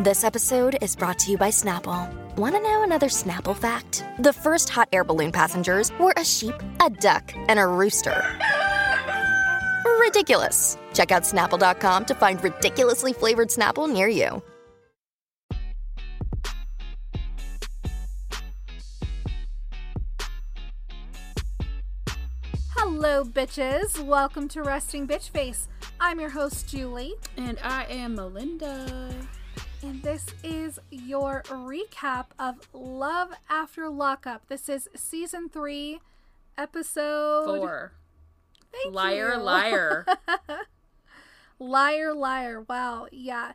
This 0.00 0.22
episode 0.22 0.78
is 0.80 0.94
brought 0.94 1.18
to 1.18 1.32
you 1.32 1.36
by 1.36 1.48
Snapple. 1.48 2.08
Want 2.36 2.54
to 2.54 2.62
know 2.62 2.84
another 2.84 3.08
Snapple 3.08 3.56
fact? 3.56 4.04
The 4.20 4.32
first 4.32 4.68
hot 4.68 4.88
air 4.92 5.02
balloon 5.02 5.32
passengers 5.32 5.90
were 5.98 6.14
a 6.16 6.24
sheep, 6.24 6.54
a 6.80 6.88
duck, 6.88 7.32
and 7.48 7.58
a 7.58 7.66
rooster. 7.66 8.24
Ridiculous. 9.98 10.78
Check 10.94 11.10
out 11.10 11.24
snapple.com 11.24 12.04
to 12.04 12.14
find 12.14 12.40
ridiculously 12.44 13.12
flavored 13.12 13.48
Snapple 13.48 13.92
near 13.92 14.06
you. 14.06 14.40
Hello, 22.76 23.24
bitches. 23.24 24.00
Welcome 24.00 24.46
to 24.50 24.62
Resting 24.62 25.08
Bitch 25.08 25.30
Face. 25.30 25.66
I'm 25.98 26.20
your 26.20 26.30
host, 26.30 26.68
Julie, 26.68 27.14
And 27.36 27.58
I 27.64 27.84
am 27.86 28.14
Melinda. 28.14 29.12
And 29.82 30.02
this 30.02 30.26
is 30.42 30.80
your 30.90 31.42
recap 31.46 32.26
of 32.38 32.56
Love 32.72 33.30
After 33.48 33.88
Lockup. 33.88 34.48
This 34.48 34.68
is 34.68 34.88
season 34.96 35.48
three, 35.48 36.00
episode 36.56 37.44
Four. 37.46 37.92
Thank 38.72 38.94
liar, 38.94 39.34
you. 39.34 39.40
liar. 39.40 40.04
liar, 40.06 40.14
liar. 41.60 42.14
Liar. 42.14 42.60
Wow, 42.68 43.06
yeah. 43.12 43.52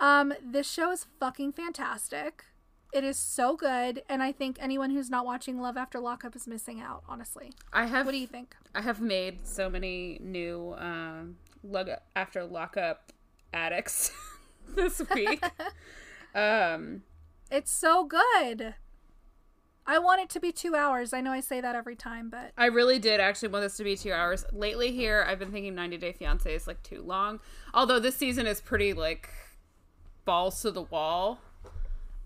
Um, 0.00 0.32
this 0.44 0.68
show 0.70 0.90
is 0.90 1.06
fucking 1.20 1.52
fantastic. 1.52 2.44
It 2.92 3.04
is 3.04 3.16
so 3.16 3.54
good, 3.54 4.02
and 4.08 4.22
I 4.24 4.32
think 4.32 4.56
anyone 4.60 4.90
who's 4.90 5.08
not 5.08 5.24
watching 5.24 5.60
Love 5.60 5.76
After 5.76 6.00
Lockup 6.00 6.34
is 6.34 6.48
missing 6.48 6.80
out. 6.80 7.04
Honestly, 7.08 7.52
I 7.72 7.86
have. 7.86 8.06
what 8.06 8.12
do 8.12 8.18
you 8.18 8.26
think? 8.26 8.56
I 8.74 8.80
have 8.82 9.00
made 9.00 9.46
so 9.46 9.70
many 9.70 10.18
new 10.20 10.74
um, 10.76 11.36
Love 11.62 11.88
After 12.16 12.44
Lockup 12.44 13.12
addicts 13.54 14.10
this 14.74 15.02
week. 15.14 15.42
um, 16.34 17.02
It's 17.50 17.70
so 17.70 18.04
good. 18.04 18.74
I 19.86 19.98
want 19.98 20.20
it 20.20 20.28
to 20.30 20.40
be 20.40 20.52
two 20.52 20.76
hours. 20.76 21.12
I 21.12 21.20
know 21.20 21.32
I 21.32 21.40
say 21.40 21.60
that 21.60 21.74
every 21.74 21.96
time, 21.96 22.30
but 22.30 22.52
I 22.56 22.66
really 22.66 22.98
did 22.98 23.18
actually 23.18 23.48
want 23.48 23.64
this 23.64 23.76
to 23.78 23.84
be 23.84 23.96
two 23.96 24.12
hours. 24.12 24.44
Lately, 24.52 24.92
here 24.92 25.24
I've 25.26 25.38
been 25.38 25.50
thinking 25.50 25.74
90 25.74 25.96
Day 25.96 26.12
Fiance 26.12 26.54
is 26.54 26.66
like 26.66 26.82
too 26.82 27.02
long. 27.02 27.40
Although 27.74 27.98
this 27.98 28.16
season 28.16 28.46
is 28.46 28.60
pretty 28.60 28.92
like 28.92 29.30
balls 30.24 30.62
to 30.62 30.70
the 30.70 30.82
wall. 30.82 31.40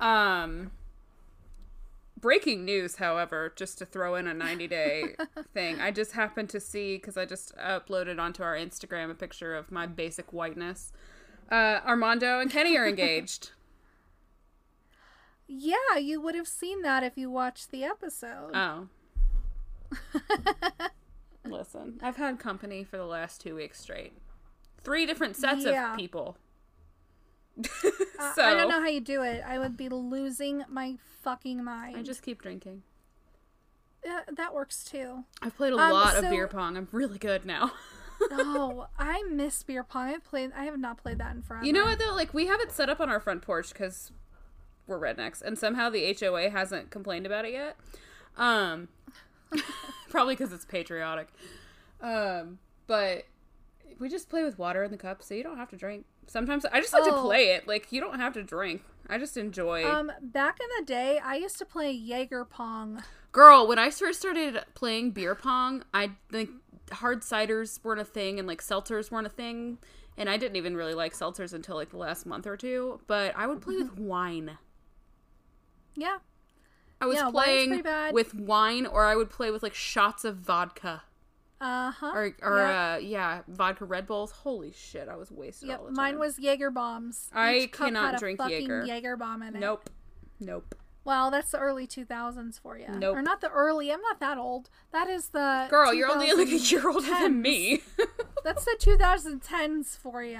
Um, 0.00 0.72
breaking 2.20 2.64
news, 2.64 2.97
however, 2.97 3.52
just 3.54 3.78
to 3.78 3.86
throw 3.86 4.14
in 4.14 4.26
a 4.26 4.34
90 4.34 4.66
day 4.66 5.14
thing. 5.54 5.80
I 5.80 5.91
just 5.91 6.12
happened 6.12 6.48
to 6.50 6.60
see 6.60 6.97
because 6.97 7.16
I 7.16 7.24
just 7.24 7.56
uploaded 7.56 8.19
onto 8.19 8.42
our 8.42 8.54
Instagram 8.56 9.10
a 9.10 9.14
picture 9.14 9.54
of 9.54 9.70
my 9.70 9.86
basic 9.86 10.32
whiteness. 10.32 10.92
Uh, 11.50 11.81
Armando 11.87 12.41
and 12.41 12.50
Kenny 12.50 12.77
are 12.77 12.87
engaged. 12.89 13.50
yeah, 15.47 15.97
you 15.98 16.20
would 16.20 16.34
have 16.34 16.48
seen 16.48 16.83
that 16.83 17.03
if 17.03 17.17
you 17.17 17.31
watched 17.31 17.70
the 17.70 17.84
episode. 17.84 18.50
Oh. 18.55 18.89
Listen, 21.45 21.98
I've 22.03 22.17
had 22.17 22.39
company 22.39 22.84
for 22.84 22.97
the 22.97 23.05
last 23.05 23.41
two 23.41 23.55
weeks 23.56 23.81
straight. 23.81 24.12
Three 24.83 25.05
different 25.06 25.37
sets 25.37 25.65
Yeah. 25.65 25.92
of 25.92 25.98
people. 25.98 26.37
Uh, 28.19 28.33
so 28.34 28.42
I 28.45 28.55
don't 28.55 28.69
know 28.69 28.81
how 28.81 28.87
you 28.89 29.00
do 29.00 29.22
it. 29.22 29.42
I 29.47 29.59
would 29.59 29.77
be 29.77 29.89
losing 29.89 30.62
my 30.69 30.97
fucking 31.22 31.62
mind. 31.65 31.97
I 31.97 32.03
just 32.03 32.22
keep 32.22 32.41
drinking. 32.41 32.83
Uh, 34.09 34.20
that 34.37 34.55
works 34.55 34.84
too. 34.84 35.25
I've 35.42 35.56
played 35.56 35.72
a 35.72 35.77
Um, 35.77 35.91
lot 35.92 36.12
so- 36.15 36.20
of 36.22 36.31
beer 36.31 36.47
pong. 36.48 36.77
I'm 36.77 36.89
really 36.92 37.19
good 37.19 37.45
now. 37.45 37.72
Oh, 38.33 38.86
I 38.98 39.22
miss 39.30 39.62
beer 39.62 39.84
pong. 39.84 40.08
I 40.08 40.19
played. 40.19 40.50
I 40.56 40.64
have 40.64 40.78
not 40.78 40.98
played 40.98 41.19
that 41.19 41.34
in 41.34 41.42
forever. 41.42 41.64
you 41.64 41.72
know 41.72 41.84
what 41.84 41.98
though? 41.98 42.14
Like 42.14 42.33
we 42.34 42.47
have 42.47 42.61
it 42.61 42.72
set 42.72 42.89
up 42.89 43.00
on 43.00 43.08
our 43.08 43.20
front 43.20 43.42
porch 43.42 43.72
because 43.72 44.11
we're 44.86 44.98
rednecks, 44.98 45.41
and 45.42 45.58
somehow 45.58 45.91
the 45.91 46.14
HOA 46.20 46.50
hasn't 46.50 46.91
complained 46.91 47.27
about 47.27 47.44
it 47.44 47.53
yet. 47.53 47.77
Um, 48.36 48.89
probably 50.11 50.34
because 50.34 50.53
it's 50.53 50.65
patriotic. 50.65 51.28
Um, 52.00 52.59
but 52.87 53.25
we 53.98 54.09
just 54.09 54.28
play 54.28 54.43
with 54.43 54.59
water 54.59 54.82
in 54.82 54.91
the 54.91 54.97
cup, 54.98 55.22
so 55.22 55.34
you 55.34 55.43
don't 55.43 55.56
have 55.56 55.71
to 55.71 55.77
drink. 55.77 56.04
Sometimes 56.27 56.65
I 56.66 56.81
just 56.81 56.93
like 56.93 57.04
to 57.04 57.15
Oh. 57.15 57.22
play 57.22 57.50
it. 57.50 57.66
Like 57.69 57.93
you 57.93 58.00
don't 58.00 58.19
have 58.19 58.34
to 58.34 58.43
drink. 58.43 58.82
I 59.09 59.19
just 59.19 59.37
enjoy. 59.37 59.84
Um, 59.88 60.10
back 60.22 60.59
in 60.60 60.66
the 60.78 60.87
day, 60.87 61.19
I 61.22 61.37
used 61.37 61.59
to 61.59 61.66
play 61.66 61.93
Jaeger 61.93 62.44
pong. 62.47 63.03
Girl, 63.32 63.66
when 63.66 63.78
I 63.78 63.91
first 63.91 64.21
started 64.21 64.65
playing 64.75 65.10
beer 65.10 65.34
pong, 65.34 65.84
I 65.93 66.12
think 66.31 66.50
hard 66.93 67.22
ciders 67.22 67.83
weren't 67.84 68.00
a 68.00 68.05
thing 68.05 68.39
and 68.39 68.47
like 68.49 68.61
seltzers 68.62 69.11
weren't 69.11 69.27
a 69.27 69.31
thing. 69.31 69.78
And 70.17 70.28
I 70.31 70.37
didn't 70.37 70.56
even 70.56 70.77
really 70.77 70.95
like 70.95 71.12
seltzers 71.12 71.53
until 71.53 71.75
like 71.77 71.91
the 71.91 71.97
last 71.97 72.25
month 72.25 72.47
or 72.47 72.56
two. 72.56 73.00
But 73.06 73.34
I 73.37 73.47
would 73.47 73.61
play 73.61 73.77
with 73.77 73.99
wine. 73.99 74.59
Yeah, 75.97 76.19
I 77.00 77.06
was 77.06 77.17
Yeah, 77.17 77.31
playing 77.31 77.83
with 78.12 78.34
wine, 78.34 78.87
or 78.87 79.05
I 79.05 79.15
would 79.17 79.31
play 79.31 79.50
with 79.50 79.62
like 79.62 79.75
shots 79.75 80.25
of 80.25 80.37
vodka, 80.37 81.03
uh 81.61 81.91
huh. 81.93 82.12
or 82.15 82.34
or 82.43 82.59
Yeah. 82.59 82.95
uh, 82.95 82.99
yeah, 82.99 83.43
vodka 83.49 83.84
Red 83.84 84.06
Bulls. 84.06 84.31
Holy 84.33 84.72
shit, 84.72 85.09
I 85.09 85.16
was 85.16 85.31
wasted 85.31 85.69
Yep, 85.69 85.78
all 85.81 85.87
the 85.87 85.93
mine 85.93 86.19
was 86.19 86.39
Jaeger 86.39 86.71
bombs. 86.71 87.31
I 87.33 87.56
Each 87.59 87.72
cannot 87.72 88.19
drink 88.19 88.41
Jaeger. 88.41 88.84
Jaeger 88.84 89.16
bomb 89.16 89.43
in 89.43 89.55
it. 89.56 89.61
Nope, 89.61 89.89
nope. 90.41 90.75
Well, 91.04 91.31
that's 91.31 91.50
the 91.50 91.59
early 91.59 91.87
2000s 91.87 92.59
for 92.60 92.78
you. 92.78 92.88
Nope. 92.88 93.16
Or 93.16 93.22
not 93.22 93.41
the 93.41 93.50
early. 93.50 93.92
I'm 93.92 94.00
not 94.00 94.20
that 94.20 94.38
old. 94.38 94.70
That 94.92 95.09
is 95.09 95.28
the 95.28 95.66
Girl, 95.69 95.92
you're 95.92 96.10
only 96.10 96.32
like 96.32 96.48
a 96.48 96.56
year 96.56 96.88
older 96.88 97.06
than 97.06 97.42
me. 97.42 97.82
That's 98.44 98.65
the 98.65 98.76
2010s 98.81 99.97
for 99.98 100.22
you. 100.22 100.38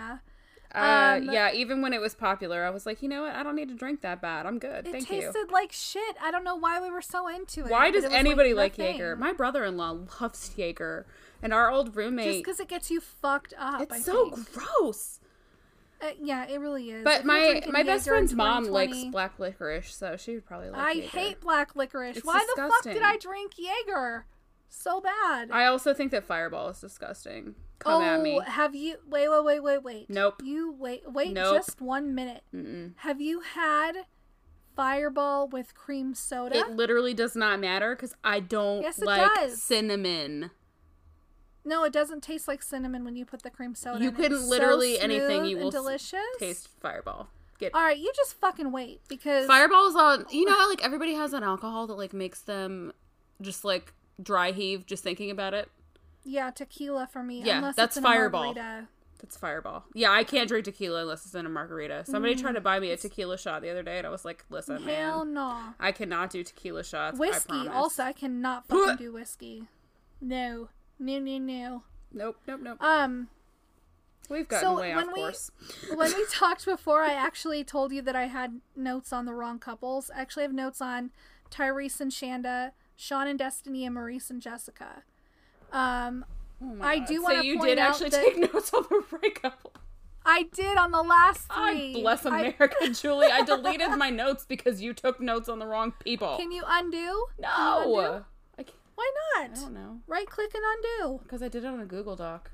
Uh, 0.75 1.19
Um, 1.19 1.31
yeah, 1.31 1.53
even 1.53 1.83
when 1.83 1.93
it 1.93 2.01
was 2.01 2.15
popular, 2.15 2.65
I 2.65 2.71
was 2.71 2.85
like, 2.85 3.03
you 3.03 3.09
know 3.09 3.23
what? 3.23 3.35
I 3.35 3.43
don't 3.43 3.55
need 3.55 3.69
to 3.69 3.75
drink 3.75 4.01
that 4.01 4.21
bad. 4.21 4.45
I'm 4.47 4.59
good. 4.59 4.87
It 4.87 4.93
Thank 4.93 5.11
you. 5.11 5.19
It 5.19 5.21
tasted 5.23 5.51
like 5.53 5.71
shit. 5.71 6.17
I 6.21 6.31
don't 6.31 6.45
know 6.45 6.57
why 6.57 6.81
we 6.81 6.91
were 6.91 7.03
so 7.03 7.29
into 7.29 7.65
it. 7.65 7.71
Why 7.71 7.91
does 7.91 8.05
it 8.05 8.13
anybody 8.13 8.51
the 8.51 8.57
like. 8.57 8.77
Jaeger? 8.77 9.17
My 9.17 9.33
brother-in-law 9.33 9.99
loves 10.21 10.53
Jaeger, 10.57 11.07
and 11.43 11.53
our 11.53 11.71
old 11.71 11.95
roommate. 11.95 12.27
Just 12.27 12.39
because 12.39 12.61
it 12.61 12.69
gets 12.69 12.91
you 12.91 13.01
fucked 13.01 13.55
up. 13.57 13.83
It's 13.83 13.93
I 13.93 13.99
so 14.01 14.31
think. 14.31 14.53
gross. 14.53 15.21
Uh, 16.05 16.11
yeah, 16.21 16.47
it 16.47 16.61
really 16.61 16.91
is. 16.91 17.05
But 17.05 17.25
my 17.25 17.63
my 17.71 17.83
best 17.83 18.07
friend's 18.07 18.35
mom 18.35 18.65
likes 18.65 19.05
black 19.07 19.39
licorice, 19.39 19.95
so 19.95 20.17
she 20.17 20.35
would 20.35 20.45
probably 20.45 20.71
like. 20.71 20.79
It. 20.79 20.83
I 20.83 20.93
Jaeger. 20.93 21.09
hate 21.19 21.41
black 21.41 21.75
licorice. 21.75 22.19
It's 22.19 22.27
Why 22.27 22.45
the 22.55 22.63
fuck 22.63 22.83
did. 22.83 23.03
I 23.03 23.17
drink 23.17 23.53
Jaeger? 23.57 24.27
So 24.69 25.01
bad. 25.01 25.51
I 25.53 25.67
also 25.67 25.95
think 25.95 26.11
that 26.11 26.25
Fireball 26.25 26.69
is 26.71 26.81
disgusting. 26.81 27.55
Come 27.79 28.03
oh, 28.03 28.05
at 28.05 28.21
me. 28.21 28.41
have 28.45 28.75
you? 28.75 28.97
Wait, 29.09 29.29
wait, 29.29 29.45
wait, 29.45 29.61
wait, 29.61 29.83
wait. 29.83 30.11
Nope. 30.11 30.43
You 30.43 30.73
wait, 30.73 31.03
wait, 31.11 31.33
Nope. 31.33 31.55
just 31.55 31.81
one 31.81 32.15
minute. 32.15 32.43
Mm-mm. 32.55 32.93
Have 32.97 33.21
you 33.21 33.41
had 33.41 33.93
Fireball 34.75 35.49
with 35.49 35.75
cream 35.75 36.15
soda? 36.15 36.57
It 36.59 36.71
literally 36.71 37.15
does 37.15 37.37
not 37.37 37.61
matter 37.61 37.95
because 37.95 38.15
I 38.25 38.41
don't 38.41 38.83
Yes, 38.83 38.99
it 38.99 39.07
like 39.07 39.31
does. 39.35 39.63
cinnamon. 39.63 40.51
No, 41.65 41.85
it 41.85 41.93
doesn't 41.93 42.23
taste 42.23 42.47
like 42.49 42.63
cinnamon 42.63 43.05
when 43.05 43.17
you 43.17 43.25
put 43.25 43.43
the 43.43 43.51
cream 43.51 43.75
soda. 43.75 43.97
In. 43.97 44.03
You 44.03 44.09
in. 44.11 44.15
couldn't 44.15 44.39
It's 44.39 44.47
literally 44.49 44.97
so 44.97 45.03
anything 45.03 45.45
you 45.47 45.59
will 45.59 45.71
delicious. 45.71 46.21
Taste 46.39 46.69
Fireball. 46.81 47.29
Get 47.59 47.73
All 47.75 47.83
right, 47.83 47.97
you 47.97 48.13
just 48.17 48.35
fucking 48.41 48.73
wait 48.73 49.01
because 49.09 49.47
Fireball 49.47 49.87
is 49.89 49.95
on. 49.97 50.27
You 50.31 50.45
know 50.45 50.55
how 50.55 50.69
like 50.69 50.85
everybody 50.85 51.15
has 51.15 51.33
an 51.33 51.43
alcohol 51.45 51.87
that 51.87 51.95
like 51.95 52.13
makes 52.13 52.41
them 52.43 52.93
just 53.41 53.65
like 53.65 53.93
dry 54.23 54.51
heave 54.53 54.87
just 54.87 55.03
thinking 55.05 55.31
about 55.31 55.55
it. 55.55 55.69
yeah, 56.25 56.51
tequila 56.51 57.07
for 57.11 57.23
me. 57.23 57.43
Yeah, 57.43 57.59
unless 57.59 57.77
that's 57.77 57.97
it's 57.97 57.97
in 57.99 58.03
Fireball. 58.03 58.55
That's 58.55 59.37
Fireball. 59.39 59.85
Yeah, 59.95 60.11
I 60.11 60.23
can't 60.25 60.49
drink 60.49 60.65
tequila 60.67 61.03
unless 61.03 61.25
it's 61.25 61.35
in 61.35 61.47
a 61.47 61.49
margarita. 61.49 62.05
Somebody 62.07 62.35
tried 62.35 62.53
to 62.57 62.61
Mm. 62.61 62.65
buy 62.65 62.79
me 62.81 62.91
a 62.91 62.97
tequila 62.97 63.39
shot 63.39 63.63
the 63.63 63.71
other 63.71 63.83
day, 63.83 63.97
and 63.99 64.07
I 64.07 64.11
was 64.11 64.23
like, 64.25 64.45
"Listen, 64.51 64.83
Hell 64.83 65.25
man, 65.25 65.35
no. 65.35 65.59
I 65.81 65.93
cannot 65.93 66.29
do 66.31 66.43
tequila 66.45 66.85
shots." 66.85 67.19
Whiskey. 67.19 67.49
promise. 67.49 67.73
Also, 67.73 68.03
I 68.03 68.13
cannot 68.13 68.67
fucking 68.69 68.97
do 68.97 69.13
whiskey. 69.13 69.69
No, 70.21 70.69
no, 70.99 71.19
no, 71.19 71.39
no. 71.39 71.83
Nope, 72.13 72.37
nope, 72.47 72.61
nope. 72.63 72.83
Um, 72.83 73.29
We've 74.31 74.49
gotten 74.49 74.65
so 74.69 74.77
way 74.81 74.95
when 74.95 75.09
off 75.09 75.15
we- 75.15 75.21
course. 75.21 75.51
when 75.95 76.15
we 76.15 76.25
talked 76.31 76.65
before, 76.65 77.03
I 77.03 77.13
actually 77.13 77.63
told 77.65 77.93
you 77.93 78.01
that 78.03 78.17
I 78.17 78.27
had 78.27 78.61
notes 78.75 79.13
on 79.13 79.27
the 79.27 79.35
wrong 79.35 79.59
couples. 79.59 80.11
I 80.15 80.21
actually 80.21 80.45
have 80.45 80.53
notes 80.53 80.81
on 80.81 81.11
Tyrese 81.51 82.01
and 82.01 82.11
Shanda, 82.11 82.71
Sean 82.97 83.27
and 83.27 83.39
Destiny, 83.39 83.85
and 83.85 83.95
Maurice 83.95 84.31
and 84.31 84.41
Jessica. 84.41 85.03
Um, 85.73 86.25
Oh 86.63 86.67
my 86.67 86.87
I 86.87 86.99
God. 87.01 87.09
do 87.09 87.15
So 87.17 87.23
wanna 87.23 87.43
you 87.43 87.57
point 87.59 87.69
did 87.71 87.79
actually 87.81 88.11
take 88.11 88.39
notes 88.55 88.73
on 88.73 88.85
the 88.89 89.05
right 89.11 89.43
couple. 89.43 89.73
I 90.25 90.45
did 90.55 90.79
on 90.79 90.93
the 90.93 91.03
last 91.03 91.47
I 91.51 91.73
three. 91.75 92.01
bless 92.01 92.25
I- 92.25 92.39
America, 92.39 92.89
Julie. 92.93 93.27
I 93.27 93.43
deleted 93.43 93.91
my 93.99 94.09
notes 94.09 94.47
because 94.49 94.81
you 94.81 94.95
took 94.95 95.21
notes 95.21 95.49
on 95.51 95.59
the 95.59 95.67
wrong 95.67 95.93
people. 96.03 96.37
Can 96.39 96.51
you 96.53 96.63
undo? 96.67 96.97
Can 96.97 97.07
you 97.39 97.43
no, 97.43 97.99
undo? 98.15 98.25
I, 98.97 99.01
Why 99.01 99.13
I 99.45 99.47
not? 99.49 99.55
don't 99.57 99.75
know 99.75 99.99
Right 100.07 100.27
click 100.29 100.53
and 100.55 100.63
undo. 100.77 101.21
because 101.23 101.43
I 101.43 101.49
did 101.49 101.65
it 101.65 101.69
on 101.69 101.81
a 101.81 101.87
Google 101.87 102.17
Doc. 102.17 102.51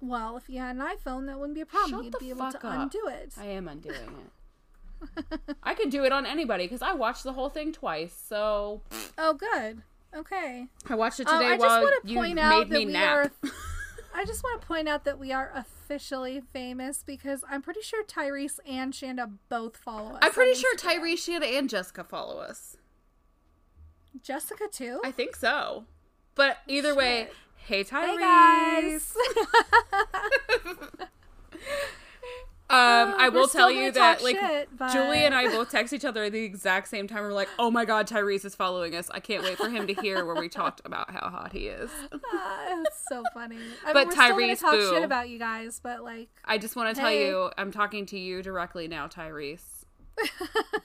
Well, 0.00 0.36
if 0.36 0.48
you 0.48 0.58
had 0.58 0.76
an 0.76 0.82
iPhone, 0.82 1.26
that 1.26 1.38
wouldn't 1.38 1.54
be 1.54 1.60
a 1.60 1.66
problem. 1.66 1.90
Shut 1.90 2.04
You'd 2.04 2.18
be 2.18 2.30
able 2.30 2.50
to 2.50 2.56
up. 2.58 2.62
undo 2.64 3.06
it. 3.08 3.34
I 3.38 3.46
am 3.46 3.68
undoing 3.68 3.96
it. 3.96 5.24
I 5.62 5.74
could 5.74 5.90
do 5.90 6.04
it 6.04 6.12
on 6.12 6.24
anybody 6.26 6.64
because 6.64 6.82
I 6.82 6.92
watched 6.92 7.24
the 7.24 7.32
whole 7.32 7.48
thing 7.50 7.72
twice. 7.72 8.14
So 8.28 8.82
Oh, 9.18 9.34
good. 9.34 9.82
Okay. 10.14 10.66
I 10.88 10.94
watched 10.94 11.20
it 11.20 11.28
Um, 11.28 11.38
today 11.38 11.52
I 11.52 11.56
just 11.56 11.66
while 11.66 11.82
want 11.82 12.02
to 12.02 12.08
you 12.10 12.16
point 12.16 12.34
made 12.36 12.42
out 12.42 12.68
me 12.68 12.78
that 12.78 12.86
we 12.86 12.92
nap. 12.92 13.16
are. 13.44 13.50
I 14.14 14.24
just 14.24 14.42
want 14.42 14.60
to 14.60 14.66
point 14.66 14.88
out 14.88 15.04
that 15.04 15.18
we 15.18 15.32
are 15.32 15.52
officially 15.54 16.42
famous 16.52 17.02
because 17.04 17.44
I'm 17.48 17.62
pretty 17.62 17.80
sure 17.82 18.02
Tyrese 18.04 18.58
and 18.66 18.92
Shanda 18.92 19.30
both 19.48 19.76
follow 19.76 20.12
us. 20.14 20.18
I'm 20.22 20.32
pretty 20.32 20.58
sure 20.58 20.74
Tyrese, 20.76 21.18
Shanna, 21.18 21.46
and 21.46 21.68
Jessica 21.70 22.02
follow 22.04 22.38
us. 22.38 22.76
Jessica 24.22 24.64
too. 24.70 25.00
I 25.04 25.10
think 25.10 25.36
so. 25.36 25.84
But 26.34 26.58
either 26.66 26.94
way, 26.94 27.28
hey 27.56 27.84
Tyrese. 27.84 28.06
Hey 28.06 28.16
guys. 28.18 29.14
Um, 32.70 33.14
I 33.18 33.30
will 33.30 33.48
tell 33.48 33.68
you 33.68 33.90
that 33.90 34.22
like 34.22 34.36
shit, 34.38 34.68
but- 34.78 34.92
Julie 34.92 35.24
and 35.24 35.34
I 35.34 35.48
both 35.48 35.70
text 35.72 35.92
each 35.92 36.04
other 36.04 36.22
at 36.22 36.30
the 36.32 36.44
exact 36.44 36.86
same 36.86 37.08
time. 37.08 37.24
We're 37.24 37.32
like, 37.32 37.48
"Oh 37.58 37.68
my 37.68 37.84
god, 37.84 38.06
Tyrese 38.06 38.44
is 38.44 38.54
following 38.54 38.94
us! 38.94 39.10
I 39.12 39.18
can't 39.18 39.42
wait 39.42 39.58
for 39.58 39.68
him 39.68 39.88
to 39.88 39.94
hear 39.94 40.24
where 40.24 40.36
we 40.36 40.48
talked 40.48 40.80
about 40.84 41.10
how 41.10 41.30
hot 41.30 41.50
he 41.52 41.66
is." 41.66 41.90
Ah, 42.32 42.80
it's 42.82 43.04
so 43.08 43.24
funny. 43.34 43.58
I 43.84 43.92
But 43.92 44.06
mean, 44.16 44.36
we're 44.36 44.54
still 44.54 44.70
talk 44.70 44.78
boo. 44.78 44.90
shit 44.94 45.02
about 45.02 45.28
you 45.28 45.40
guys, 45.40 45.80
but 45.82 46.04
like, 46.04 46.28
I 46.44 46.58
just 46.58 46.76
want 46.76 46.94
to 46.94 47.00
tell 47.00 47.10
you, 47.10 47.50
I'm 47.58 47.72
talking 47.72 48.06
to 48.06 48.16
you 48.16 48.40
directly 48.40 48.86
now, 48.86 49.08
Tyrese. 49.08 49.64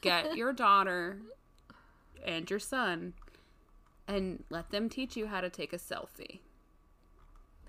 Get 0.02 0.36
your 0.36 0.54
daughter 0.54 1.20
and 2.26 2.50
your 2.50 2.60
son, 2.60 3.14
and 4.08 4.44
let 4.50 4.72
them 4.72 4.90
teach 4.90 5.16
you 5.16 5.28
how 5.28 5.40
to 5.42 5.50
take 5.50 5.72
a 5.74 5.78
selfie. 5.78 6.40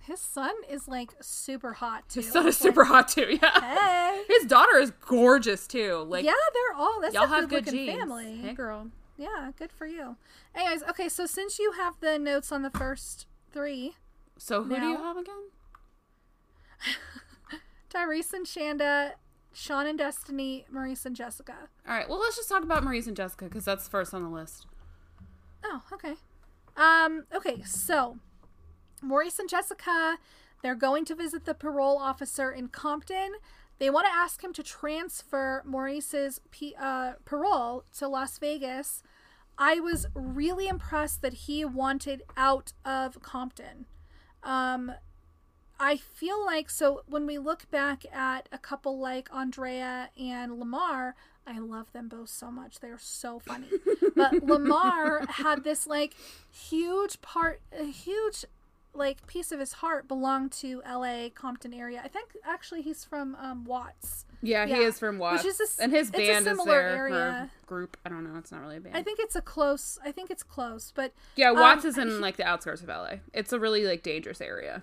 his 0.03 0.21
son 0.21 0.53
is 0.71 0.87
like 0.89 1.13
super 1.21 1.75
hot 1.75 2.09
too. 2.09 2.21
His 2.21 2.33
son 2.33 2.47
is 2.47 2.61
like, 2.61 2.69
super 2.69 2.85
hot 2.85 3.09
too. 3.09 3.39
Yeah, 3.43 3.61
Hey. 3.61 4.25
his 4.29 4.45
daughter 4.47 4.79
is 4.79 4.91
gorgeous 5.07 5.67
too. 5.67 6.05
Like, 6.09 6.25
yeah, 6.25 6.33
they're 6.55 6.77
all. 6.77 7.01
That's 7.01 7.15
y'all 7.15 7.25
a 7.25 7.29
have 7.29 7.49
good, 7.49 7.67
genes. 7.67 7.99
family. 7.99 8.37
Hey, 8.39 8.55
girl. 8.55 8.89
Yeah, 9.19 9.51
good 9.59 9.73
for 9.73 9.87
you. 9.87 10.17
Anyways, 10.55 10.83
okay, 10.91 11.09
so 11.09 11.25
since 11.27 11.59
you 11.59 11.73
have 11.73 11.95
the 12.01 12.19
notes 12.19 12.53
on 12.53 12.63
the 12.63 12.71
first 12.71 13.27
three, 13.53 13.95
So 14.39 14.63
who 14.63 14.77
do 14.79 14.87
you 14.87 14.97
have 14.99 15.17
again? 15.17 15.45
Tyrese 17.91 18.33
and 18.35 18.47
Shanda, 18.47 19.13
Sean 19.59 19.87
and 19.87 19.97
Destiny, 19.97 20.67
Maurice 20.71 21.07
and 21.07 21.17
Jessica. 21.17 21.55
All 21.89 21.95
right. 21.95 22.07
Well, 22.07 22.21
let's 22.21 22.37
just 22.37 22.47
talk 22.47 22.63
about 22.63 22.85
Maurice 22.85 23.07
and 23.07 23.17
Jessica 23.17 23.47
because 23.47 23.65
that's 23.65 23.89
first 23.89 24.13
on 24.13 24.23
the 24.23 24.29
list. 24.29 24.67
Oh, 25.65 25.81
okay. 25.95 26.13
Um, 26.77 27.25
okay, 27.35 27.63
so 27.63 28.19
Maurice 29.01 29.39
and 29.39 29.49
Jessica, 29.49 30.19
they're 30.63 30.75
going 30.75 31.07
to 31.07 31.15
visit 31.15 31.47
the 31.47 31.55
parole 31.55 31.97
officer 31.97 32.51
in 32.51 32.69
Compton. 32.69 33.33
They 33.79 33.89
want 33.89 34.07
to 34.07 34.13
ask 34.13 34.45
him 34.45 34.53
to 34.53 34.63
transfer 34.63 35.63
Maurice's 35.65 36.39
P- 36.51 36.77
uh, 36.79 37.13
parole 37.25 37.85
to 37.97 38.09
Las 38.09 38.39
Vegas. 38.39 39.03
I 39.57 39.81
was 39.81 40.07
really 40.15 40.69
impressed 40.69 41.23
that 41.23 41.33
he 41.33 41.65
wanted 41.65 42.25
out 42.37 42.75
of 42.85 43.23
Compton. 43.23 43.87
Um, 44.43 44.93
I 45.79 45.97
feel 45.97 46.45
like 46.45 46.71
so 46.71 47.03
when 47.07 47.27
we 47.27 47.39
look 47.39 47.71
back 47.71 48.05
at 48.13 48.49
a 48.53 48.59
couple 48.59 48.99
like 48.99 49.29
Andrea 49.35 50.11
and 50.19 50.59
Lamar, 50.59 51.15
I 51.47 51.59
love 51.59 51.93
them 51.93 52.09
both 52.09 52.31
so 52.31 52.51
much. 52.51 52.81
They're 52.81 52.99
so 52.99 53.39
funny. 53.39 53.69
But 54.15 54.43
Lamar 54.43 55.27
had 55.29 55.65
this 55.65 55.87
like 55.87 56.15
huge 56.51 57.21
part, 57.21 57.61
a 57.79 57.85
huge 57.85 58.45
like 58.95 59.27
piece 59.27 59.53
of 59.53 59.61
his 59.61 59.75
heart 59.75 60.09
belonged 60.09 60.53
to 60.53 60.83
L.A. 60.85 61.31
Compton 61.35 61.75
area. 61.75 62.01
I 62.03 62.09
think 62.09 62.31
actually 62.45 62.83
he's 62.83 63.05
from 63.05 63.37
um, 63.37 63.65
Watts. 63.65 64.25
Yeah, 64.43 64.67
he 64.67 64.75
is 64.75 64.99
from 64.99 65.17
Which 65.17 65.21
Watts, 65.21 65.45
is 65.45 65.79
a 65.79 65.83
and 65.83 65.93
his 65.93 66.09
it's 66.09 66.19
a 66.19 66.27
band 66.27 66.47
is 66.47 66.53
similar 66.53 66.83
there. 66.83 66.97
area. 66.97 67.51
Group. 67.67 67.97
I 68.05 68.09
don't 68.09 68.25
know. 68.25 68.39
It's 68.39 68.51
not 68.51 68.61
really 68.63 68.77
a 68.77 68.81
band. 68.81 68.97
I 68.97 69.03
think 69.03 69.19
it's 69.21 69.37
a 69.37 69.43
close. 69.43 69.99
I 70.05 70.13
think 70.13 70.31
it's 70.31 70.43
close, 70.43 70.93
but 70.95 71.13
yeah, 71.37 71.51
Watts 71.51 71.85
um, 71.85 71.91
is 71.91 71.99
in 71.99 72.21
like 72.21 72.37
the 72.37 72.45
outskirts 72.45 72.83
of 72.83 72.89
LA. 72.89 73.17
It's 73.33 73.53
a 73.53 73.61
really 73.61 73.85
like 73.85 74.03
dangerous 74.03 74.41
area. 74.41 74.83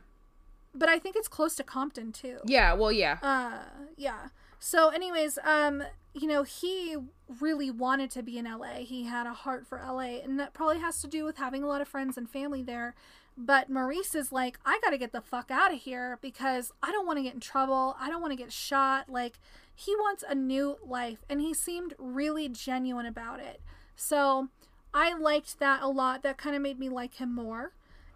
But 0.76 0.90
I 0.90 1.00
think 1.00 1.16
it's 1.16 1.28
close 1.28 1.56
to 1.56 1.64
Compton 1.64 2.12
too. 2.12 2.40
Yeah. 2.46 2.74
Well, 2.74 2.92
yeah. 2.92 3.18
Uh, 3.22 3.64
yeah. 3.98 4.30
So, 4.60 4.90
anyways, 4.90 5.38
um, 5.44 5.84
you 6.14 6.28
know, 6.28 6.44
he 6.44 6.96
really 7.42 7.70
wanted 7.70 8.10
to 8.12 8.24
be 8.24 8.38
in 8.38 8.46
LA. 8.46 8.76
He 8.80 9.04
had 9.04 9.28
a 9.28 9.34
heart 9.34 9.68
for 9.68 9.78
LA, 9.78 10.22
and 10.24 10.40
that 10.40 10.54
probably 10.54 10.80
has 10.80 11.02
to 11.02 11.08
do 11.08 11.26
with 11.26 11.38
having 11.38 11.64
a 11.64 11.68
lot 11.68 11.82
of 11.82 11.88
friends 11.88 12.18
and 12.18 12.30
family 12.30 12.64
there. 12.64 12.96
But 13.36 13.70
Maurice 13.70 14.16
is 14.16 14.32
like, 14.32 14.60
I 14.66 14.80
got 14.84 14.92
to 14.92 14.98
get 14.98 15.12
the 15.12 15.22
fuck 15.22 15.52
out 15.52 15.74
of 15.74 15.80
here 15.80 16.20
because 16.22 16.72
I 16.82 16.92
don't 16.92 17.06
want 17.06 17.18
to 17.18 17.24
get 17.24 17.34
in 17.34 17.40
trouble. 17.40 17.98
I 18.00 18.10
don't 18.10 18.22
want 18.22 18.32
to 18.32 18.38
get 18.38 18.54
shot. 18.54 19.10
Like, 19.10 19.40
he 19.76 19.96
wants 19.96 20.24
a 20.28 20.36
new 20.36 20.78
life, 20.86 21.26
and 21.30 21.42
he 21.42 21.54
seemed 21.54 21.96
really 21.98 22.48
genuine 22.48 23.06
about 23.06 23.40
it. 23.40 23.60
So, 23.96 24.50
I 24.94 25.18
liked 25.18 25.60
that 25.60 25.82
a 25.82 25.88
lot. 25.88 26.24
That 26.24 26.38
kind 26.38 26.56
of 26.56 26.62
made 26.62 26.80
me 26.80 26.88
like 26.88 27.16
him 27.16 27.34
more. 27.36 27.74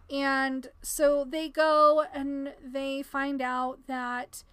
And 0.09 0.69
so 0.81 1.25
they 1.25 1.50
go 1.50 2.06
and 2.13 2.54
they 2.63 3.01
find 3.01 3.42
out 3.42 3.80
that 3.88 4.44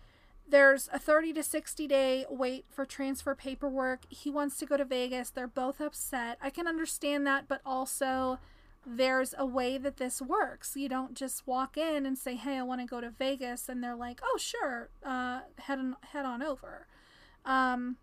there's 0.47 0.89
a 0.93 0.99
30 0.99 1.33
to 1.35 1.43
60 1.43 1.87
day 1.87 2.27
wait 2.29 2.67
for 2.69 2.85
transfer 2.85 3.35
paperwork. 3.35 4.01
He 4.09 4.31
wants 4.31 4.57
to 4.59 4.67
go 4.67 4.77
to 4.77 4.85
Vegas. 4.85 5.31
They're 5.31 5.47
both 5.47 5.81
upset. 5.81 6.39
I 6.43 6.51
can 6.51 6.67
understand 6.67 7.27
that, 7.27 7.49
but 7.49 7.61
also 7.65 8.39
there's 8.87 9.35
a 9.39 9.47
way 9.47 9.79
that 9.79 9.97
this 9.97 10.21
works. 10.21 10.77
You 10.77 10.89
don't 10.89 11.15
just 11.15 11.47
walk 11.47 11.77
in 11.77 12.05
and 12.05 12.19
say, 12.19 12.35
"Hey, 12.37 12.59
I 12.59 12.63
want 12.63 12.83
to 12.83 12.87
go 12.87 13.01
to 13.01 13.11
Vegas," 13.11 13.69
and 13.69 13.83
they're 13.83 13.95
like, 13.95 14.21
"Oh, 14.23 14.37
sure, 14.39 14.91
uh, 15.03 15.41
head 15.59 15.79
on 15.79 15.97
head 16.13 16.27
on 16.27 16.43
over." 16.43 16.87
Um, 17.47 17.97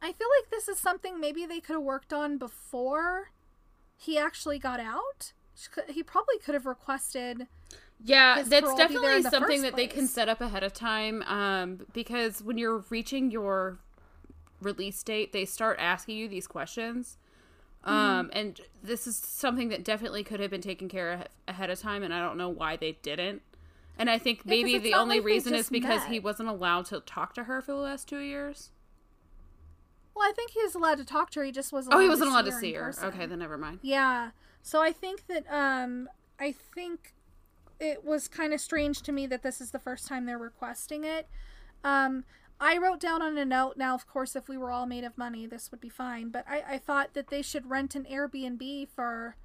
I 0.00 0.12
feel 0.12 0.28
like 0.40 0.50
this 0.50 0.68
is 0.68 0.78
something 0.78 1.20
maybe 1.20 1.44
they 1.44 1.60
could 1.60 1.74
have 1.74 1.82
worked 1.82 2.12
on 2.12 2.38
before 2.38 3.30
he 3.96 4.16
actually 4.16 4.58
got 4.58 4.80
out. 4.80 5.32
He 5.88 6.02
probably 6.02 6.38
could 6.38 6.54
have 6.54 6.66
requested. 6.66 7.46
Yeah, 8.02 8.42
that's 8.42 8.62
parole 8.62 8.76
be 8.76 8.82
there 8.82 8.88
definitely 8.88 9.22
something 9.22 9.62
that 9.62 9.76
they 9.76 9.86
can 9.86 10.06
set 10.06 10.28
up 10.28 10.40
ahead 10.40 10.62
of 10.62 10.72
time. 10.72 11.22
Um, 11.22 11.86
because 11.92 12.42
when 12.42 12.56
you're 12.56 12.84
reaching 12.88 13.30
your 13.30 13.78
release 14.62 15.02
date, 15.02 15.32
they 15.32 15.44
start 15.44 15.78
asking 15.80 16.16
you 16.16 16.28
these 16.28 16.46
questions. 16.46 17.18
Mm-hmm. 17.84 17.92
Um, 17.92 18.30
and 18.32 18.60
this 18.82 19.06
is 19.06 19.16
something 19.16 19.68
that 19.70 19.84
definitely 19.84 20.22
could 20.22 20.40
have 20.40 20.50
been 20.50 20.60
taken 20.60 20.88
care 20.88 21.12
of 21.12 21.24
ahead 21.48 21.70
of 21.70 21.80
time, 21.80 22.02
and 22.02 22.12
I 22.12 22.20
don't 22.20 22.36
know 22.36 22.48
why 22.48 22.76
they 22.76 22.92
didn't. 23.02 23.42
And 23.98 24.08
I 24.08 24.18
think 24.18 24.46
maybe 24.46 24.76
it's 24.76 24.84
the 24.84 24.94
only 24.94 25.16
like 25.16 25.26
reason 25.26 25.54
is 25.54 25.68
because 25.68 26.00
met. 26.00 26.10
he 26.10 26.20
wasn't 26.20 26.48
allowed 26.48 26.86
to 26.86 27.00
talk 27.00 27.34
to 27.34 27.44
her 27.44 27.60
for 27.60 27.72
the 27.72 27.78
last 27.78 28.08
two 28.08 28.20
years. 28.20 28.70
Well, 30.14 30.28
I 30.28 30.32
think 30.32 30.50
he 30.50 30.62
was 30.62 30.74
allowed 30.74 30.98
to 30.98 31.04
talk 31.04 31.30
to 31.30 31.40
her. 31.40 31.46
He 31.46 31.52
just 31.52 31.72
wasn't. 31.72 31.94
Oh, 31.94 32.00
he 32.00 32.08
wasn't 32.08 32.30
allowed 32.30 32.46
to 32.46 32.52
see 32.52 32.72
her. 32.74 32.86
person. 32.86 33.04
Okay, 33.08 33.26
then 33.26 33.38
never 33.38 33.56
mind. 33.56 33.78
Yeah. 33.82 34.30
So 34.62 34.82
I 34.82 34.92
think 34.92 35.26
that 35.28 35.50
um 35.52 36.08
I 36.38 36.52
think 36.52 37.14
it 37.78 38.04
was 38.04 38.28
kind 38.28 38.52
of 38.52 38.60
strange 38.60 39.00
to 39.02 39.12
me 39.12 39.26
that 39.26 39.42
this 39.42 39.60
is 39.60 39.70
the 39.70 39.78
first 39.78 40.06
time 40.06 40.26
they're 40.26 40.38
requesting 40.38 41.04
it. 41.04 41.28
Um 41.84 42.24
I 42.60 42.76
wrote 42.76 43.00
down 43.00 43.22
on 43.22 43.38
a 43.38 43.44
note 43.44 43.78
now 43.78 43.94
of 43.94 44.06
course 44.06 44.36
if 44.36 44.48
we 44.48 44.58
were 44.58 44.70
all 44.70 44.86
made 44.86 45.04
of 45.04 45.16
money 45.16 45.46
this 45.46 45.70
would 45.70 45.80
be 45.80 45.88
fine, 45.88 46.28
but 46.28 46.44
I, 46.48 46.74
I 46.74 46.78
thought 46.78 47.14
that 47.14 47.28
they 47.28 47.40
should 47.42 47.70
rent 47.70 47.94
an 47.94 48.04
Airbnb 48.04 48.88
for 48.88 49.36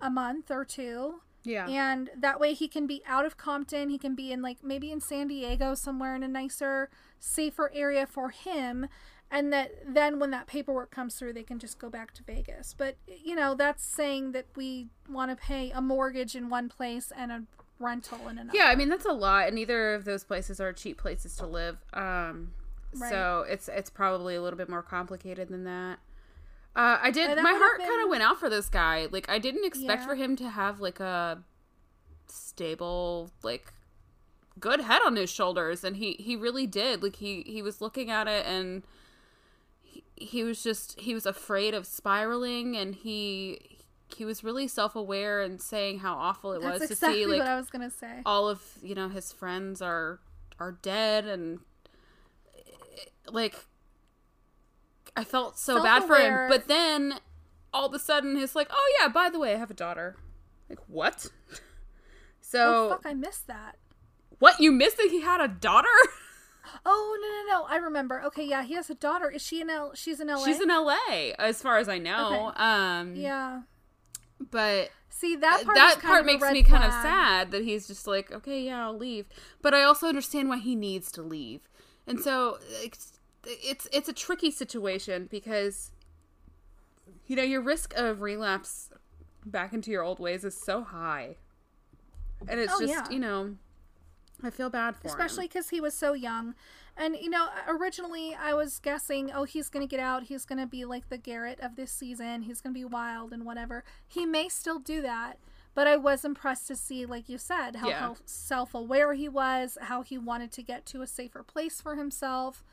a 0.00 0.10
month 0.10 0.50
or 0.50 0.64
two. 0.64 1.22
Yeah. 1.44 1.66
And 1.66 2.10
that 2.18 2.38
way 2.38 2.52
he 2.52 2.68
can 2.68 2.86
be 2.86 3.02
out 3.06 3.24
of 3.24 3.38
Compton. 3.38 3.88
He 3.88 3.96
can 3.98 4.14
be 4.14 4.32
in 4.32 4.42
like 4.42 4.58
maybe 4.62 4.90
in 4.90 5.00
San 5.00 5.28
Diego 5.28 5.74
somewhere 5.74 6.14
in 6.14 6.22
a 6.22 6.28
nicer, 6.28 6.90
safer 7.18 7.70
area 7.74 8.06
for 8.06 8.28
him. 8.30 8.88
And 9.30 9.52
that 9.52 9.72
then 9.86 10.18
when 10.18 10.30
that 10.30 10.46
paperwork 10.46 10.90
comes 10.90 11.16
through, 11.16 11.34
they 11.34 11.42
can 11.42 11.58
just 11.58 11.78
go 11.78 11.90
back 11.90 12.14
to 12.14 12.22
Vegas. 12.22 12.74
But, 12.76 12.96
you 13.06 13.34
know, 13.36 13.54
that's 13.54 13.84
saying 13.84 14.32
that 14.32 14.46
we 14.56 14.88
want 15.08 15.30
to 15.30 15.36
pay 15.36 15.70
a 15.70 15.82
mortgage 15.82 16.34
in 16.34 16.48
one 16.48 16.70
place 16.70 17.12
and 17.14 17.30
a 17.30 17.42
rental 17.78 18.26
in 18.28 18.38
another. 18.38 18.56
Yeah, 18.58 18.64
I 18.68 18.74
mean 18.74 18.88
that's 18.88 19.04
a 19.04 19.12
lot, 19.12 19.46
and 19.46 19.54
neither 19.54 19.94
of 19.94 20.04
those 20.06 20.24
places 20.24 20.60
are 20.60 20.72
cheap 20.72 20.96
places 20.98 21.36
to 21.36 21.46
live. 21.46 21.78
Um, 21.92 22.52
Right. 22.94 23.10
so 23.10 23.44
it's 23.46 23.68
it's 23.68 23.90
probably 23.90 24.34
a 24.34 24.40
little 24.40 24.56
bit 24.56 24.70
more 24.70 24.82
complicated 24.82 25.48
than 25.48 25.64
that. 25.64 25.98
Uh, 26.74 26.98
I 27.02 27.10
did. 27.10 27.28
My 27.36 27.42
would've 27.52 27.58
heart 27.58 27.80
kind 27.80 28.02
of 28.02 28.08
went 28.08 28.22
out 28.22 28.40
for 28.40 28.48
this 28.48 28.68
guy. 28.70 29.08
Like 29.10 29.28
I 29.28 29.38
didn't 29.38 29.66
expect 29.66 30.02
Yeah. 30.02 30.06
for 30.08 30.14
him 30.14 30.36
to 30.36 30.48
have 30.48 30.80
like 30.80 31.00
a 31.00 31.42
stable, 32.28 33.30
like 33.42 33.72
good 34.58 34.80
head 34.80 35.00
on 35.04 35.16
his 35.16 35.30
shoulders, 35.30 35.84
and 35.84 35.96
he 35.96 36.12
he 36.14 36.34
really 36.36 36.66
did. 36.66 37.02
Like 37.02 37.16
he 37.16 37.42
he 37.46 37.60
was 37.62 37.80
looking 37.80 38.10
at 38.10 38.26
it 38.26 38.46
and. 38.46 38.84
He, 40.20 40.42
was 40.42 40.62
just 40.62 40.98
he 41.00 41.14
was 41.14 41.26
afraid 41.26 41.74
of 41.74 41.86
spiraling 41.86 42.76
and 42.76 42.94
he 42.94 43.78
he 44.14 44.24
was 44.24 44.42
really 44.42 44.66
self-aware 44.66 45.40
and 45.42 45.60
saying 45.60 45.98
how 45.98 46.14
awful 46.14 46.52
it 46.52 46.62
That's 46.62 46.80
was 46.80 46.90
exactly 46.90 47.18
to 47.20 47.24
see 47.24 47.30
like 47.30 47.38
what 47.40 47.48
I 47.48 47.56
was 47.56 47.68
to 47.70 47.90
say. 47.90 48.22
all 48.24 48.48
of 48.48 48.62
you 48.82 48.94
know 48.94 49.08
his 49.08 49.32
friends 49.32 49.82
are 49.82 50.20
are 50.58 50.72
dead 50.72 51.26
and 51.26 51.60
like 53.30 53.54
I 55.16 55.24
felt 55.24 55.58
so 55.58 55.82
bad 55.82 56.04
for 56.04 56.16
him. 56.16 56.48
But 56.48 56.68
then 56.68 57.14
all 57.72 57.86
of 57.86 57.94
a 57.94 57.98
sudden 57.98 58.36
he's 58.36 58.56
like 58.56 58.68
oh 58.70 58.94
yeah 58.98 59.08
by 59.08 59.28
the 59.30 59.38
way 59.38 59.54
I 59.54 59.58
have 59.58 59.70
a 59.70 59.74
daughter. 59.74 60.16
Like 60.68 60.80
what? 60.86 61.26
So 62.40 62.86
oh, 62.86 62.88
fuck, 62.92 63.02
I 63.04 63.12
missed 63.12 63.46
that. 63.48 63.76
what 64.38 64.58
you 64.58 64.72
missed 64.72 64.96
that 64.96 65.08
he 65.10 65.20
had 65.20 65.38
a 65.42 65.48
daughter 65.48 65.88
Oh, 66.86 67.18
no, 67.20 67.52
no, 67.54 67.60
no. 67.62 67.66
I 67.68 67.76
remember. 67.76 68.22
Okay, 68.26 68.44
yeah, 68.44 68.62
he 68.62 68.74
has 68.74 68.88
a 68.90 68.94
daughter. 68.94 69.30
Is 69.30 69.42
she 69.42 69.60
in 69.60 69.70
L? 69.70 69.92
She's 69.94 70.20
in 70.20 70.28
L. 70.30 70.44
she's 70.44 70.60
in 70.60 70.68
LA 70.68 71.32
as 71.38 71.60
far 71.62 71.78
as 71.78 71.88
I 71.88 71.98
know 71.98 72.48
Okay. 72.52 72.62
um 72.62 73.14
Yeah. 73.16 73.62
but 74.50 74.90
See 75.10 75.34
that 75.36 75.62
part. 75.64 75.74
that 75.76 75.98
part 76.00 76.24
makes 76.26 76.48
me 76.50 76.62
kind 76.62 76.84
of 76.84 76.92
sad 76.92 77.50
that 77.50 77.64
he's 77.64 77.86
just 77.88 78.06
like, 78.06 78.30
okay, 78.30 78.62
yeah, 78.62 78.84
I'll 78.84 78.96
leave. 78.96 79.26
But 79.62 79.74
I 79.74 79.82
also 79.82 80.06
understand 80.06 80.48
why 80.48 80.58
he 80.58 80.74
needs 80.76 81.10
to 81.12 81.22
leave, 81.22 81.68
and 82.06 82.20
so 82.20 82.58
it's 82.82 83.14
it's, 83.44 83.88
it's 83.92 84.08
a 84.08 84.12
tricky 84.12 84.50
situation 84.50 85.26
because 85.30 85.90
you 87.26 87.34
know 87.34 87.42
your 87.42 87.62
risk 87.62 87.94
of 87.96 88.20
relapse 88.20 88.90
back 89.44 89.72
into 89.72 89.90
your 89.90 90.02
old 90.02 90.20
ways 90.20 90.44
is 90.44 90.56
so 90.56 90.84
high, 90.84 91.36
and 92.46 92.60
it's 92.60 92.72
Oh, 92.76 92.80
just 92.80 92.92
yeah. 92.92 93.10
you 93.10 93.18
know, 93.18 93.56
I 94.42 94.50
feel 94.50 94.70
bad 94.70 94.96
for 94.96 95.08
him. 95.08 95.10
especially 95.10 95.46
because 95.48 95.70
he 95.70 95.80
was 95.80 95.94
so 95.94 96.12
young. 96.12 96.54
And 96.96 97.16
you 97.16 97.30
know, 97.30 97.48
originally 97.68 98.34
I 98.34 98.54
was 98.54 98.78
guessing, 98.78 99.30
oh, 99.32 99.44
he's 99.44 99.68
gonna 99.68 99.86
get 99.86 100.00
out. 100.00 100.24
He's 100.24 100.44
gonna 100.44 100.66
be 100.66 100.84
like 100.84 101.08
the 101.08 101.18
Garrett 101.18 101.58
of 101.60 101.76
this 101.76 101.90
season. 101.92 102.42
He's 102.42 102.60
gonna 102.60 102.72
be 102.74 102.84
wild 102.84 103.32
and 103.32 103.44
whatever. 103.44 103.84
He 104.06 104.26
may 104.26 104.48
still 104.48 104.78
do 104.78 105.00
that, 105.02 105.38
but 105.74 105.86
I 105.86 105.96
was 105.96 106.24
impressed 106.24 106.66
to 106.68 106.76
see, 106.76 107.04
like 107.06 107.28
you 107.28 107.38
said, 107.38 107.76
how, 107.76 107.88
Yeah. 107.88 107.98
how 108.00 108.16
self-aware 108.24 109.14
he 109.14 109.28
was, 109.28 109.76
how 109.80 110.02
he 110.02 110.18
wanted 110.18 110.50
to 110.52 110.62
get 110.62 110.86
to 110.86 111.02
a 111.02 111.06
safer 111.06 111.42
place 111.42 111.80
for 111.80 111.94
himself. 111.96 112.64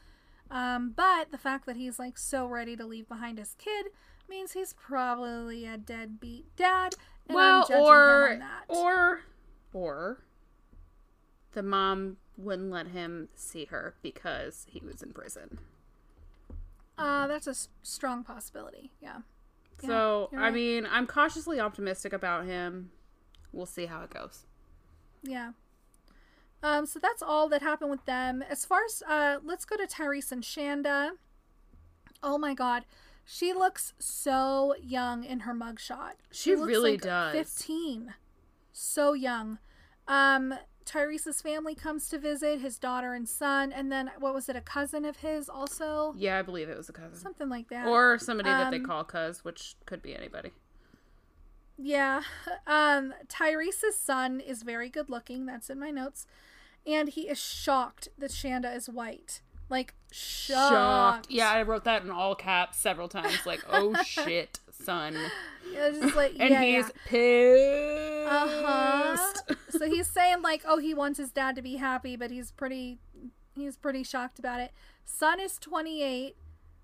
Um, 0.51 0.91
but 0.95 1.31
the 1.31 1.37
fact 1.39 1.65
that 1.65 1.75
he's 1.75 1.97
like 1.97 2.17
so 2.19 2.45
ready 2.45 2.75
to 2.75 2.85
leave 2.85 3.07
behind 3.07 3.37
his 3.39 3.55
kid 3.57 3.87
means 4.29 4.51
he's 4.53 4.73
probably 4.73 5.65
a 5.65 5.77
deadbeat 5.77 6.55
dad. 6.55 6.93
Well, 7.27 7.67
or 7.73 8.39
or 8.69 9.21
or 9.73 10.19
the 11.55 11.63
mom 11.63 12.17
wouldn't 12.37 12.69
let 12.71 12.87
him 12.87 13.29
see 13.35 13.65
her 13.65 13.95
because 14.03 14.65
he 14.69 14.79
was 14.85 15.01
in 15.01 15.11
prison. 15.13 15.57
uh, 16.97 17.27
that's 17.27 17.47
a 17.47 17.51
s- 17.51 17.69
strong 17.83 18.23
possibility. 18.23 18.91
Yeah. 19.01 19.19
Yeah, 19.81 19.87
so 19.87 20.29
I 20.33 20.35
right. 20.35 20.53
mean, 20.53 20.87
I'm 20.89 21.07
cautiously 21.07 21.59
optimistic 21.59 22.13
about 22.13 22.45
him. 22.45 22.91
We'll 23.51 23.65
see 23.65 23.87
how 23.87 24.01
it 24.03 24.09
goes. 24.09 24.45
Yeah. 25.23 25.51
Um, 26.63 26.85
so 26.85 26.99
that's 26.99 27.21
all 27.21 27.49
that 27.49 27.61
happened 27.61 27.91
with 27.91 28.05
them. 28.05 28.41
As 28.49 28.65
far 28.65 28.79
as 28.85 29.03
uh 29.07 29.37
let's 29.43 29.65
go 29.65 29.75
to 29.75 29.85
Tyrese 29.85 30.31
and 30.31 30.43
Shanda. 30.43 31.11
Oh 32.23 32.37
my 32.37 32.53
god. 32.53 32.85
She 33.25 33.53
looks 33.53 33.93
so 33.99 34.75
young 34.81 35.23
in 35.23 35.41
her 35.41 35.53
mugshot. 35.53 36.13
She 36.31 36.55
looks 36.55 36.67
really 36.69 36.91
like 36.93 37.01
does. 37.01 37.33
15. 37.33 38.13
So 38.71 39.13
young. 39.13 39.57
Um 40.07 40.53
Tyrese's 40.85 41.41
family 41.41 41.73
comes 41.75 42.07
to 42.09 42.19
visit, 42.19 42.61
his 42.61 42.77
daughter 42.77 43.13
and 43.13 43.27
son, 43.27 43.71
and 43.73 43.91
then 43.91 44.11
what 44.19 44.33
was 44.33 44.47
it, 44.49 44.55
a 44.55 44.61
cousin 44.61 45.03
of 45.03 45.17
his 45.17 45.49
also? 45.49 46.13
Yeah, 46.15 46.37
I 46.37 46.41
believe 46.43 46.69
it 46.69 46.77
was 46.77 46.89
a 46.89 46.93
cousin. 46.93 47.17
Something 47.17 47.49
like 47.49 47.69
that. 47.69 47.87
Or 47.87 48.17
somebody 48.19 48.49
that 48.49 48.69
they 48.71 48.77
Um, 48.77 48.85
call 48.85 49.03
cuz, 49.03 49.43
which 49.43 49.75
could 49.85 50.01
be 50.01 50.15
anybody. 50.15 50.51
Yeah. 51.77 52.21
Um, 52.67 53.13
Tyrese's 53.27 53.95
son 53.97 54.39
is 54.39 54.63
very 54.63 54.89
good 54.89 55.09
looking. 55.09 55.45
That's 55.45 55.69
in 55.69 55.79
my 55.79 55.91
notes. 55.91 56.25
And 56.87 57.09
he 57.09 57.21
is 57.29 57.39
shocked 57.39 58.07
that 58.17 58.31
Shanda 58.31 58.75
is 58.75 58.87
white. 58.89 59.41
Like, 59.69 59.93
shocked. 60.11 61.27
Yeah, 61.29 61.49
I 61.49 61.63
wrote 61.63 61.83
that 61.85 62.03
in 62.03 62.09
all 62.11 62.35
caps 62.35 62.77
several 62.79 63.07
times. 63.07 63.45
Like, 63.45 63.63
oh 63.69 63.95
shit, 64.03 64.59
son. 64.71 65.15
Like, 66.15 66.35
And 66.39 66.51
yeah, 66.51 66.61
he's 66.61 66.85
yeah. 66.85 66.91
pissed. 67.05 68.31
Uh-huh. 68.31 69.54
So 69.77 69.85
he's 69.89 70.07
saying, 70.07 70.41
like, 70.41 70.63
oh, 70.65 70.77
he 70.77 70.93
wants 70.93 71.17
his 71.19 71.31
dad 71.31 71.55
to 71.55 71.61
be 71.61 71.75
happy, 71.77 72.15
but 72.15 72.31
he's 72.31 72.51
pretty, 72.51 72.97
he's 73.55 73.77
pretty 73.77 74.03
shocked 74.03 74.39
about 74.39 74.59
it. 74.59 74.71
Son 75.05 75.39
is 75.39 75.57
28. 75.59 76.35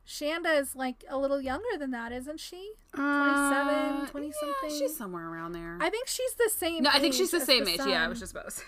Shanda 0.08 0.60
is, 0.60 0.76
like, 0.76 1.04
a 1.10 1.18
little 1.18 1.40
younger 1.40 1.78
than 1.78 1.92
that, 1.92 2.12
isn't 2.12 2.40
she? 2.40 2.74
27, 2.96 3.06
Uh, 3.06 4.06
20 4.08 4.26
yeah, 4.28 4.34
something? 4.40 4.78
she's 4.80 4.98
somewhere 4.98 5.28
around 5.30 5.52
there. 5.54 5.78
I 5.80 5.90
think 5.90 6.08
she's 6.08 6.34
the 6.34 6.50
same 6.50 6.76
age. 6.78 6.82
no, 6.84 6.90
I 6.92 7.00
think 7.00 7.14
she's 7.14 7.32
the 7.32 7.40
same 7.40 7.68
age. 7.68 7.80
Yeah, 7.86 8.04
I 8.04 8.08
was 8.08 8.20
just 8.20 8.32
about 8.32 8.46
to 8.46 8.52
say. 8.52 8.64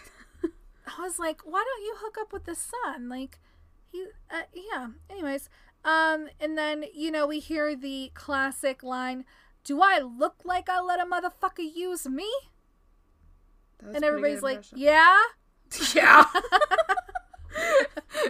I 0.98 1.01
was 1.01 1.18
like, 1.18 1.42
why 1.44 1.63
don't 1.65 1.84
you 1.86 1.96
hook 1.98 2.18
up 2.20 2.32
with 2.34 2.44
the 2.46 2.56
son? 2.56 3.10
Like, 3.10 3.39
he, 3.92 4.06
uh, 4.30 4.42
yeah. 4.53 4.89
Anyways, 5.10 5.50
um, 5.86 6.27
and 6.39 6.58
then 6.58 6.86
you 6.94 7.10
know 7.12 7.25
we 7.27 7.39
hear 7.39 7.75
the 7.75 8.12
classic 8.13 8.84
line, 8.84 9.24
"Do 9.63 9.82
I 9.82 10.00
look 10.00 10.36
like 10.44 10.68
I 10.70 10.80
let 10.82 11.00
a 11.00 11.06
motherfucker 11.06 11.60
use 11.75 12.08
me?" 12.08 12.30
That 13.80 13.88
was 13.88 13.96
And 13.96 14.06
everybody's 14.06 14.42
good 14.42 14.44
like, 14.44 14.56
impression. 14.58 14.77
"Yeah." 14.80 15.18
yeah. 15.96 16.25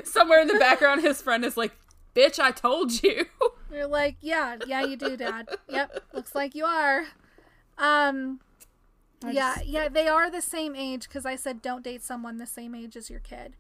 Somewhere 0.04 0.42
in 0.42 0.48
the 0.48 0.60
background, 0.60 1.02
his 1.02 1.22
friend 1.22 1.44
is 1.46 1.58
like, 1.58 1.74
"Bitch, 2.16 2.40
I 2.40 2.52
told 2.52 3.02
you." 3.04 3.26
You're 3.72 3.88
like, 3.88 4.18
"Yeah, 4.22 4.58
yeah, 4.68 4.84
you 4.84 4.96
do, 4.96 5.18
Dad. 5.18 5.50
yep, 5.70 6.00
looks 6.14 6.36
like 6.36 6.56
you 6.56 6.66
are." 6.66 7.06
Um, 7.78 8.40
yeah, 9.26 9.56
just- 9.56 9.66
yeah, 9.68 9.90
they 9.90 10.08
are 10.08 10.30
the 10.30 10.42
same 10.42 10.76
age 10.76 11.08
because 11.08 11.26
I 11.26 11.36
said 11.36 11.62
don't 11.62 11.84
date 11.84 12.04
someone 12.04 12.38
the 12.38 12.46
same 12.46 12.76
age 12.76 12.96
as 12.96 13.10
your 13.10 13.20
kid. 13.20 13.56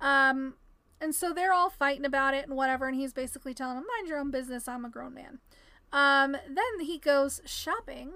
Um, 0.00 0.54
and 1.00 1.14
so 1.14 1.32
they're 1.32 1.52
all 1.52 1.70
fighting 1.70 2.04
about 2.04 2.34
it 2.34 2.46
and 2.46 2.56
whatever, 2.56 2.86
and 2.86 2.96
he's 2.96 3.12
basically 3.12 3.54
telling 3.54 3.76
them, 3.76 3.86
"Mind 3.96 4.08
your 4.08 4.18
own 4.18 4.30
business. 4.30 4.68
I'm 4.68 4.84
a 4.84 4.90
grown 4.90 5.14
man." 5.14 5.38
Um, 5.92 6.32
then 6.32 6.80
he 6.80 6.98
goes 6.98 7.40
shopping, 7.46 8.12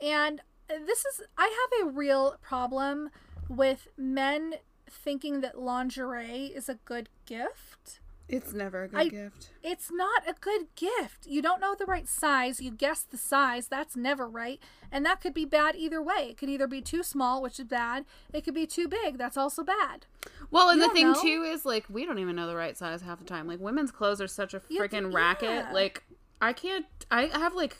and 0.00 0.40
this 0.68 1.04
is 1.04 1.22
I 1.38 1.68
have 1.80 1.86
a 1.88 1.90
real 1.90 2.36
problem 2.42 3.10
with 3.48 3.88
men 3.96 4.54
thinking 4.88 5.40
that 5.40 5.58
lingerie 5.58 6.46
is 6.54 6.68
a 6.68 6.74
good 6.84 7.08
gift. 7.26 8.00
It's 8.26 8.54
never 8.54 8.84
a 8.84 8.88
good 8.88 8.98
I- 9.00 9.08
gift. 9.08 9.50
It's 9.62 9.90
not 9.92 10.26
a 10.26 10.32
good 10.40 10.74
gift. 10.76 11.26
You 11.26 11.42
don't 11.42 11.60
know 11.60 11.74
the 11.74 11.84
right 11.84 12.08
size. 12.08 12.58
You 12.58 12.70
guess 12.70 13.02
the 13.02 13.18
size. 13.18 13.68
That's 13.68 13.96
never 13.96 14.26
right. 14.26 14.58
And 14.90 15.04
that 15.04 15.20
could 15.20 15.34
be 15.34 15.44
bad 15.44 15.76
either 15.76 16.02
way. 16.02 16.28
It 16.30 16.38
could 16.38 16.48
either 16.48 16.66
be 16.66 16.80
too 16.80 17.02
small, 17.02 17.42
which 17.42 17.58
is 17.60 17.66
bad. 17.66 18.06
It 18.32 18.42
could 18.42 18.54
be 18.54 18.66
too 18.66 18.88
big. 18.88 19.18
That's 19.18 19.36
also 19.36 19.62
bad. 19.62 20.06
Well, 20.50 20.70
and 20.70 20.80
You 20.80 20.88
the 20.88 20.94
thing 20.94 21.12
know. 21.12 21.20
too 21.20 21.42
is 21.42 21.66
like 21.66 21.84
we 21.90 22.06
don't 22.06 22.18
even 22.18 22.34
know 22.34 22.46
the 22.46 22.56
right 22.56 22.76
size 22.78 23.02
half 23.02 23.18
the 23.18 23.24
time. 23.26 23.46
Like 23.46 23.60
women's 23.60 23.90
clothes 23.90 24.22
are 24.22 24.26
such 24.28 24.54
a 24.54 24.62
You 24.70 24.80
have 24.80 24.90
to- 24.90 24.96
freaking 24.96 25.12
racket. 25.12 25.74
Like 25.74 26.02
I 26.40 26.54
can't. 26.54 26.86
I 27.10 27.26
have 27.26 27.54
like 27.54 27.76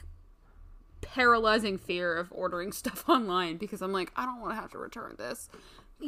paralyzing 1.04 1.78
fear 1.78 2.14
of 2.14 2.28
ordering 2.30 2.73
stuff 2.80 3.08
online 3.08 3.56
because 3.56 3.82
I'm 3.82 3.92
like 3.92 4.12
I 4.16 4.25
don't 4.26 4.40
want 4.40 4.52
to 4.52 4.61
have 4.61 4.70
to 4.73 4.78
return 4.78 5.14
this. 5.18 5.49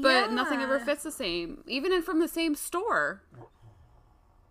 But 0.02 0.32
nothing 0.32 0.60
ever 0.60 0.78
fits 0.80 1.04
the 1.04 1.12
same, 1.12 1.62
even 1.66 1.92
in 1.92 2.02
from 2.02 2.18
the 2.18 2.28
same 2.28 2.54
store. 2.54 3.22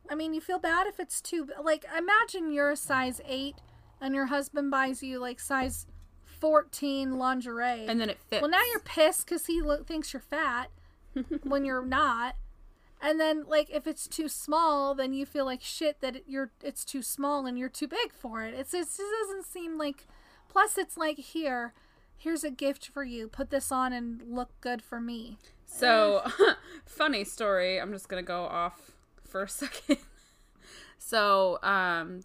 I 0.10 0.16
mean, 0.16 0.34
you 0.34 0.42
feel 0.42 0.60
bad 0.60 0.88
if 0.88 1.00
it's 1.00 1.22
too 1.22 1.50
like 1.62 1.86
imagine 1.96 2.52
you're 2.52 2.72
a 2.72 2.78
size 2.78 3.22
8 3.28 3.56
and 4.02 4.16
your 4.16 4.28
husband 4.28 4.72
buys 4.72 5.04
you 5.04 5.20
like 5.20 5.40
size 5.40 5.88
14 6.26 7.18
lingerie. 7.18 7.86
And 7.88 8.00
then 8.00 8.10
it 8.10 8.20
fits. 8.30 8.42
Well, 8.42 8.52
now 8.52 8.62
you're 8.72 8.80
pissed 8.80 9.28
cuz 9.28 9.46
he 9.46 9.62
lo- 9.62 9.84
thinks 9.84 10.14
you're 10.14 10.22
fat 10.22 10.70
when 11.44 11.66
you're 11.66 11.86
not. 11.86 12.36
And 13.02 13.20
then 13.20 13.46
like 13.48 13.70
if 13.70 13.88
it's 13.88 14.08
too 14.08 14.30
small, 14.30 14.96
then 14.96 15.14
you 15.14 15.26
feel 15.26 15.46
like 15.46 15.62
shit 15.62 16.02
that 16.02 16.18
it, 16.18 16.24
you're 16.28 16.52
it's 16.62 16.86
too 16.86 17.02
small 17.02 17.46
and 17.46 17.58
you're 17.58 17.70
too 17.70 17.88
big 17.88 18.14
for 18.14 18.44
it. 18.44 18.54
It's 18.54 18.74
it 18.74 18.86
just 18.86 19.00
doesn't 19.00 19.46
seem 19.46 19.78
like 19.78 20.08
plus 20.56 20.78
it's 20.78 20.96
like 20.96 21.18
here 21.18 21.74
here's 22.18 22.46
a 22.46 22.50
gift 22.50 22.88
for 22.88 23.04
you. 23.04 23.28
Put 23.28 23.50
this 23.50 23.74
on 23.74 23.92
and 23.92 24.22
look 24.26 24.50
good 24.62 24.82
for 24.82 25.02
me. 25.02 25.38
So, 25.66 26.26
funny 26.86 27.26
story. 27.26 27.78
I'm 27.78 27.92
just 27.92 28.08
gonna 28.08 28.24
go 28.24 28.44
off 28.44 28.92
for 29.28 29.44
a 29.44 29.50
second. 29.50 29.98
so, 30.98 31.60
um, 31.62 32.22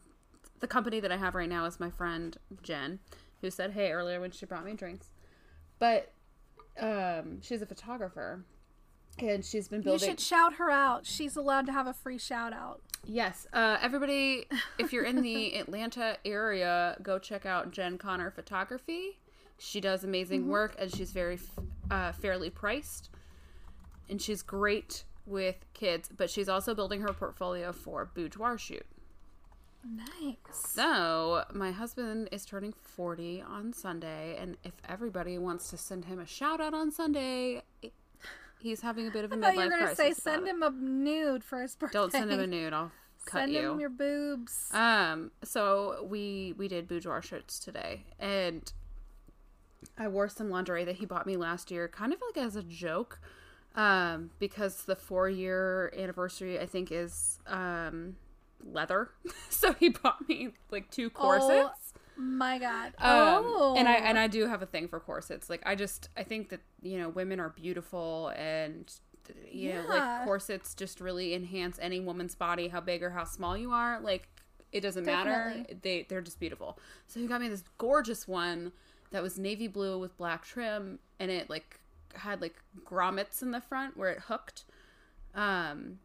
the 0.60 0.68
company 0.68 1.00
that 1.00 1.10
I 1.10 1.16
have 1.16 1.34
right 1.34 1.49
now 1.49 1.64
is 1.64 1.80
my 1.80 1.90
friend 1.90 2.37
Jen, 2.62 3.00
who 3.40 3.50
said 3.50 3.72
hey 3.72 3.90
earlier 3.90 4.20
when 4.20 4.30
she 4.30 4.46
brought 4.46 4.64
me 4.64 4.75
drinks. 4.75 5.10
But 5.80 6.12
um, 6.78 7.40
she's 7.42 7.62
a 7.62 7.66
photographer, 7.66 8.44
and 9.18 9.44
she's 9.44 9.66
been 9.66 9.80
building. 9.80 10.06
You 10.08 10.12
should 10.12 10.20
shout 10.20 10.54
her 10.54 10.70
out. 10.70 11.04
She's 11.04 11.34
allowed 11.34 11.66
to 11.66 11.72
have 11.72 11.88
a 11.88 11.94
free 11.94 12.18
shout 12.18 12.52
out. 12.52 12.80
Yes, 13.07 13.47
uh, 13.52 13.78
everybody, 13.80 14.47
if 14.78 14.92
you're 14.92 15.04
in 15.04 15.23
the 15.23 15.57
Atlanta 15.59 16.16
area, 16.25 16.97
go 17.02 17.19
check 17.19 17.45
out 17.47 17.73
Jen 17.73 17.99
Connor 17.99 18.30
Photography. 18.30 19.19
She 19.59 19.80
does 19.80 20.04
amazing 20.04 20.49
work, 20.49 20.75
and 20.78 20.95
she's 20.95 21.11
very 21.11 21.35
f- 21.35 21.59
uh, 21.90 22.12
fairly 22.12 22.50
priced, 22.50 23.11
and 24.09 24.21
she's 24.23 24.42
great 24.42 25.04
with 25.26 25.57
kids. 25.75 26.09
But 26.16 26.30
she's 26.30 26.49
also 26.49 26.75
building 26.75 27.00
her 27.02 27.12
portfolio 27.12 27.73
for 27.73 28.07
Boudoir 28.14 28.57
Shoot. 28.59 28.87
Nice. 29.85 30.07
So 30.52 31.45
my 31.52 31.73
husband 31.73 32.28
is 32.33 32.45
turning 32.45 32.73
40 32.73 33.42
on 33.42 33.73
Sunday, 33.73 34.37
and 34.38 34.57
if 34.62 34.75
everybody 34.88 35.37
wants 35.38 35.69
to 35.71 35.76
send 35.78 36.04
him 36.07 36.19
a 36.21 36.26
shout 36.26 36.61
out 36.61 36.75
on 36.75 36.90
Sunday, 36.92 37.62
it- 37.83 37.92
he's 38.60 38.80
having 38.80 39.06
a 39.06 39.10
bit 39.10 39.24
of 39.24 39.32
a 39.32 39.36
I 39.36 39.38
thought 39.40 39.52
midlife 39.52 39.56
you 39.56 39.64
were 39.64 39.70
gonna 39.70 39.94
crisis. 39.94 40.16
say 40.16 40.22
send 40.22 40.46
him 40.46 40.62
a 40.62 40.70
nude 40.70 41.44
for 41.44 41.62
his 41.62 41.74
birthday. 41.74 41.98
Don't 41.98 42.12
send 42.12 42.30
him 42.30 42.40
a 42.40 42.46
nude. 42.46 42.72
I'll 42.72 42.92
cut 43.24 43.40
Send 43.40 43.52
you. 43.52 43.58
Send 43.58 43.72
him 43.72 43.80
your 43.80 43.90
boobs. 43.90 44.68
Um, 44.72 45.30
so 45.42 46.06
we 46.08 46.54
we 46.56 46.68
did 46.68 46.88
boudoir 46.88 47.22
shirts 47.22 47.58
today, 47.58 48.04
and 48.18 48.72
I 49.98 50.08
wore 50.08 50.28
some 50.28 50.50
lingerie 50.50 50.84
that 50.84 50.96
he 50.96 51.06
bought 51.06 51.26
me 51.26 51.36
last 51.36 51.70
year, 51.70 51.88
kind 51.88 52.12
of 52.12 52.20
like 52.20 52.44
as 52.44 52.56
a 52.56 52.62
joke, 52.62 53.20
um, 53.74 54.30
because 54.38 54.84
the 54.84 54.96
four 54.96 55.28
year 55.28 55.92
anniversary 55.96 56.58
I 56.58 56.66
think 56.66 56.90
is 56.92 57.38
um 57.46 58.16
leather, 58.64 59.10
so 59.48 59.72
he 59.74 59.88
bought 59.88 60.28
me 60.28 60.50
like 60.70 60.90
two 60.90 61.10
corsets. 61.10 61.89
My 62.20 62.58
God. 62.58 62.88
Um, 62.98 63.44
oh. 63.46 63.74
and 63.78 63.88
I 63.88 63.94
and 63.94 64.18
I 64.18 64.26
do 64.26 64.46
have 64.46 64.62
a 64.62 64.66
thing 64.66 64.88
for 64.88 65.00
corsets. 65.00 65.48
Like 65.48 65.62
I 65.64 65.74
just 65.74 66.10
I 66.16 66.22
think 66.22 66.50
that 66.50 66.60
you 66.82 66.98
know 66.98 67.08
women 67.08 67.40
are 67.40 67.48
beautiful 67.48 68.32
and 68.36 68.92
you 69.50 69.72
know 69.72 69.84
like 69.88 70.24
corsets 70.24 70.74
just 70.74 71.00
really 71.00 71.34
enhance 71.34 71.78
any 71.80 71.98
woman's 71.98 72.34
body, 72.34 72.68
how 72.68 72.80
big 72.80 73.02
or 73.02 73.10
how 73.10 73.24
small 73.24 73.56
you 73.56 73.72
are. 73.72 74.00
Like 74.00 74.28
it 74.70 74.80
doesn't 74.80 75.06
matter. 75.06 75.64
They 75.82 76.06
they're 76.08 76.20
just 76.20 76.38
beautiful. 76.38 76.78
So 77.06 77.20
he 77.20 77.26
got 77.26 77.40
me 77.40 77.48
this 77.48 77.64
gorgeous 77.78 78.28
one 78.28 78.72
that 79.12 79.22
was 79.22 79.38
navy 79.38 79.66
blue 79.66 79.98
with 79.98 80.16
black 80.18 80.44
trim, 80.44 80.98
and 81.18 81.30
it 81.30 81.48
like 81.48 81.80
had 82.14 82.42
like 82.42 82.56
grommets 82.84 83.40
in 83.40 83.50
the 83.50 83.60
front 83.60 83.96
where 83.96 84.10
it 84.10 84.20
hooked. 84.28 84.64
Um, 85.34 86.00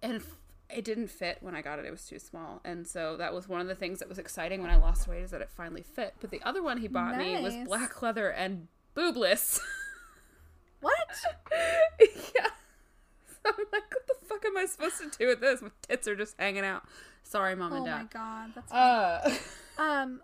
and 0.00 0.22
it 0.70 0.84
didn't 0.84 1.08
fit 1.08 1.38
when 1.40 1.54
I 1.54 1.62
got 1.62 1.78
it. 1.78 1.84
It 1.84 1.90
was 1.90 2.04
too 2.06 2.18
small, 2.18 2.60
and 2.64 2.86
so 2.86 3.16
that 3.16 3.32
was 3.32 3.48
one 3.48 3.60
of 3.60 3.66
the 3.68 3.74
things 3.74 3.98
that 4.00 4.08
was 4.08 4.18
exciting 4.18 4.60
when 4.62 4.70
I 4.70 4.76
lost 4.76 5.08
weight 5.08 5.22
is 5.22 5.30
that 5.30 5.40
it 5.40 5.50
finally 5.50 5.82
fit. 5.82 6.14
But 6.20 6.30
the 6.30 6.40
other 6.44 6.62
one 6.62 6.78
he 6.78 6.88
bought 6.88 7.16
me 7.16 7.40
was 7.42 7.54
black 7.66 8.00
leather 8.02 8.28
and 8.30 8.68
boobless. 8.96 9.60
what? 10.80 10.92
yeah. 12.00 12.46
So 13.44 13.50
I'm 13.56 13.64
like, 13.72 13.84
what 13.94 14.06
the 14.08 14.26
fuck 14.26 14.44
am 14.44 14.56
I 14.58 14.66
supposed 14.66 14.98
to 14.98 15.10
do 15.16 15.28
with 15.28 15.40
this? 15.40 15.62
My 15.62 15.70
tits 15.86 16.08
are 16.08 16.16
just 16.16 16.34
hanging 16.40 16.64
out. 16.64 16.82
Sorry, 17.22 17.54
mom 17.54 17.72
Oh 17.72 17.76
and 17.76 17.84
dad. 17.86 17.94
Oh 17.94 17.98
my. 17.98 18.08
God. 18.12 18.50
That's 18.54 18.72
Uh, 18.72 19.80
um. 19.80 20.20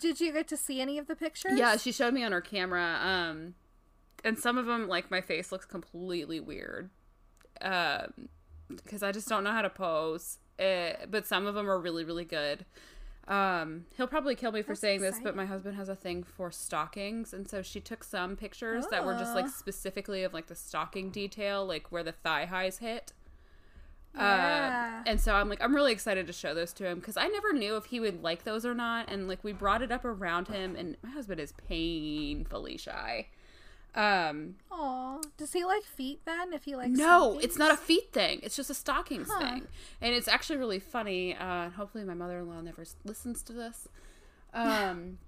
Did 0.00 0.18
you 0.18 0.32
get 0.32 0.48
to 0.48 0.56
see 0.56 0.80
any 0.80 0.96
of 0.96 1.06
the 1.06 1.14
pictures? 1.14 1.52
yeah, 1.58 1.76
she 1.76 1.92
showed 1.92 2.14
me 2.14 2.24
on 2.24 2.32
her 2.32 2.40
camera. 2.40 2.98
Um, 3.02 3.54
and 4.24 4.38
some 4.38 4.56
of 4.56 4.64
them, 4.64 4.88
like 4.88 5.10
my 5.10 5.20
face 5.20 5.52
looks 5.52 5.66
completely 5.66 6.40
weird. 6.40 6.88
Um, 7.60 8.28
because 8.68 9.02
I 9.02 9.12
just 9.12 9.28
don't 9.28 9.44
know 9.44 9.52
how 9.52 9.62
to 9.62 9.70
pose. 9.70 10.38
Uh, 10.58 10.92
but 11.10 11.26
some 11.26 11.46
of 11.46 11.54
them 11.54 11.68
are 11.68 11.78
really, 11.78 12.04
really 12.04 12.24
good. 12.24 12.64
Um, 13.26 13.86
he'll 13.96 14.06
probably 14.06 14.34
kill 14.34 14.52
me 14.52 14.62
for 14.62 14.68
That's 14.68 14.80
saying 14.80 15.00
this, 15.00 15.18
but 15.22 15.34
my 15.34 15.46
husband 15.46 15.76
has 15.76 15.88
a 15.88 15.96
thing 15.96 16.22
for 16.22 16.50
stockings, 16.50 17.32
and 17.32 17.48
so 17.48 17.62
she 17.62 17.80
took 17.80 18.04
some 18.04 18.36
pictures 18.36 18.84
that 18.90 19.04
were 19.04 19.14
just 19.14 19.34
like 19.34 19.46
Oh. 19.46 19.52
specifically 19.56 20.22
of 20.24 20.34
like 20.34 20.46
the 20.46 20.54
stocking 20.54 21.10
detail, 21.10 21.64
like 21.66 21.90
where 21.90 22.02
the 22.02 22.12
thigh 22.12 22.44
highs 22.44 22.78
hit. 22.78 23.14
Yeah. 24.14 25.00
Uh, 25.00 25.08
and 25.10 25.20
so 25.20 25.34
I'm 25.34 25.48
like, 25.48 25.60
I'm 25.62 25.74
really 25.74 25.90
excited 25.90 26.26
to 26.28 26.32
show 26.32 26.54
those 26.54 26.72
to 26.74 26.86
him 26.86 27.00
because 27.00 27.16
I 27.16 27.26
never 27.28 27.52
knew 27.52 27.76
if 27.76 27.86
he 27.86 27.98
would 27.98 28.22
like 28.22 28.44
those 28.44 28.64
or 28.64 28.74
not. 28.74 29.10
And 29.10 29.26
like, 29.26 29.42
we 29.42 29.52
brought 29.52 29.82
it 29.82 29.90
up 29.90 30.04
around 30.04 30.48
him, 30.48 30.76
and 30.76 30.96
my 31.02 31.10
husband 31.10 31.40
is 31.40 31.52
painfully 31.52 32.76
shy. 32.76 33.28
Um, 33.94 34.56
Aw. 34.72 35.18
Does 35.36 35.52
he 35.52 35.64
like 35.64 35.84
feet 35.84 36.20
then? 36.24 36.52
If 36.52 36.64
he 36.64 36.74
likes 36.74 36.98
no, 36.98 37.20
stockings? 37.32 37.44
it's 37.44 37.58
not 37.58 37.72
a 37.72 37.76
feet 37.76 38.12
thing. 38.12 38.40
It's 38.42 38.56
just 38.56 38.68
a 38.70 38.74
stockings 38.74 39.28
Huh. 39.30 39.38
thing, 39.40 39.68
and 40.00 40.14
it's 40.14 40.26
actually 40.28 40.56
really 40.58 40.80
funny. 40.80 41.36
Uh, 41.36 41.70
hopefully, 41.70 42.04
my 42.04 42.14
mother-in-law 42.14 42.60
never 42.62 42.84
listens 43.04 43.42
to 43.44 43.52
this. 43.52 43.88
Um, 44.52 45.18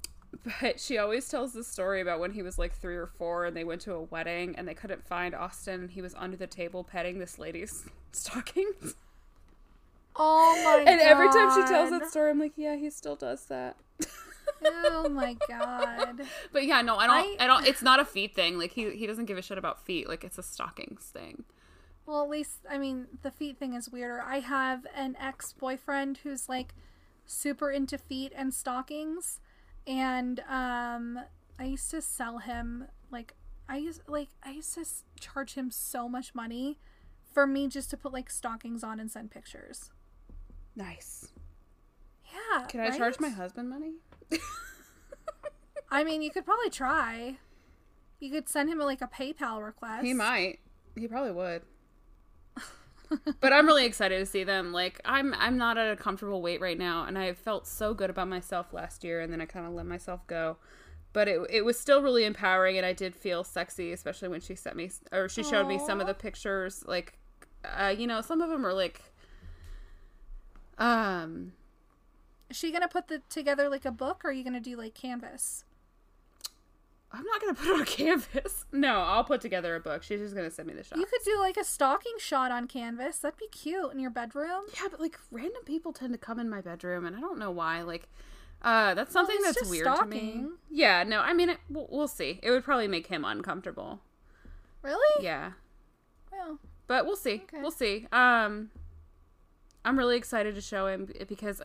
but 0.60 0.78
she 0.80 0.98
always 0.98 1.28
tells 1.28 1.52
the 1.52 1.64
story 1.64 2.00
about 2.00 2.20
when 2.20 2.30
he 2.32 2.42
was 2.42 2.58
like 2.58 2.72
three 2.74 2.96
or 2.96 3.06
four, 3.06 3.44
and 3.46 3.56
they 3.56 3.64
went 3.64 3.80
to 3.82 3.92
a 3.94 4.02
wedding, 4.02 4.54
and 4.56 4.68
they 4.68 4.74
couldn't 4.74 5.04
find 5.06 5.34
Austin. 5.34 5.80
and 5.82 5.90
He 5.90 6.00
was 6.02 6.14
under 6.14 6.36
the 6.36 6.46
table 6.46 6.84
petting 6.84 7.18
this 7.18 7.38
lady's 7.38 7.84
stockings. 8.12 8.94
Oh 10.14 10.62
my 10.84 10.90
and 10.92 11.00
every 11.00 11.28
time 11.28 11.50
she 11.54 11.66
tells 11.72 11.90
that 11.90 12.08
story, 12.10 12.30
I'm 12.30 12.38
like, 12.38 12.52
yeah, 12.56 12.76
he 12.76 12.90
still 12.90 13.16
does 13.16 13.46
that. 13.46 13.76
Oh 14.64 15.08
my 15.08 15.36
god. 15.48 16.22
But 16.52 16.64
yeah, 16.66 16.82
no, 16.82 16.96
I 16.96 17.06
don't. 17.06 17.40
I- 17.40 17.44
I, 17.44 17.46
don't. 17.46 17.66
It's 17.66 17.82
not 17.82 18.00
a 18.00 18.04
feet 18.04 18.34
thing. 18.34 18.58
Like 18.58 18.72
he 18.72 18.90
he 18.90 19.06
doesn't 19.06 19.26
give 19.26 19.38
a 19.38 19.42
shit 19.42 19.58
about 19.58 19.84
feet. 19.84 20.08
Like 20.08 20.24
it's 20.24 20.38
a 20.38 20.42
stockings 20.42 21.04
thing. 21.04 21.44
Well, 22.06 22.22
at 22.22 22.28
least 22.30 22.60
I 22.68 22.78
mean 22.78 23.06
the 23.22 23.30
feet 23.30 23.58
thing 23.58 23.74
is 23.74 23.90
weirder. 23.90 24.22
I 24.22 24.40
have 24.40 24.86
an 24.94 25.16
ex-boyfriend 25.20 26.18
who's 26.18 26.48
like 26.48 26.74
super 27.24 27.70
into 27.70 27.96
feet 27.96 28.32
and 28.34 28.52
stockings 28.52 29.40
and 29.86 30.40
um 30.48 31.20
I 31.58 31.64
used 31.64 31.90
to 31.92 32.02
sell 32.02 32.38
him 32.38 32.86
like 33.10 33.34
I 33.68 33.76
used 33.76 34.02
like 34.08 34.28
I 34.42 34.50
used 34.50 34.74
to 34.74 34.84
charge 35.20 35.54
him 35.54 35.70
so 35.70 36.08
much 36.08 36.34
money 36.34 36.78
for 37.32 37.46
me 37.46 37.68
just 37.68 37.88
to 37.90 37.96
put 37.96 38.12
like 38.12 38.28
stockings 38.30 38.82
on 38.84 38.98
and 39.00 39.10
send 39.10 39.30
pictures. 39.30 39.90
Nice. 40.74 41.28
Yeah. 42.32 42.66
Can 42.66 42.80
I 42.80 42.96
charge 42.96 43.20
my 43.20 43.28
husband 43.28 43.68
money? 43.70 43.92
I 45.90 46.04
mean, 46.04 46.22
you 46.22 46.30
could 46.30 46.44
probably 46.44 46.70
try. 46.70 47.36
You 48.20 48.30
could 48.30 48.48
send 48.48 48.70
him 48.70 48.78
like 48.78 49.02
a 49.02 49.08
PayPal 49.08 49.64
request. 49.64 50.04
He 50.04 50.14
might. 50.14 50.60
He 50.96 51.08
probably 51.08 51.32
would. 51.32 51.62
but 53.40 53.52
I'm 53.52 53.66
really 53.66 53.84
excited 53.84 54.18
to 54.18 54.26
see 54.26 54.44
them. 54.44 54.72
Like 54.72 55.00
I'm 55.04 55.34
I'm 55.34 55.56
not 55.56 55.78
at 55.78 55.90
a 55.90 55.96
comfortable 55.96 56.40
weight 56.42 56.60
right 56.60 56.78
now 56.78 57.04
and 57.04 57.18
I 57.18 57.32
felt 57.32 57.66
so 57.66 57.94
good 57.94 58.10
about 58.10 58.28
myself 58.28 58.72
last 58.72 59.04
year 59.04 59.20
and 59.20 59.32
then 59.32 59.40
I 59.40 59.46
kind 59.46 59.66
of 59.66 59.72
let 59.72 59.86
myself 59.86 60.26
go. 60.26 60.56
But 61.12 61.28
it 61.28 61.40
it 61.50 61.64
was 61.64 61.78
still 61.78 62.02
really 62.02 62.24
empowering 62.24 62.76
and 62.76 62.86
I 62.86 62.92
did 62.92 63.14
feel 63.14 63.44
sexy 63.44 63.92
especially 63.92 64.28
when 64.28 64.40
she 64.40 64.54
sent 64.54 64.76
me 64.76 64.90
or 65.12 65.28
she 65.28 65.42
showed 65.42 65.66
me 65.66 65.78
some 65.78 66.00
of 66.00 66.06
the 66.06 66.14
pictures 66.14 66.84
like 66.86 67.18
uh 67.64 67.94
you 67.96 68.06
know 68.06 68.20
some 68.20 68.40
of 68.40 68.48
them 68.50 68.66
are 68.66 68.72
like 68.72 69.02
um 70.78 71.52
Is 72.52 72.58
she 72.58 72.70
gonna 72.70 72.86
put 72.86 73.08
the 73.08 73.22
together 73.30 73.70
like 73.70 73.86
a 73.86 73.90
book, 73.90 74.26
or 74.26 74.28
are 74.28 74.32
you 74.32 74.44
gonna 74.44 74.60
do 74.60 74.76
like 74.76 74.92
canvas? 74.92 75.64
I'm 77.10 77.24
not 77.24 77.40
gonna 77.40 77.54
put 77.58 77.66
it 77.66 77.80
on 77.80 77.86
canvas. 77.86 78.66
No, 78.70 79.00
I'll 79.00 79.24
put 79.24 79.40
together 79.40 79.74
a 79.74 79.80
book. 79.80 80.02
She's 80.02 80.20
just 80.20 80.34
gonna 80.34 80.50
send 80.50 80.68
me 80.68 80.74
the 80.74 80.82
shot. 80.84 80.98
You 80.98 81.06
could 81.06 81.22
do 81.24 81.40
like 81.40 81.56
a 81.56 81.64
stocking 81.64 82.12
shot 82.18 82.52
on 82.52 82.66
canvas. 82.66 83.16
That'd 83.16 83.38
be 83.38 83.48
cute 83.48 83.90
in 83.90 83.98
your 83.98 84.10
bedroom. 84.10 84.64
Yeah, 84.74 84.88
but 84.90 85.00
like 85.00 85.18
random 85.30 85.62
people 85.64 85.94
tend 85.94 86.12
to 86.12 86.18
come 86.18 86.38
in 86.38 86.50
my 86.50 86.60
bedroom, 86.60 87.06
and 87.06 87.16
I 87.16 87.20
don't 87.20 87.38
know 87.38 87.50
why. 87.50 87.80
Like, 87.80 88.06
uh, 88.60 88.92
that's 88.92 89.14
something 89.14 89.36
it's 89.38 89.54
that's 89.58 89.70
weird 89.70 89.86
to 89.86 90.04
me. 90.04 90.44
Yeah, 90.70 91.04
no, 91.04 91.20
I 91.20 91.32
mean, 91.32 91.48
it, 91.48 91.58
we'll, 91.70 91.88
we'll 91.90 92.06
see. 92.06 92.38
It 92.42 92.50
would 92.50 92.64
probably 92.64 92.86
make 92.86 93.06
him 93.06 93.24
uncomfortable. 93.24 94.00
Really? 94.82 95.24
Yeah, 95.24 95.52
Well, 96.30 96.58
but 96.86 97.06
we'll 97.06 97.16
see. 97.16 97.44
Okay. 97.44 97.62
We'll 97.62 97.70
see. 97.70 98.08
Um, 98.12 98.68
I'm 99.86 99.96
really 99.96 100.18
excited 100.18 100.54
to 100.56 100.60
show 100.60 100.86
him 100.86 101.08
because 101.26 101.62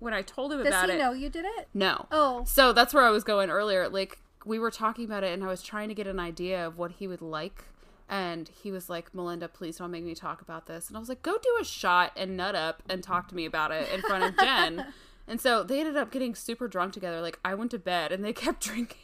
when 0.00 0.12
I 0.12 0.22
told 0.22 0.52
him 0.52 0.58
does 0.58 0.66
about 0.66 0.84
it. 0.90 0.92
Does 0.94 0.96
he 0.96 0.98
know 1.02 1.12
you 1.12 1.28
did 1.30 1.44
it? 1.44 1.68
no. 1.72 2.06
Oh, 2.10 2.42
So 2.46 2.72
that's 2.72 2.92
where 2.92 3.04
I 3.04 3.10
was 3.10 3.22
going 3.22 3.48
earlier. 3.50 3.88
Like 3.88 4.18
we 4.44 4.58
were 4.58 4.70
talking 4.70 5.04
about 5.04 5.22
it, 5.22 5.32
and 5.32 5.44
I 5.44 5.46
was 5.46 5.62
trying 5.62 5.88
to 5.88 5.94
get 5.94 6.06
an 6.08 6.18
idea 6.18 6.66
of 6.66 6.76
what 6.78 6.92
he 6.92 7.06
would 7.06 7.22
like. 7.22 7.64
And 8.08 8.50
he 8.62 8.72
was 8.72 8.90
like, 8.90 9.14
"Melinda, 9.14 9.46
please 9.46 9.76
don't 9.76 9.92
make 9.92 10.02
me 10.02 10.14
talk 10.16 10.40
about 10.42 10.66
this." 10.66 10.88
And 10.88 10.96
I 10.96 11.00
was 11.00 11.08
like, 11.08 11.22
"Go 11.22 11.36
do 11.40 11.58
a 11.60 11.64
shot 11.64 12.10
and 12.16 12.36
nut 12.36 12.56
up 12.56 12.82
and 12.88 13.04
talk 13.04 13.28
to 13.28 13.36
me 13.36 13.44
about 13.44 13.70
it 13.70 13.88
in 13.94 14.00
front 14.02 14.24
of 14.24 14.36
Jen." 14.36 14.86
and 15.28 15.40
so 15.40 15.62
they 15.62 15.78
ended 15.78 15.96
up 15.96 16.10
getting 16.10 16.34
super 16.34 16.66
drunk 16.66 16.92
together. 16.92 17.20
Like 17.20 17.38
I 17.44 17.54
went 17.54 17.70
to 17.70 17.78
bed, 17.78 18.10
and 18.10 18.24
they 18.24 18.32
kept 18.46 18.62
drinking. 18.64 18.96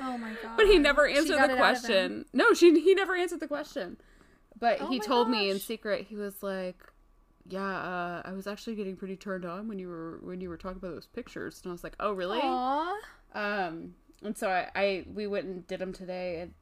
oh 0.00 0.16
my 0.16 0.30
god. 0.42 0.52
But 0.56 0.66
he 0.66 0.78
never 0.78 1.06
answered 1.06 1.28
the 1.28 1.34
it 1.34 1.38
out 1.40 1.44
of 1.44 1.50
him. 1.50 1.56
question. 1.58 2.24
No, 2.32 2.54
she 2.54 2.80
he 2.80 2.94
never 2.94 3.14
answered 3.16 3.40
the 3.40 3.48
question. 3.48 3.98
But 4.58 4.80
Oh 4.80 4.88
he 4.88 4.98
told 5.00 5.28
me 5.28 5.50
in 5.50 5.58
secret. 5.58 6.06
He 6.08 6.16
was 6.16 6.42
like, 6.42 6.78
"Yeah, 7.48 7.64
uh, 7.64 8.22
I 8.24 8.32
was 8.32 8.46
actually 8.46 8.76
getting 8.76 8.96
pretty 8.96 9.16
turned 9.16 9.44
on 9.44 9.68
when 9.68 9.78
you 9.78 9.88
were 9.88 10.18
when 10.22 10.40
you 10.40 10.48
were 10.48 10.56
talking 10.56 10.78
about 10.78 10.94
those 10.94 11.06
pictures." 11.06 11.60
And 11.62 11.70
I 11.70 11.72
was 11.72 11.84
like, 11.84 11.96
"Oh, 12.00 12.12
really?" 12.12 12.40
Aw. 12.42 12.96
Um, 13.34 13.94
and 14.22 14.36
so 14.36 14.48
I, 14.50 14.68
I 14.74 15.04
we 15.12 15.26
went 15.26 15.46
and 15.46 15.66
did 15.66 15.80
them 15.80 15.92
today, 15.92 16.40
and 16.40 16.54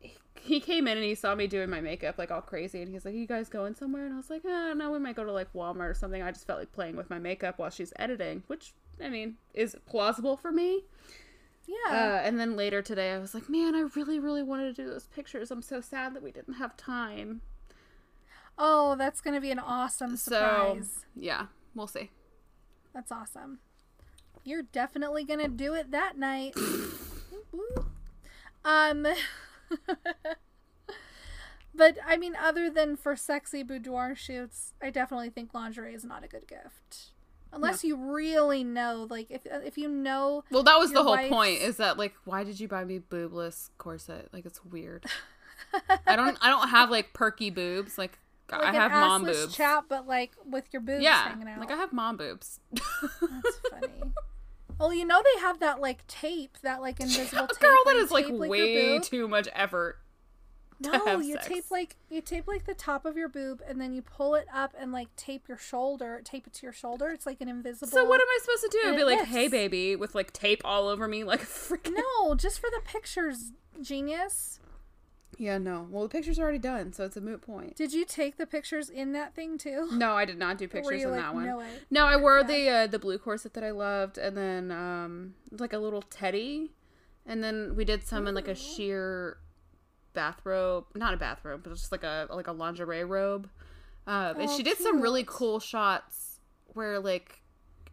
he- 0.00 0.16
he 0.40 0.60
came 0.60 0.86
in 0.88 0.96
and 0.96 1.04
he 1.06 1.14
saw 1.14 1.34
me 1.34 1.46
doing 1.46 1.70
my 1.70 1.80
makeup 1.80 2.18
like 2.18 2.30
all 2.30 2.40
crazy, 2.40 2.82
and 2.82 2.90
he's 2.90 3.04
like, 3.04 3.14
"You 3.14 3.26
guys 3.26 3.48
going 3.48 3.74
somewhere?" 3.74 4.04
And 4.06 4.14
I 4.14 4.16
was 4.16 4.30
like, 4.30 4.42
"Oh 4.44 4.72
no, 4.74 4.90
we 4.90 4.98
might 4.98 5.16
go 5.16 5.24
to 5.24 5.32
like 5.32 5.52
Walmart 5.52 5.90
or 5.90 5.94
something." 5.94 6.22
I 6.22 6.30
just 6.32 6.46
felt 6.46 6.58
like 6.58 6.72
playing 6.72 6.96
with 6.96 7.10
my 7.10 7.18
makeup 7.18 7.58
while 7.58 7.70
she's 7.70 7.92
editing, 7.96 8.42
which 8.46 8.72
I 9.00 9.08
mean 9.08 9.36
is 9.54 9.76
plausible 9.86 10.36
for 10.36 10.50
me. 10.52 10.84
Yeah. 11.66 11.92
Uh, 11.92 12.20
and 12.26 12.40
then 12.40 12.56
later 12.56 12.82
today, 12.82 13.12
I 13.12 13.18
was 13.18 13.34
like, 13.34 13.48
"Man, 13.48 13.74
I 13.74 13.82
really, 13.94 14.18
really 14.18 14.42
wanted 14.42 14.74
to 14.74 14.82
do 14.82 14.88
those 14.90 15.06
pictures. 15.06 15.50
I'm 15.50 15.62
so 15.62 15.80
sad 15.80 16.14
that 16.14 16.22
we 16.22 16.32
didn't 16.32 16.54
have 16.54 16.76
time." 16.76 17.42
Oh, 18.58 18.96
that's 18.96 19.20
gonna 19.20 19.40
be 19.40 19.50
an 19.50 19.58
awesome 19.58 20.16
So 20.16 20.32
surprise. 20.32 21.04
yeah, 21.16 21.46
we'll 21.74 21.86
see. 21.86 22.10
That's 22.94 23.12
awesome. 23.12 23.58
You're 24.44 24.62
definitely 24.62 25.24
gonna 25.24 25.48
do 25.48 25.74
it 25.74 25.90
that 25.92 26.18
night. 26.18 26.54
um 28.64 29.06
But 31.74 31.96
I 32.06 32.18
mean 32.18 32.36
other 32.36 32.68
than 32.68 32.96
for 32.96 33.16
sexy 33.16 33.62
boudoir 33.62 34.14
shoots, 34.14 34.74
I 34.82 34.90
definitely 34.90 35.30
think 35.30 35.54
lingerie 35.54 35.94
is 35.94 36.04
not 36.04 36.22
a 36.22 36.28
good 36.28 36.46
gift. 36.46 37.12
Unless 37.50 37.82
you 37.84 37.96
really 37.96 38.62
know 38.64 39.06
like 39.08 39.30
if 39.30 39.42
if 39.46 39.78
you 39.78 39.88
know 39.88 40.44
Well, 40.50 40.62
that 40.64 40.78
was 40.78 40.92
the 40.92 41.02
whole 41.02 41.16
point. 41.28 41.62
Is 41.62 41.78
that 41.78 41.96
like, 41.98 42.14
why 42.24 42.44
did 42.44 42.60
you 42.60 42.68
buy 42.68 42.84
me 42.84 43.00
boobless 43.00 43.70
corset? 43.78 44.28
Like, 44.32 44.44
it's 44.46 44.62
weird. 44.64 45.06
I 46.06 46.16
don't, 46.16 46.36
I 46.42 46.48
don't 46.50 46.68
have 46.68 46.90
like 46.90 47.12
perky 47.14 47.48
boobs. 47.50 47.96
Like, 47.96 48.18
like 48.58 48.74
I 48.74 48.74
have 48.74 48.90
mom 48.92 49.24
boobs. 49.24 49.54
chap 49.54 49.86
but 49.88 50.06
like 50.06 50.32
with 50.44 50.64
your 50.72 50.82
boobs 50.82 51.02
yeah, 51.02 51.28
hanging 51.28 51.48
out. 51.48 51.60
like 51.60 51.70
I 51.70 51.76
have 51.76 51.92
mom 51.92 52.16
boobs. 52.16 52.60
That's 52.72 53.56
funny. 53.70 53.88
Well, 54.78 54.92
you 54.92 55.04
know 55.04 55.22
they 55.22 55.40
have 55.40 55.60
that 55.60 55.80
like 55.80 56.06
tape, 56.06 56.58
that 56.62 56.80
like 56.80 57.00
invisible 57.00 57.46
tape. 57.46 57.58
Girl, 57.60 57.76
that 57.84 57.96
is 57.96 58.10
that 58.10 58.28
you 58.28 58.34
is 58.34 58.40
like 58.40 58.50
way 58.50 58.98
too 58.98 59.28
much 59.28 59.48
effort. 59.54 59.98
No, 60.80 61.20
you 61.20 61.34
sex. 61.34 61.46
tape 61.46 61.64
like 61.70 61.96
you 62.10 62.20
tape 62.20 62.48
like 62.48 62.64
the 62.64 62.74
top 62.74 63.04
of 63.04 63.16
your 63.16 63.28
boob, 63.28 63.62
and 63.66 63.80
then 63.80 63.92
you 63.92 64.02
pull 64.02 64.34
it 64.34 64.46
up 64.52 64.74
and 64.78 64.90
like 64.92 65.14
tape 65.16 65.48
your 65.48 65.58
shoulder, 65.58 66.20
tape 66.24 66.46
it 66.46 66.52
to 66.54 66.66
your 66.66 66.72
shoulder. 66.72 67.10
It's 67.10 67.26
like 67.26 67.40
an 67.40 67.48
invisible. 67.48 67.92
So 67.92 68.04
what 68.04 68.20
am 68.20 68.26
I 68.28 68.38
supposed 68.42 68.62
to 68.62 68.78
do? 68.82 68.88
And 68.88 68.96
Be 68.96 69.04
like. 69.04 69.24
"Hey, 69.24 69.48
baby," 69.48 69.94
with 69.94 70.14
like 70.14 70.32
tape 70.32 70.62
all 70.64 70.88
over 70.88 71.06
me, 71.06 71.24
like 71.24 71.40
freaking. 71.42 71.94
No, 71.94 72.34
just 72.34 72.58
for 72.58 72.68
the 72.70 72.80
pictures, 72.84 73.52
genius. 73.80 74.58
Yeah, 75.38 75.58
no. 75.58 75.86
Well, 75.90 76.02
the 76.02 76.08
picture's 76.08 76.38
are 76.38 76.42
already 76.42 76.58
done, 76.58 76.92
so 76.92 77.04
it's 77.04 77.16
a 77.16 77.20
moot 77.20 77.40
point. 77.42 77.74
Did 77.76 77.92
you 77.92 78.04
take 78.04 78.36
the 78.36 78.46
pictures 78.46 78.90
in 78.90 79.12
that 79.12 79.34
thing 79.34 79.58
too? 79.58 79.88
No, 79.92 80.12
I 80.12 80.24
did 80.24 80.38
not 80.38 80.58
do 80.58 80.68
pictures 80.68 81.02
in 81.02 81.10
like, 81.10 81.20
that 81.20 81.34
one. 81.34 81.46
No 81.46 81.58
way. 81.58 81.70
No, 81.90 82.06
I 82.06 82.16
wore 82.16 82.44
the 82.44 82.68
uh, 82.68 82.86
the 82.86 82.98
blue 82.98 83.18
corset 83.18 83.54
that 83.54 83.64
I 83.64 83.70
loved, 83.70 84.18
and 84.18 84.36
then 84.36 84.70
um 84.70 85.34
like 85.50 85.72
a 85.72 85.78
little 85.78 86.02
teddy, 86.02 86.72
and 87.26 87.42
then 87.42 87.74
we 87.76 87.84
did 87.84 88.06
some 88.06 88.26
in 88.26 88.34
like 88.34 88.48
a 88.48 88.54
sheer 88.54 89.38
bathrobe, 90.12 90.84
not 90.94 91.14
a 91.14 91.16
bathrobe, 91.16 91.62
but 91.64 91.72
just 91.74 91.92
like 91.92 92.04
a 92.04 92.26
like 92.30 92.46
a 92.46 92.52
lingerie 92.52 93.04
robe. 93.04 93.48
Um, 94.06 94.36
and 94.36 94.50
Oh, 94.50 94.56
she 94.56 94.62
did 94.62 94.78
some 94.78 95.00
really 95.00 95.24
cool 95.26 95.60
shots 95.60 96.40
where 96.74 96.98
like 96.98 97.41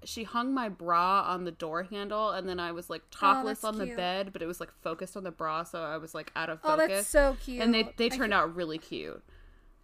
she 0.03 0.23
hung 0.23 0.53
my 0.53 0.69
bra 0.69 1.23
on 1.27 1.43
the 1.45 1.51
door 1.51 1.83
handle, 1.83 2.31
and 2.31 2.47
then 2.47 2.59
I 2.59 2.71
was 2.71 2.89
like 2.89 3.01
topless 3.11 3.59
that's 3.59 3.65
on 3.65 3.77
the 3.77 3.85
cute. 3.85 3.97
bed, 3.97 4.33
but 4.33 4.41
it 4.41 4.45
was 4.45 4.59
like 4.59 4.71
focused 4.81 5.17
on 5.17 5.23
the 5.23 5.31
bra, 5.31 5.63
so 5.63 5.81
I 5.83 5.97
was 5.97 6.13
like 6.15 6.31
out 6.35 6.49
of 6.49 6.61
focus. 6.61 6.85
Oh, 6.85 6.87
that's 6.95 7.07
so 7.07 7.37
cute. 7.43 7.61
and 7.61 7.73
they 7.73 7.89
they 7.97 8.09
turned 8.09 8.33
out 8.33 8.55
really 8.55 8.77
cute. 8.77 9.21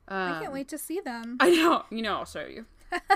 Um, 0.07 0.33
I 0.33 0.39
can't 0.41 0.53
wait 0.53 0.67
to 0.69 0.77
see 0.77 0.99
them. 0.99 1.37
I 1.39 1.49
know, 1.49 1.83
you 1.89 2.01
know, 2.01 2.15
I'll 2.17 2.25
show 2.25 2.45
you. 2.45 2.65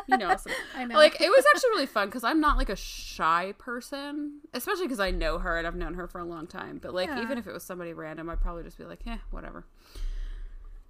You 0.07 0.17
know, 0.17 0.35
I 0.75 0.85
know. 0.85 0.95
like 0.95 1.21
it 1.21 1.29
was 1.29 1.45
actually 1.53 1.69
really 1.69 1.85
fun 1.85 2.07
because 2.09 2.23
I'm 2.23 2.41
not 2.41 2.57
like 2.57 2.69
a 2.69 2.75
shy 2.75 3.53
person, 3.57 4.39
especially 4.53 4.85
because 4.85 4.99
I 4.99 5.11
know 5.11 5.37
her 5.37 5.57
and 5.57 5.65
I've 5.67 5.75
known 5.75 5.93
her 5.93 6.07
for 6.07 6.19
a 6.19 6.25
long 6.25 6.47
time. 6.47 6.79
But 6.81 6.93
like, 6.93 7.07
Yeah. 7.07 7.21
even 7.21 7.37
if 7.37 7.47
it 7.47 7.53
was 7.53 7.63
somebody 7.63 7.93
random, 7.93 8.29
I'd 8.29 8.41
probably 8.41 8.63
just 8.63 8.77
be 8.77 8.83
like, 8.85 8.99
"Yeah, 9.05 9.19
whatever." 9.31 9.65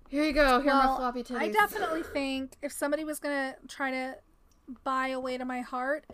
Here 0.08 0.24
you 0.24 0.34
go. 0.34 0.60
Here 0.62 0.72
are 0.72 0.88
my 0.88 0.96
floppy 0.96 1.24
titties. 1.24 1.38
I 1.38 1.50
definitely 1.50 2.02
think 2.02 2.54
if 2.64 2.72
somebody 2.72 3.04
was 3.04 3.20
gonna 3.20 3.56
try 3.68 3.92
to 3.92 4.16
buy 4.84 5.10
a 5.10 5.20
way 5.20 5.38
to 5.38 5.46
my 5.46 5.62
heart, 5.62 6.06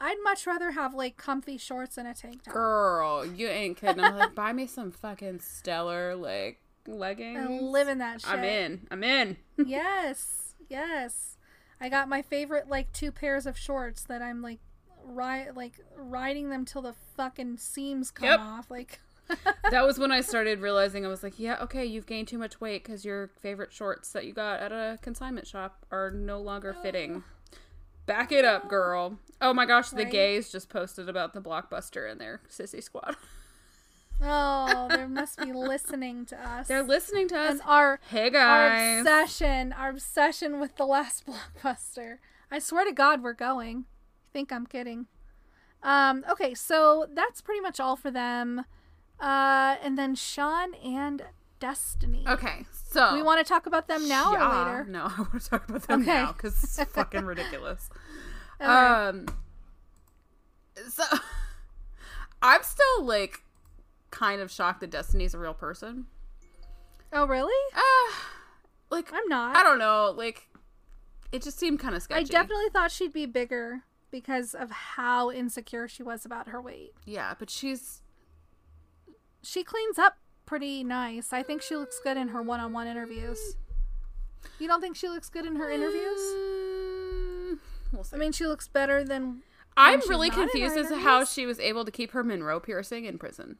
I'd 0.00 0.16
much 0.22 0.46
rather 0.46 0.72
have 0.72 0.94
like 0.94 1.16
comfy 1.16 1.58
shorts 1.58 1.96
and 1.98 2.08
a 2.08 2.14
tank 2.14 2.42
top. 2.42 2.54
Girl, 2.54 3.24
you 3.24 3.48
ain't 3.48 3.76
kidding. 3.76 4.02
I'm 4.02 4.16
like, 4.16 4.34
buy 4.34 4.52
me 4.52 4.66
some 4.66 4.90
fucking 4.90 5.40
stellar 5.40 6.16
like 6.16 6.60
leggings. 6.86 7.38
and 7.38 7.70
live 7.70 7.88
in 7.88 7.98
that 7.98 8.20
shit. 8.20 8.30
I'm 8.30 8.44
in. 8.44 8.86
I'm 8.90 9.04
in. 9.04 9.36
yes, 9.66 10.54
yes. 10.68 11.38
I 11.80 11.88
got 11.88 12.08
my 12.08 12.22
favorite 12.22 12.68
like 12.68 12.92
two 12.92 13.12
pairs 13.12 13.46
of 13.46 13.58
shorts 13.58 14.04
that 14.04 14.22
I'm 14.22 14.42
like 14.42 14.60
ri- 15.04 15.50
like 15.54 15.80
riding 15.96 16.50
them 16.50 16.64
till 16.64 16.82
the 16.82 16.94
fucking 17.16 17.58
seams 17.58 18.10
come 18.10 18.28
Yep. 18.28 18.40
off. 18.40 18.70
Like 18.70 19.00
that 19.70 19.86
was 19.86 19.98
when 19.98 20.12
I 20.12 20.20
started 20.20 20.60
realizing 20.60 21.04
I 21.06 21.08
was 21.08 21.22
like, 21.22 21.38
yeah, 21.38 21.56
okay, 21.62 21.84
you've 21.84 22.06
gained 22.06 22.28
too 22.28 22.38
much 22.38 22.60
weight 22.60 22.84
because 22.84 23.04
your 23.04 23.28
favorite 23.40 23.72
shorts 23.72 24.12
that 24.12 24.26
you 24.26 24.32
got 24.32 24.60
at 24.60 24.72
a 24.72 24.98
consignment 25.00 25.46
shop 25.46 25.86
are 25.90 26.10
no 26.10 26.40
longer 26.40 26.74
oh. 26.78 26.82
fitting. 26.82 27.24
Back 28.06 28.32
it 28.32 28.44
up, 28.44 28.68
girl. 28.68 29.18
Oh 29.40 29.52
my 29.54 29.66
gosh, 29.66 29.90
the 29.90 30.04
Right? 30.04 30.12
gays 30.12 30.50
just 30.52 30.68
posted 30.68 31.08
about 31.08 31.32
the 31.32 31.40
blockbuster 31.40 32.10
in 32.10 32.18
their 32.18 32.40
sissy 32.50 32.82
squad. 32.82 33.16
oh, 34.22 34.88
they 34.90 35.06
must 35.06 35.38
be 35.38 35.52
listening 35.52 36.24
to 36.26 36.36
us. 36.48 36.68
They're 36.68 36.82
listening 36.82 37.28
to 37.28 37.38
us. 37.38 37.50
and 37.52 37.60
our 37.64 37.98
Hey 38.08 38.26
our 38.26 38.30
guys. 38.30 39.00
obsession, 39.00 39.72
our 39.72 39.90
obsession 39.90 40.60
with 40.60 40.76
the 40.76 40.86
last 40.86 41.24
blockbuster. 41.62 42.18
I 42.50 42.58
swear 42.58 42.84
to 42.84 42.92
God, 42.92 43.22
we're 43.22 43.32
going. 43.32 43.78
You 43.78 43.84
think 44.32 44.52
I'm 44.52 44.66
kidding? 44.66 45.06
Um. 45.82 46.24
Okay, 46.30 46.54
so 46.54 47.06
that's 47.12 47.40
pretty 47.40 47.60
much 47.60 47.80
all 47.80 47.96
for 47.96 48.10
them. 48.10 48.64
Uh, 49.20 49.76
and 49.82 49.96
then 49.98 50.14
Sean 50.14 50.74
and 50.74 51.22
Destiny. 51.68 52.24
okay, 52.28 52.66
so 52.90 53.14
We 53.14 53.22
want 53.22 53.44
to 53.44 53.50
talk 53.50 53.64
about 53.66 53.88
them 53.88 54.06
now 54.06 54.32
Yeah, 54.32 54.44
or 54.44 54.64
later? 54.64 54.84
No, 54.90 55.04
I 55.16 55.16
want 55.18 55.40
to 55.42 55.48
talk 55.48 55.66
about 55.68 55.82
them 55.84 56.02
Okay. 56.02 56.12
now 56.12 56.32
because 56.32 56.62
it's 56.62 56.82
fucking 56.92 57.24
ridiculous. 57.24 57.88
Okay. 58.60 58.68
Um, 58.70 59.26
so 60.88 61.04
I'm 62.42 62.62
still 62.62 63.04
like 63.04 63.42
kind 64.10 64.40
of 64.42 64.50
shocked 64.50 64.80
that 64.80 64.90
Destiny's 64.90 65.32
a 65.32 65.38
real 65.38 65.54
person. 65.54 66.06
oh, 67.12 67.26
really? 67.26 67.54
Uh, 67.74 68.12
like 68.90 69.10
I'm 69.12 69.26
not. 69.28 69.56
I 69.56 69.62
don't 69.62 69.78
know. 69.78 70.12
Like, 70.16 70.46
it 71.32 71.42
just 71.42 71.58
seemed 71.58 71.80
kind 71.80 71.94
of 71.94 72.02
sketchy. 72.02 72.20
I 72.20 72.24
definitely 72.24 72.68
thought 72.72 72.90
she'd 72.92 73.12
be 73.12 73.24
bigger 73.26 73.84
because 74.10 74.54
of 74.54 74.70
how 74.70 75.30
insecure 75.30 75.88
she 75.88 76.02
was 76.02 76.24
about 76.26 76.48
her 76.48 76.60
weight. 76.60 76.92
Yeah, 77.06 77.34
but 77.38 77.48
she's. 77.48 78.02
She 79.42 79.64
cleans 79.64 79.98
up 79.98 80.16
pretty 80.46 80.84
nice. 80.84 81.32
I 81.32 81.42
think 81.42 81.62
she 81.62 81.76
looks 81.76 82.00
good 82.02 82.16
in 82.16 82.28
her 82.28 82.42
one-on-one 82.42 82.86
interviews. 82.86 83.56
You 84.58 84.68
don't 84.68 84.80
think 84.80 84.96
she 84.96 85.08
looks 85.08 85.28
good 85.28 85.46
in 85.46 85.56
her 85.56 85.70
interviews? 85.70 86.20
Mm, 86.20 87.58
we'll 87.92 88.04
see. 88.04 88.16
I 88.16 88.18
mean, 88.18 88.32
she 88.32 88.46
looks 88.46 88.68
better 88.68 89.04
than. 89.04 89.42
I'm 89.76 90.00
really 90.08 90.30
confused 90.30 90.76
as 90.76 90.88
to 90.88 90.96
how 90.98 91.24
she 91.24 91.46
was 91.46 91.58
able 91.58 91.84
to 91.84 91.90
keep 91.90 92.12
her 92.12 92.22
Monroe 92.22 92.60
piercing 92.60 93.06
in 93.06 93.18
prison. 93.18 93.56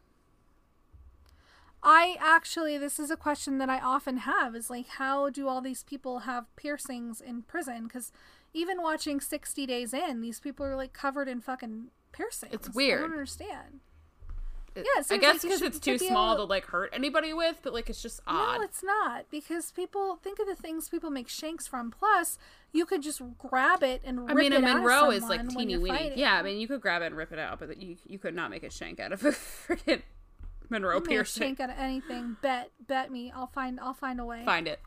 I 1.82 2.16
actually, 2.18 2.78
this 2.78 2.98
is 2.98 3.10
a 3.10 3.16
question 3.16 3.58
that 3.58 3.68
I 3.68 3.78
often 3.78 4.18
have 4.18 4.54
is 4.56 4.70
like, 4.70 4.86
how 4.86 5.28
do 5.28 5.48
all 5.48 5.60
these 5.60 5.82
people 5.82 6.20
have 6.20 6.46
piercings 6.56 7.20
in 7.20 7.42
prison? 7.42 7.84
Because 7.84 8.10
even 8.54 8.80
watching 8.80 9.20
60 9.20 9.66
Days 9.66 9.92
In, 9.92 10.22
these 10.22 10.40
people 10.40 10.64
are 10.64 10.76
like 10.76 10.94
covered 10.94 11.28
in 11.28 11.40
fucking 11.42 11.88
piercings. 12.12 12.54
It's 12.54 12.74
weird. 12.74 13.00
I 13.00 13.02
don't 13.02 13.12
understand. 13.12 13.80
It- 14.74 14.86
Yeah, 14.96 15.02
I 15.10 15.16
guess 15.18 15.42
because 15.42 15.58
should- 15.60 15.68
it's 15.68 15.78
too 15.78 15.98
small 15.98 16.34
able- 16.34 16.46
to 16.46 16.50
like 16.50 16.66
hurt 16.66 16.90
anybody 16.92 17.32
with, 17.32 17.60
but 17.62 17.72
like 17.72 17.88
it's 17.88 18.02
just 18.02 18.20
odd. 18.26 18.58
No, 18.58 18.62
it's 18.64 18.82
not 18.82 19.26
because 19.30 19.70
people 19.70 20.16
think 20.16 20.38
of 20.40 20.46
the 20.46 20.56
things 20.56 20.88
people 20.88 21.10
make 21.10 21.28
shanks 21.28 21.66
from. 21.66 21.90
Plus, 21.92 22.38
you 22.72 22.84
could 22.84 23.02
just 23.02 23.22
grab 23.38 23.82
it 23.84 24.02
and 24.04 24.18
I 24.20 24.32
rip 24.32 24.36
mean, 24.36 24.52
a 24.52 24.56
it 24.58 24.64
out 24.64 24.70
of 24.70 24.70
someone. 24.74 24.82
I 24.82 24.82
mean, 24.82 24.86
a 24.90 24.98
Monroe 25.00 25.10
is 25.12 25.22
like 25.28 25.48
teeny 25.48 25.76
weeny. 25.78 25.96
fighting. 25.96 26.18
Yeah, 26.18 26.34
I 26.38 26.42
mean, 26.42 26.58
you 26.58 26.66
could 26.66 26.80
grab 26.80 27.02
it 27.02 27.06
and 27.06 27.16
rip 27.16 27.32
it 27.32 27.38
out, 27.38 27.60
but 27.60 27.80
you 27.80 27.96
you 28.06 28.18
could 28.18 28.34
not 28.34 28.50
make 28.50 28.64
a 28.64 28.70
shank 28.70 28.98
out 28.98 29.12
of 29.12 29.24
a 29.24 29.28
freaking 29.32 30.02
Monroe 30.70 30.94
You 30.94 31.00
make 31.00 31.06
a 31.06 31.08
piercing. 31.10 31.42
shank 31.42 31.60
out 31.60 31.70
of 31.70 31.78
anything. 31.78 32.36
Bet, 32.42 32.70
bet 32.84 33.12
me. 33.12 33.30
I'll 33.34 33.46
find. 33.46 33.78
I'll 33.78 33.94
find 33.94 34.18
a 34.18 34.24
way. 34.24 34.42
Find 34.44 34.66
it, 34.66 34.80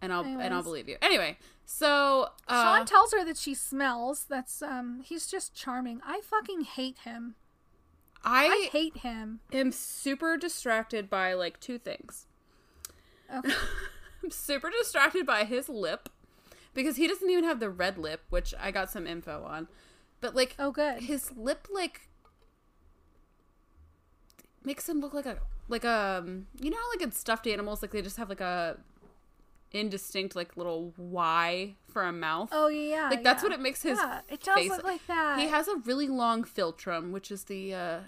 and 0.00 0.12
I'll 0.12 0.22
and 0.24 0.54
I'll 0.54 0.62
believe 0.62 0.88
you. 0.88 0.96
Anyway, 1.02 1.38
so 1.64 2.28
uh, 2.46 2.62
Sean 2.76 2.86
tells 2.86 3.12
her 3.12 3.24
that 3.24 3.36
she 3.36 3.54
smells. 3.54 4.26
That's 4.28 4.62
um. 4.62 5.00
He's 5.04 5.26
just 5.26 5.54
charming. 5.56 6.00
I 6.06 6.20
fucking 6.22 6.60
hate 6.62 6.98
him. 6.98 7.34
I 8.24 8.46
I 8.46 8.68
hate 8.72 8.98
him. 8.98 9.40
Am 9.52 9.72
super 9.72 10.36
distracted 10.36 11.08
by 11.08 11.34
like 11.34 11.60
two 11.60 11.78
things. 11.78 12.26
Okay. 13.34 13.50
Oh. 13.52 13.68
I'm 14.24 14.30
super 14.32 14.70
distracted 14.70 15.24
by 15.26 15.44
his 15.44 15.68
lip 15.68 16.08
because 16.74 16.96
he 16.96 17.06
doesn't 17.06 17.30
even 17.30 17.44
have 17.44 17.60
the 17.60 17.70
red 17.70 17.96
lip, 17.98 18.22
which 18.30 18.52
I 18.58 18.70
got 18.72 18.90
some 18.90 19.06
info 19.06 19.44
on. 19.44 19.68
But 20.20 20.34
like, 20.34 20.56
Oh, 20.58 20.72
good. 20.72 21.02
his 21.04 21.30
lip 21.36 21.68
like 21.72 22.08
makes 24.64 24.88
him 24.88 25.00
look 25.00 25.14
like 25.14 25.26
a 25.26 25.38
like 25.68 25.84
a 25.84 26.24
you 26.60 26.70
know 26.70 26.76
how 26.76 26.90
like 26.90 27.02
in 27.02 27.12
stuffed 27.12 27.46
animals 27.46 27.80
like 27.82 27.92
they 27.92 28.02
just 28.02 28.16
have 28.16 28.28
like 28.28 28.40
a 28.40 28.76
indistinct 29.72 30.34
like 30.34 30.56
little 30.56 30.94
Y 30.96 31.74
for 31.88 32.02
a 32.02 32.12
mouth. 32.12 32.48
Oh 32.52 32.68
yeah. 32.68 33.08
like 33.10 33.22
that's 33.22 33.42
yeah. 33.42 33.48
what 33.48 33.58
it 33.58 33.60
makes 33.60 33.82
his 33.82 33.98
Yeah, 33.98 34.20
it 34.28 34.42
does 34.42 34.54
face 34.54 34.70
look 34.70 34.84
like 34.84 35.06
that. 35.06 35.38
He 35.38 35.48
has 35.48 35.68
a 35.68 35.76
really 35.76 36.08
long 36.08 36.44
philtrum, 36.44 37.10
which 37.10 37.30
is 37.30 37.44
the 37.44 37.74
uh 37.74 37.98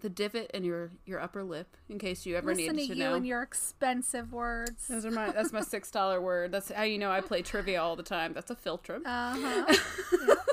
the 0.00 0.10
divot 0.10 0.50
in 0.52 0.64
your 0.64 0.90
your 1.06 1.20
upper 1.20 1.42
lip, 1.42 1.76
in 1.88 1.98
case 1.98 2.26
you 2.26 2.36
ever 2.36 2.54
Listen 2.54 2.76
needed 2.76 2.88
to 2.88 2.94
to 2.94 2.98
you 2.98 3.04
know. 3.04 3.14
and 3.14 3.26
your 3.26 3.42
expensive 3.42 4.32
words. 4.32 4.88
Those 4.88 5.06
are 5.06 5.10
my 5.10 5.30
that's 5.30 5.52
my 5.52 5.60
six 5.62 5.90
dollar 5.90 6.20
word. 6.20 6.52
That's 6.52 6.70
how 6.70 6.82
you 6.82 6.98
know 6.98 7.10
I 7.10 7.20
play 7.20 7.42
trivia 7.42 7.80
all 7.80 7.96
the 7.96 8.02
time. 8.02 8.32
That's 8.32 8.50
a 8.50 8.56
philtrum. 8.56 9.02
Uh 9.06 9.36
huh. 9.38 10.36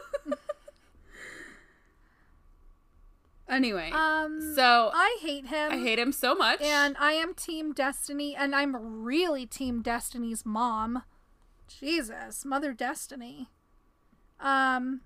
anyway, 3.50 3.92
Um. 3.92 4.54
so 4.56 4.92
I 4.94 5.18
hate 5.22 5.48
him. 5.48 5.72
I 5.72 5.78
hate 5.78 6.00
him 6.00 6.12
so 6.12 6.36
much. 6.36 6.62
And 6.62 6.96
I 7.00 7.14
am 7.14 7.34
Team 7.34 7.74
Destiny, 7.74 8.36
and 8.36 8.56
I'm 8.56 9.04
really 9.04 9.46
Team 9.46 9.82
Destiny's 9.82 10.46
mom. 10.46 11.04
Jesus, 11.68 12.46
Mother 12.46 12.74
Destiny. 12.74 13.50
Um, 14.40 15.02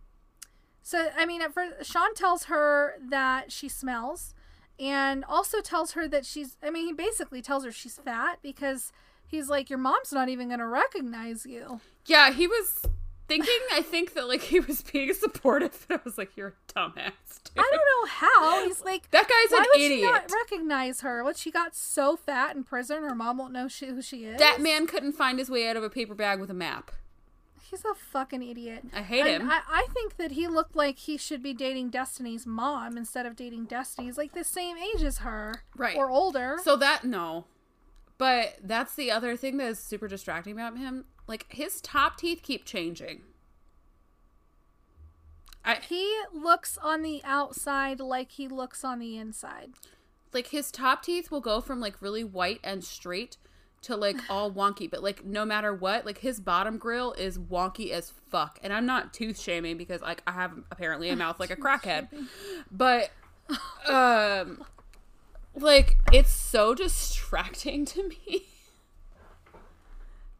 so 0.82 1.10
I 1.18 1.26
mean, 1.26 1.42
at 1.42 1.54
first, 1.54 1.92
Sean 1.92 2.14
tells 2.14 2.46
her 2.46 2.96
that 3.10 3.52
she 3.52 3.68
smells, 3.70 4.34
and 4.80 5.24
also 5.26 5.62
tells 5.62 5.92
her 5.94 6.08
that 6.08 6.26
she's. 6.26 6.58
I 6.64 6.70
mean, 6.70 6.86
he 6.86 6.94
basically 6.94 7.42
tells 7.42 7.64
her 7.66 7.72
she's 7.72 7.98
fat 7.98 8.40
because 8.42 8.92
he's 9.26 9.50
like, 9.50 9.70
"Your 9.70 9.80
mom's 9.80 10.12
not 10.12 10.30
even 10.30 10.50
gonna 10.50 10.68
recognize 10.68 11.46
you." 11.46 11.80
yeah, 12.06 12.32
he 12.32 12.48
was 12.48 12.82
thinking. 13.28 13.60
I 13.74 13.82
think 13.82 14.14
that 14.14 14.28
like 14.28 14.42
he 14.42 14.60
was 14.60 14.82
being 14.82 15.14
supportive, 15.14 15.86
but 15.88 16.00
I 16.00 16.02
was 16.04 16.18
like, 16.18 16.36
"You're 16.36 16.50
a 16.70 16.72
dumbass." 16.74 17.12
Dude. 17.44 17.64
I 17.64 17.70
don't 17.72 17.74
know 17.74 18.10
how. 18.10 18.66
He's 18.66 18.82
like, 18.84 19.10
That 19.12 19.24
guy's 19.28 19.52
why 19.52 19.64
an 19.64 19.66
would 19.74 19.82
idiot. 19.82 20.00
she 20.00 20.06
not 20.06 20.32
recognize 20.32 21.02
her? 21.02 21.24
What 21.24 21.38
she 21.38 21.52
got 21.52 21.76
so 21.76 22.16
fat 22.16 22.56
in 22.56 22.64
prison, 22.64 23.04
her 23.04 23.14
mom 23.16 23.38
won't 23.38 23.54
know 23.54 23.68
she, 23.68 23.88
who 23.88 24.02
she 24.02 24.26
is. 24.26 24.40
that 24.40 24.62
man 24.62 24.88
couldn't 24.88 25.12
find 25.14 25.38
his 25.40 25.50
way 25.50 25.68
out 25.68 25.76
of 25.78 25.84
a 25.84 25.90
paper 25.90 26.16
bag 26.16 26.40
with 26.40 26.50
a 26.50 26.54
map. 26.54 26.92
He's 27.70 27.84
a 27.86 27.94
fucking 27.96 28.44
idiot. 28.44 28.84
I 28.94 29.02
hate 29.02 29.22
And 29.26 29.44
him. 29.44 29.50
I, 29.50 29.62
I 29.68 29.88
think 29.94 30.18
that 30.18 30.32
he 30.32 30.48
looked 30.48 30.76
like 30.76 31.00
he 31.00 31.18
should 31.18 31.42
be 31.42 31.54
dating 31.54 31.90
Destiny's 31.90 32.46
mom 32.46 32.98
instead 32.98 33.26
of 33.26 33.36
dating 33.36 33.66
Destiny. 33.66 34.08
He's 34.08 34.18
like 34.18 34.34
the 34.34 34.44
same 34.44 34.78
age 34.78 35.02
as 35.04 35.20
her, 35.20 35.64
Right. 35.76 35.98
Or 35.98 36.10
older. 36.12 36.58
So 36.64 36.76
that 36.78 37.04
no, 37.04 37.46
But 38.20 38.58
that's 38.64 38.94
the 38.96 39.10
other 39.12 39.36
thing 39.36 39.58
that 39.58 39.68
is 39.68 39.80
super 39.80 40.08
distracting 40.08 40.54
about 40.54 40.78
him. 40.78 41.06
Like 41.28 41.46
his 41.50 41.80
top 41.82 42.18
teeth 42.18 42.42
keep 42.44 42.66
changing. 42.66 43.22
I 45.66 45.76
He 45.76 46.14
looks 46.34 46.78
on 46.82 47.02
the 47.02 47.22
outside 47.24 48.00
like 48.00 48.32
he 48.32 48.48
looks 48.48 48.84
on 48.84 49.00
the 49.00 49.18
inside. 49.18 49.72
like 50.34 50.48
his 50.48 50.72
top 50.72 51.04
teeth 51.04 51.32
will 51.32 51.42
go 51.42 51.62
from 51.62 51.80
like 51.80 52.02
really 52.02 52.24
white 52.24 52.60
and 52.64 52.84
straight 52.84 53.38
to 53.84 53.96
like 53.96 54.18
all 54.30 54.52
wonky, 54.52 54.90
but 54.90 55.02
like 55.04 55.24
no 55.24 55.46
matter 55.46 55.74
what, 55.74 56.06
like 56.06 56.18
his 56.20 56.40
bottom 56.42 56.78
grill 56.78 57.14
is 57.14 57.38
wonky 57.38 57.92
as 57.92 58.12
fuck. 58.30 58.60
And 58.62 58.74
I'm 58.74 58.86
not 58.86 59.14
tooth 59.14 59.40
shaming 59.40 59.78
because 59.78 60.02
like 60.02 60.22
I 60.28 60.32
have 60.34 60.52
apparently 60.72 61.10
a 61.10 61.16
mouth 61.16 61.40
like 61.40 61.52
a 61.52 61.56
crackhead. 61.58 62.10
But 62.70 63.12
um 63.88 64.64
like 65.56 65.98
it's 66.12 66.32
so 66.32 66.74
distracting 66.76 67.86
to 67.94 68.10
me. 68.10 68.48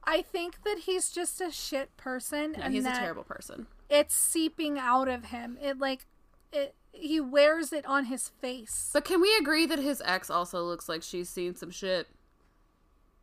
I 0.06 0.22
think 0.22 0.64
that 0.64 0.80
he's 0.86 1.10
just 1.10 1.40
a 1.42 1.52
shit 1.52 1.96
person 1.98 2.54
No, 2.54 2.64
and 2.64 2.74
he's 2.74 2.86
a 2.86 2.92
terrible 2.92 3.24
person. 3.24 3.68
it's 3.90 4.16
seeping 4.16 4.78
out 4.78 5.08
of 5.08 5.26
him. 5.26 5.58
It 5.62 5.80
like 5.80 6.06
it 6.52 6.76
he 6.92 7.20
wears 7.20 7.74
it 7.74 7.86
on 7.86 8.06
his 8.06 8.30
face. 8.30 8.90
But 8.94 9.06
can 9.06 9.20
we 9.22 9.36
agree 9.38 9.66
that 9.66 9.80
his 9.80 10.02
ex 10.06 10.30
also 10.30 10.64
looks 10.64 10.88
like 10.88 11.02
she's 11.04 11.30
seen 11.30 11.56
some 11.56 11.72
shit? 11.72 12.08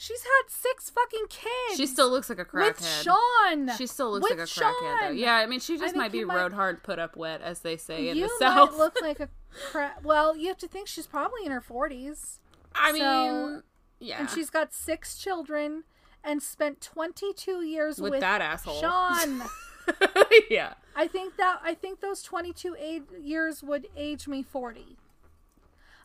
She's 0.01 0.21
had 0.23 0.43
six 0.49 0.89
fucking 0.89 1.25
kids. 1.27 1.75
She 1.77 1.85
still 1.85 2.09
looks 2.09 2.29
like 2.29 2.39
a 2.39 2.45
crackhead. 2.45 2.67
with 2.67 2.77
crackhead. 2.79 3.77
She 3.77 3.85
still 3.85 4.11
looks 4.11 4.29
like 4.29 4.39
a 4.39 4.43
crackhead 4.43 4.99
though. 5.01 5.09
Yeah, 5.13 5.33
I 5.33 5.45
mean 5.45 5.59
she 5.59 5.77
just 5.77 5.93
might 5.93 6.13
be 6.13 6.23
might- 6.23 6.37
road 6.37 6.53
hard 6.53 6.83
put 6.83 6.99
up 6.99 7.17
wet, 7.17 7.41
as 7.41 7.59
they 7.59 7.75
say 7.75 8.07
in 8.07 8.15
you 8.15 8.27
the 8.29 8.33
South. 8.39 8.71
might 8.71 8.77
look 8.77 9.01
like 9.01 9.19
a 9.19 9.27
cra- 9.71 9.95
well. 10.01 10.37
You 10.37 10.47
have 10.47 10.57
to 10.59 10.69
think 10.69 10.87
she's 10.87 11.05
probably 11.05 11.45
in 11.45 11.51
her 11.51 11.59
forties, 11.59 12.39
I 12.73 12.93
mean 12.93 13.01
so- 13.01 13.61
yeah. 13.99 14.19
and 14.19 14.29
she's 14.29 14.49
got 14.49 14.73
six 14.73 15.17
children, 15.17 15.83
and 16.23 16.41
spent 16.41 16.81
twenty 16.81 17.33
two 17.33 17.63
years 17.63 17.99
With 17.99 18.11
with, 18.11 18.21
that 18.21 18.41
asshole. 18.41 18.79
Sean. 18.79 19.43
yeah. 20.49 20.73
I 20.95 21.07
think 21.07 21.37
that 21.37 21.59
I 21.63 21.73
think 21.73 22.01
those 22.01 22.21
22 22.21 22.75
age, 22.79 23.03
years 23.21 23.63
would 23.63 23.87
age 23.95 24.27
me 24.27 24.43
40. 24.43 24.97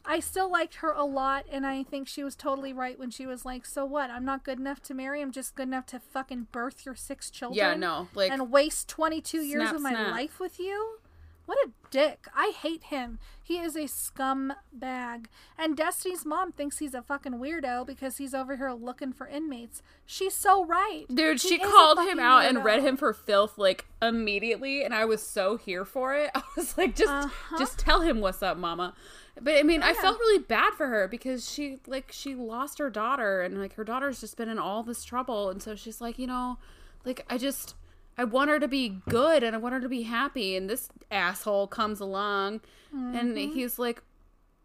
I 0.06 0.20
still 0.20 0.50
liked 0.50 0.76
her 0.76 0.92
a 0.92 1.04
lot, 1.04 1.46
and 1.50 1.66
I 1.66 1.82
think 1.82 2.06
she 2.08 2.22
was 2.22 2.36
totally 2.36 2.72
right 2.74 2.98
when 2.98 3.10
she 3.10 3.26
was 3.26 3.46
like, 3.46 3.64
"So 3.64 3.86
what? 3.86 4.10
I'm 4.10 4.24
not 4.24 4.44
good 4.44 4.58
enough 4.58 4.82
to 4.82 4.94
marry. 4.94 5.22
I'm 5.22 5.32
just 5.32 5.54
good 5.54 5.66
enough 5.66 5.86
to 5.86 5.98
fucking 5.98 6.48
birth 6.52 6.84
your 6.84 6.94
six 6.94 7.30
children." 7.30 7.56
Yeah, 7.56 7.74
no. 7.74 8.08
Like 8.14 8.30
and 8.30 8.50
waste 8.50 8.86
22 8.88 9.38
years 9.38 9.62
Snap, 9.62 9.74
of 9.74 9.80
my 9.80 9.92
snap. 9.92 10.10
life 10.10 10.38
with 10.38 10.60
you. 10.60 10.98
What 11.46 11.58
a 11.66 11.70
dick! 11.90 12.26
I 12.34 12.52
hate 12.60 12.84
him. 12.84 13.18
He 13.42 13.58
is 13.58 13.76
a 13.76 13.80
scumbag. 13.84 15.26
And 15.58 15.76
Destiny's 15.76 16.24
mom 16.24 16.52
thinks 16.52 16.78
he's 16.78 16.94
a 16.94 17.02
fucking 17.02 17.34
weirdo 17.34 17.86
because 17.86 18.16
he's 18.16 18.34
over 18.34 18.56
here 18.56 18.72
looking 18.72 19.12
for 19.12 19.26
inmates. 19.26 19.82
She's 20.06 20.34
so 20.34 20.64
right. 20.64 21.04
Dude, 21.12 21.40
He 21.42 21.48
she 21.50 21.58
called 21.58 21.98
him 21.98 22.18
out 22.18 22.44
and 22.46 22.64
read 22.64 22.82
him 22.82 22.96
for 22.96 23.12
filth 23.12 23.58
like 23.58 23.86
immediately, 24.00 24.82
and 24.84 24.94
I 24.94 25.04
was 25.04 25.22
so 25.22 25.56
here 25.56 25.84
for 25.84 26.14
it. 26.14 26.30
I 26.34 26.42
was 26.56 26.76
like, 26.78 26.96
just, 26.96 27.10
Uh-huh. 27.12 27.58
just 27.58 27.78
tell 27.78 28.00
him 28.00 28.20
what's 28.20 28.42
up, 28.42 28.56
Mama. 28.56 28.94
But 29.40 29.56
I 29.56 29.62
mean, 29.62 29.82
I 29.82 29.94
felt 29.94 30.18
really 30.18 30.42
bad 30.42 30.74
for 30.74 30.86
her 30.86 31.08
because 31.08 31.50
she 31.50 31.78
like 31.86 32.10
she 32.12 32.34
lost 32.34 32.78
her 32.78 32.88
daughter, 32.88 33.42
and 33.42 33.58
like 33.60 33.74
her 33.74 33.84
daughter's 33.84 34.20
just 34.20 34.36
been 34.36 34.48
in 34.48 34.58
all 34.58 34.82
this 34.82 35.04
trouble, 35.04 35.50
and 35.50 35.60
so 35.62 35.74
she's 35.74 36.00
like, 36.00 36.18
you 36.18 36.26
know, 36.28 36.58
like 37.04 37.24
I 37.28 37.36
just 37.36 37.74
I 38.16 38.24
want 38.24 38.50
her 38.50 38.60
to 38.60 38.68
be 38.68 39.00
good 39.08 39.42
and 39.42 39.54
I 39.54 39.58
want 39.58 39.74
her 39.74 39.80
to 39.80 39.88
be 39.88 40.02
happy, 40.02 40.56
and 40.56 40.68
this 40.70 40.88
asshole 41.10 41.66
comes 41.68 42.00
along, 42.00 42.60
and 42.92 43.36
Mm-hmm. 43.36 43.52
he's 43.54 43.78
like, 43.78 44.02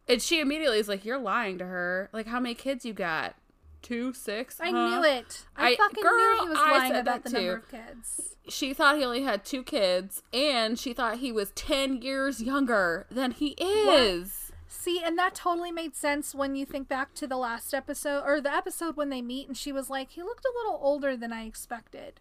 and 0.08 0.22
she 0.22 0.40
immediately 0.40 0.80
is 0.80 0.88
like, 0.88 1.04
you're 1.06 1.18
lying 1.20 1.58
to 1.60 1.66
her. 1.66 2.10
Like, 2.14 2.28
how 2.28 2.40
many 2.40 2.54
kids 2.56 2.86
you 2.86 2.94
got? 2.94 3.36
Two, 3.82 4.12
six. 4.14 4.58
I 4.60 4.72
knew 4.72 5.04
it. 5.04 5.46
I, 5.56 5.70
I- 5.72 5.76
fucking 5.78 6.04
girl, 6.04 6.18
knew 6.36 6.44
he 6.44 6.50
was 6.50 6.58
lying 6.58 6.96
about 6.96 7.24
the 7.24 7.30
number 7.30 7.56
of 7.56 7.70
kids. 7.72 8.36
she 8.50 8.74
thought 8.74 8.98
he 8.98 9.06
only 9.06 9.24
had 9.24 9.46
two 9.46 9.64
kids 9.64 10.22
and 10.34 10.78
she 10.78 10.94
thought 10.94 11.20
he 11.20 11.32
was 11.32 11.52
10 11.52 12.02
years 12.02 12.42
younger 12.44 13.06
than 13.10 13.32
he 13.32 13.50
is 13.60 14.52
See, 14.72 15.02
and 15.04 15.18
that 15.18 15.34
totally 15.36 15.72
made 15.72 15.96
sense 15.96 16.34
when 16.36 16.56
you 16.56 16.66
think 16.66 16.88
back 16.88 17.14
to 17.16 17.26
the 17.28 17.38
last 17.38 17.74
episode 17.74 18.24
or 18.26 18.40
the 18.40 18.54
episode 18.54 18.96
when 18.96 19.10
they 19.10 19.22
meet 19.22 19.48
and 19.48 19.58
she 19.58 19.72
was 19.72 19.90
like, 19.90 20.12
he 20.12 20.22
looked 20.24 20.46
a 20.46 20.54
little 20.64 20.80
older 20.82 21.18
than 21.18 21.34
I 21.34 21.46
expected. 21.46 22.20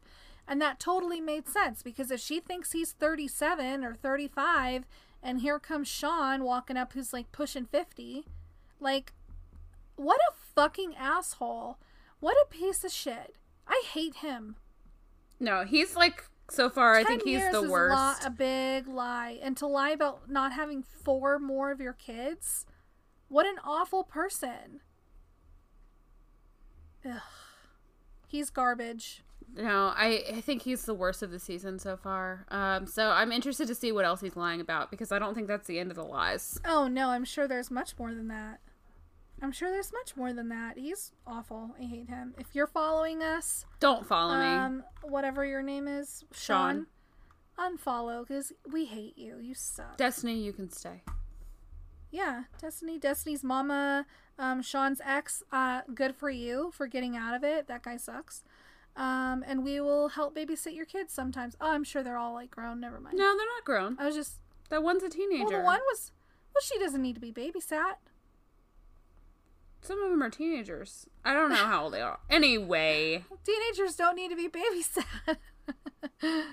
And 0.50 0.62
that 0.62 0.80
totally 0.80 1.20
made 1.20 1.46
sense 1.46 1.82
because 1.82 2.11
if 2.11 2.20
she 2.20 2.40
thinks 2.40 2.72
he's 2.72 2.92
37 2.92 3.84
or 3.84 3.94
35 3.94 4.87
and 5.22 5.40
here 5.42 5.58
comes 5.58 5.88
Sean 5.88 6.42
walking 6.42 6.76
up 6.78 6.94
who's 6.94 7.12
like 7.12 7.30
pushing 7.32 7.66
50, 7.66 8.24
like, 8.80 9.12
what 9.96 10.20
a 10.30 10.32
fucking 10.54 10.94
asshole. 10.96 11.76
What 12.20 12.37
a 12.42 12.46
piece 12.48 12.82
of 12.82 12.90
shit. 12.92 13.37
I 13.66 13.82
hate 13.92 14.16
him. 14.16 14.56
no 15.38 15.64
he's 15.64 15.94
like 15.94 16.24
so 16.50 16.70
far 16.70 16.94
i 16.94 17.04
think 17.04 17.22
he's 17.24 17.46
the 17.50 17.61
worst 17.68 17.92
A, 17.92 17.96
lot, 17.96 18.24
a 18.26 18.30
big 18.30 18.88
lie. 18.88 19.38
And 19.42 19.54
to 19.58 19.66
lie 19.66 19.90
about 19.90 20.30
not 20.30 20.52
having 20.54 20.82
four 20.82 21.38
more 21.38 21.70
of 21.70 21.78
your 21.80 21.92
kids, 21.92 22.64
what 23.28 23.44
an 23.44 23.56
awful 23.62 24.02
person. 24.02 24.80
Ugh. 27.04 27.20
He's 28.26 28.48
garbage. 28.50 29.22
No 29.56 29.92
I, 29.96 30.24
I 30.37 30.40
think 30.40 30.62
he's 30.62 30.84
the 30.84 30.94
worst 30.94 31.22
of 31.22 31.30
the 31.30 31.38
season 31.38 31.78
so 31.78 31.96
far 31.96 32.46
um 32.50 32.87
so 32.87 33.11
i'm 33.11 33.32
interested 33.32 33.66
to 33.68 33.74
see 33.74 33.92
what 33.92 34.04
else 34.04 34.20
he's 34.20 34.37
lying 34.37 34.61
about 34.61 34.90
because 34.90 35.11
i 35.12 35.18
don't 35.18 35.34
think 35.34 35.48
that's 35.48 35.66
the 35.66 35.78
end 35.78 35.90
of 35.90 35.96
the 35.96 36.04
lies 36.04 36.61
Oh 36.64 36.87
no, 36.88 37.08
I'm 37.11 37.24
sure 37.24 37.48
there's 37.48 37.70
much 37.70 37.98
more 37.98 38.14
than 38.14 38.28
that. 38.28 38.61
I'm 39.40 39.52
sure 39.52 39.70
there's 39.70 39.92
much 39.92 40.16
more 40.16 40.32
than 40.32 40.48
that. 40.48 40.76
He's 40.78 41.12
awful. 41.26 41.74
I 41.80 41.84
hate 41.84 42.08
him. 42.08 42.34
If 42.38 42.54
you're 42.54 42.66
following 42.66 43.22
us, 43.22 43.64
don't 43.80 44.04
follow 44.06 44.37
me 44.38 44.46
um, 44.46 44.84
whatever 45.02 45.44
your 45.44 45.62
name 45.62 45.87
is, 45.88 46.24
Sean. 46.32 46.87
Sean, 47.56 47.76
unfollow 47.76 48.26
because 48.26 48.52
we 48.70 48.84
hate 48.87 49.16
you. 49.16 49.38
You 49.40 49.54
suck. 49.54 49.96
destiny 49.96 50.34
you 50.40 50.52
can 50.52 50.70
stay 50.70 51.02
Yeah, 52.11 52.44
Destiny, 52.61 52.98
Destiny's 52.98 53.44
mama, 53.44 54.06
um, 54.38 54.62
Sean's 54.62 55.00
ex. 55.04 55.42
Uh, 55.52 55.82
good 55.94 56.14
for 56.16 56.30
you 56.30 56.70
for 56.74 56.87
getting 56.87 57.16
out 57.16 57.34
of 57.34 57.44
it. 57.44 57.66
That 57.68 57.82
guy 57.82 57.96
sucks. 57.96 58.42
Um, 58.98 59.44
and 59.46 59.62
we 59.64 59.80
will 59.80 60.08
help 60.08 60.34
babysit 60.37 60.74
your 60.74 60.84
kids 60.84 61.14
sometimes. 61.14 61.56
Oh, 61.61 61.70
I'm 61.70 61.84
sure 61.84 62.02
they're 62.02 62.18
all 62.18 62.34
like 62.34 62.50
grown. 62.50 62.80
Never 62.80 62.98
mind. 63.00 63.16
no 63.16 63.37
they're 63.37 63.46
not 63.56 63.64
grown 63.64 63.96
I 63.98 64.04
was 64.06 64.14
just 64.16 64.38
that 64.70 64.82
one's 64.82 65.02
a 65.04 65.08
teenager 65.08 65.44
well, 65.44 65.58
the 65.58 65.64
one 65.64 65.80
was 65.92 66.12
well, 66.54 66.62
she 66.62 66.78
doesn't 66.78 67.00
need 67.00 67.14
to 67.14 67.20
be 67.20 67.32
babysat. 67.32 67.94
some 69.80 70.02
of 70.02 70.11
them 70.11 70.22
are 70.22 70.28
teenagers 70.30 71.06
i 71.24 71.32
don't 71.32 71.50
know 71.50 71.56
how 71.56 71.84
old 71.84 71.94
they 71.94 72.00
are 72.02 72.18
anyway 72.28 73.24
Teenagers 73.44 73.94
don't 73.96 74.16
need 74.16 74.30
to 74.30 74.37
be 74.37 74.48
babysat. 74.48 75.37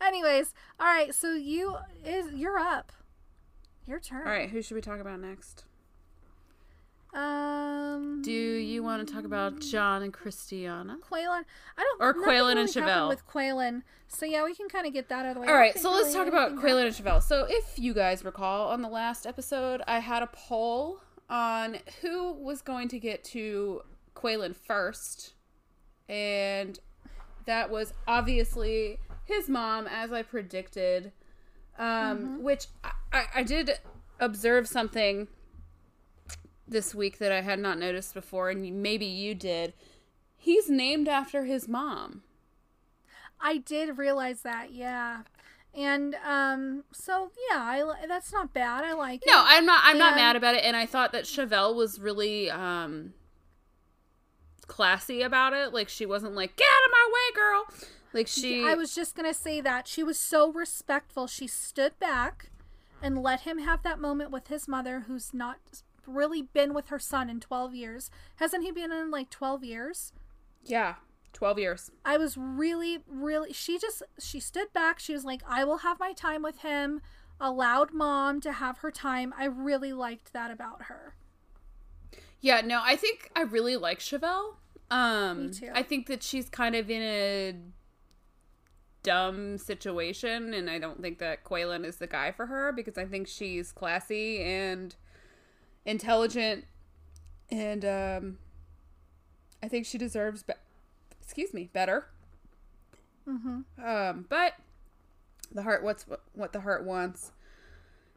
Anyways, 0.00 0.52
all 0.80 0.86
right. 0.86 1.14
So 1.14 1.32
you 1.34 1.76
is 2.04 2.32
you're 2.34 2.58
up. 2.58 2.90
Your 3.86 4.00
turn. 4.00 4.26
all 4.26 4.32
right 4.32 4.50
who 4.50 4.60
should 4.62 4.74
we 4.74 4.80
talk 4.80 4.98
about 5.00 5.20
next 5.20 5.64
Um. 7.14 8.22
do 8.22 8.32
you 8.32 8.82
want 8.82 9.06
to 9.06 9.14
talk 9.14 9.24
about 9.24 9.60
john 9.60 10.02
and 10.02 10.12
christiana 10.12 10.96
Quaylan. 11.10 11.44
I 11.76 11.82
don't. 11.82 12.00
Or 12.00 12.14
Quaylan 12.14 12.56
and 12.56 12.58
really 12.58 12.72
happened 12.72 12.86
Shavel. 12.86 13.08
With 13.08 13.26
Quaylan. 13.26 13.82
So 14.08 14.26
yeah, 14.26 14.44
we 14.44 14.54
can 14.54 14.68
kind 14.68 14.86
of 14.86 14.92
get 14.92 15.08
that 15.08 15.26
out 15.26 15.30
of 15.30 15.34
the 15.34 15.40
way. 15.40 15.48
All 15.48 15.54
right, 15.54 15.58
I 15.58 15.58
don't 15.58 15.60
right, 15.60 15.72
think 15.74 15.82
so 15.82 15.90
let's 15.92 16.14
talk 16.14 16.26
about 16.26 16.56
Quaylan 16.56 16.86
and 16.86 16.94
Shavel. 16.94 17.22
So, 17.22 17.46
if 17.48 17.78
you 17.78 17.94
guys 17.94 18.24
recall 18.24 18.68
on 18.68 18.82
the 18.82 18.88
last 18.88 19.26
episode, 19.26 19.82
I 19.86 20.00
had 20.00 20.22
a 20.22 20.26
poll 20.26 21.00
on 21.30 21.78
who 22.00 22.32
was 22.32 22.60
going 22.60 22.88
to 22.88 22.98
get 22.98 23.24
to 23.24 23.82
Quaylan 24.14 24.54
first, 24.54 25.32
and 26.08 26.78
that 27.46 27.70
was 27.70 27.94
obviously 28.06 28.98
his 29.24 29.48
mom, 29.48 29.86
as 29.86 30.12
I 30.12 30.22
predicted. 30.22 31.12
Um, 31.78 32.42
Which 32.42 32.66
I, 32.84 32.92
I, 33.12 33.24
I 33.36 33.42
did 33.42 33.78
observe 34.20 34.68
something 34.68 35.26
this 36.72 36.94
week 36.94 37.18
that 37.18 37.32
I 37.32 37.42
had 37.42 37.58
not 37.58 37.78
noticed 37.78 38.14
before, 38.14 38.50
and 38.50 38.82
maybe 38.82 39.06
you 39.06 39.34
did. 39.34 39.74
He's 40.36 40.68
named 40.68 41.08
after 41.08 41.44
his 41.44 41.68
mom. 41.68 42.22
I 43.40 43.58
did 43.58 43.98
realize 43.98 44.42
that, 44.42 44.72
yeah. 44.72 45.22
And 45.74 46.14
um, 46.26 46.84
so 46.92 47.30
yeah, 47.50 47.58
I 47.60 48.06
that's 48.06 48.32
not 48.32 48.52
bad. 48.52 48.84
I 48.84 48.92
like 48.92 49.22
No, 49.26 49.32
it. 49.32 49.36
No, 49.36 49.44
I'm 49.46 49.66
not. 49.66 49.80
I'm 49.84 49.98
not 49.98 50.16
mad 50.16 50.36
about 50.36 50.54
it, 50.54 50.64
and 50.64 50.76
I 50.76 50.84
thought 50.84 51.12
that 51.12 51.24
Shavel 51.24 51.74
was 51.74 51.98
really 51.98 52.50
um 52.50 53.14
classy 54.66 55.22
about 55.22 55.52
it. 55.54 55.72
Like 55.72 55.88
she 55.88 56.04
wasn't 56.04 56.34
like 56.34 56.56
"get 56.56 56.66
out 56.66 56.86
of 56.86 56.92
my 56.92 57.10
way, 57.12 57.34
girl." 57.34 57.88
Like 58.12 58.28
she, 58.28 58.64
I 58.64 58.74
was 58.74 58.94
just 58.94 59.14
gonna 59.14 59.32
say 59.32 59.62
that 59.62 59.88
she 59.88 60.02
was 60.02 60.18
so 60.18 60.52
respectful. 60.52 61.26
She 61.26 61.46
stood 61.46 61.98
back 61.98 62.50
and 63.02 63.22
let 63.22 63.40
him 63.40 63.58
have 63.58 63.82
that 63.82 63.98
moment 63.98 64.30
with 64.30 64.48
his 64.48 64.68
mother, 64.68 65.04
who's 65.06 65.32
not 65.32 65.56
really 66.06 66.42
been 66.42 66.74
with 66.74 66.88
her 66.88 66.98
son 66.98 67.28
in 67.30 67.40
twelve 67.40 67.74
years. 67.74 68.10
Hasn't 68.36 68.64
he 68.64 68.70
been 68.72 68.92
in 68.92 69.10
like 69.10 69.30
twelve 69.30 69.64
years? 69.64 70.12
yeah, 70.64 70.94
twelve 71.32 71.58
years. 71.58 71.90
I 72.04 72.16
was 72.16 72.36
really, 72.36 72.98
really. 73.08 73.52
She 73.52 73.78
just 73.78 74.02
she 74.18 74.38
stood 74.40 74.72
back. 74.72 74.98
She 74.98 75.12
was 75.12 75.24
like, 75.24 75.42
"I 75.48 75.64
will 75.64 75.78
have 75.78 75.98
my 76.00 76.12
time 76.12 76.42
with 76.42 76.58
him." 76.58 77.00
Allowed 77.40 77.92
mom 77.92 78.40
to 78.42 78.52
have 78.52 78.78
her 78.78 78.90
time. 78.92 79.34
I 79.36 79.46
really 79.46 79.92
liked 79.92 80.32
that 80.32 80.50
about 80.52 80.82
her. 80.84 81.14
Yeah, 82.40 82.60
no, 82.60 82.80
I 82.84 82.94
think 82.94 83.30
I 83.34 83.42
really 83.42 83.76
like 83.76 83.98
Shavel. 83.98 84.54
Um, 84.90 85.46
Me 85.46 85.52
too. 85.52 85.70
I 85.74 85.82
think 85.82 86.06
that 86.06 86.22
she's 86.22 86.48
kind 86.48 86.76
of 86.76 86.88
in 86.90 87.02
a 87.02 87.54
dumb 89.02 89.58
situation, 89.58 90.54
and 90.54 90.70
I 90.70 90.78
don't 90.78 91.00
think 91.02 91.18
that 91.18 91.44
Quaylan 91.44 91.84
is 91.84 91.96
the 91.96 92.06
guy 92.06 92.30
for 92.30 92.46
her 92.46 92.72
because 92.72 92.96
I 92.98 93.04
think 93.06 93.26
she's 93.26 93.72
classy 93.72 94.42
and 94.42 94.94
intelligent, 95.84 96.64
and 97.50 97.84
um, 97.84 98.38
I 99.62 99.68
think 99.68 99.86
she 99.86 99.98
deserves, 99.98 100.42
be- 100.42 100.54
excuse 101.20 101.52
me, 101.52 101.68
better. 101.72 102.06
Mm-hmm. 103.28 103.84
Um, 103.84 104.26
but 104.28 104.54
the 105.52 105.62
heart, 105.62 105.82
what's 105.82 106.06
what, 106.34 106.52
the 106.52 106.60
heart 106.60 106.84
wants. 106.84 107.32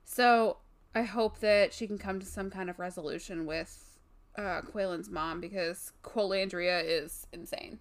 So 0.03 0.57
I 0.93 1.03
hope 1.03 1.39
that 1.39 1.73
she 1.73 1.87
can 1.87 1.97
come 1.97 2.19
to 2.19 2.25
some 2.25 2.49
kind 2.49 2.69
of 2.69 2.79
resolution 2.79 3.45
with 3.45 3.99
uh, 4.37 4.61
Quaylan's 4.61 5.09
mom 5.09 5.41
because 5.41 5.91
Colandria 6.03 6.81
is 6.83 7.27
insane. 7.31 7.79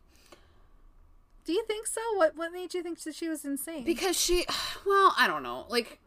Do 1.45 1.53
you 1.53 1.65
think 1.67 1.87
so? 1.87 2.01
What 2.15 2.37
what 2.37 2.53
made 2.53 2.75
you 2.75 2.83
think 2.83 3.01
that 3.03 3.15
she 3.15 3.29
was 3.29 3.45
insane? 3.45 3.85
Because 3.85 4.19
she, 4.19 4.47
well, 4.87 5.15
I 5.17 5.27
don't 5.27 5.43
know. 5.43 5.67
Like, 5.69 6.01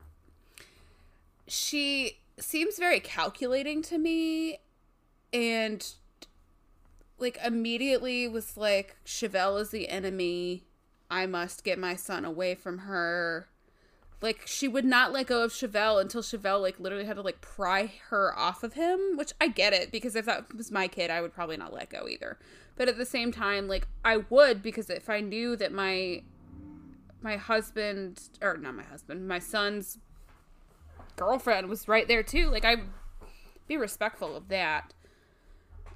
she 1.48 2.18
seems 2.40 2.78
very 2.78 3.00
calculating 3.00 3.82
to 3.84 3.98
me 3.98 4.60
and, 5.34 5.94
like, 7.18 7.38
immediately 7.44 8.28
was 8.28 8.58
like, 8.58 8.98
Shavel 9.06 9.60
is 9.60 9.70
the 9.70 9.90
enemy. 9.90 10.64
I 11.10 11.26
must 11.26 11.64
get 11.64 11.80
my 11.80 11.96
son 11.96 12.26
away 12.26 12.56
from 12.56 12.80
her. 12.80 13.48
Like, 14.22 14.44
she 14.46 14.68
would 14.68 14.86
not 14.86 15.12
let 15.12 15.28
go 15.28 15.44
of 15.44 15.52
Shavel 15.52 16.02
until 16.02 16.22
Shavel, 16.22 16.62
like, 16.62 16.80
literally 16.80 17.06
had 17.06 17.18
to, 17.18 17.22
like, 17.22 17.42
pry 17.42 17.92
her 18.10 18.38
off 18.38 18.64
of 18.64 18.74
him, 18.74 19.16
which 19.16 19.34
I 19.40 19.48
get 19.48 19.74
it 19.74 19.92
because 19.92 20.16
if 20.16 20.26
that 20.26 20.54
was 20.56 20.72
my 20.72 20.88
kid, 20.88 21.12
I 21.12 21.22
would 21.22 21.34
probably 21.34 21.58
not 21.58 21.74
let 21.74 21.90
go 21.90 22.08
either. 22.08 22.38
But 22.76 22.88
at 22.88 22.98
the 22.98 23.06
same 23.06 23.32
time, 23.32 23.68
like, 23.68 23.88
I 24.06 24.18
would 24.18 24.62
because 24.62 24.90
if 24.90 25.10
I 25.10 25.20
knew 25.20 25.56
that 25.56 25.72
my 25.72 26.24
my 27.20 27.36
husband 27.36 28.30
or 28.42 28.58
not 28.58 28.76
my 28.76 28.84
husband 28.84 29.28
my 29.28 29.40
son's 29.40 29.98
girlfriend 31.18 31.68
was 31.68 31.88
right 31.88 32.08
there 32.08 32.24
too. 32.24 32.50
Like 32.50 32.64
i'd 32.64 32.84
be 33.68 33.76
respectful 33.76 34.36
of 34.36 34.48
that. 34.48 34.94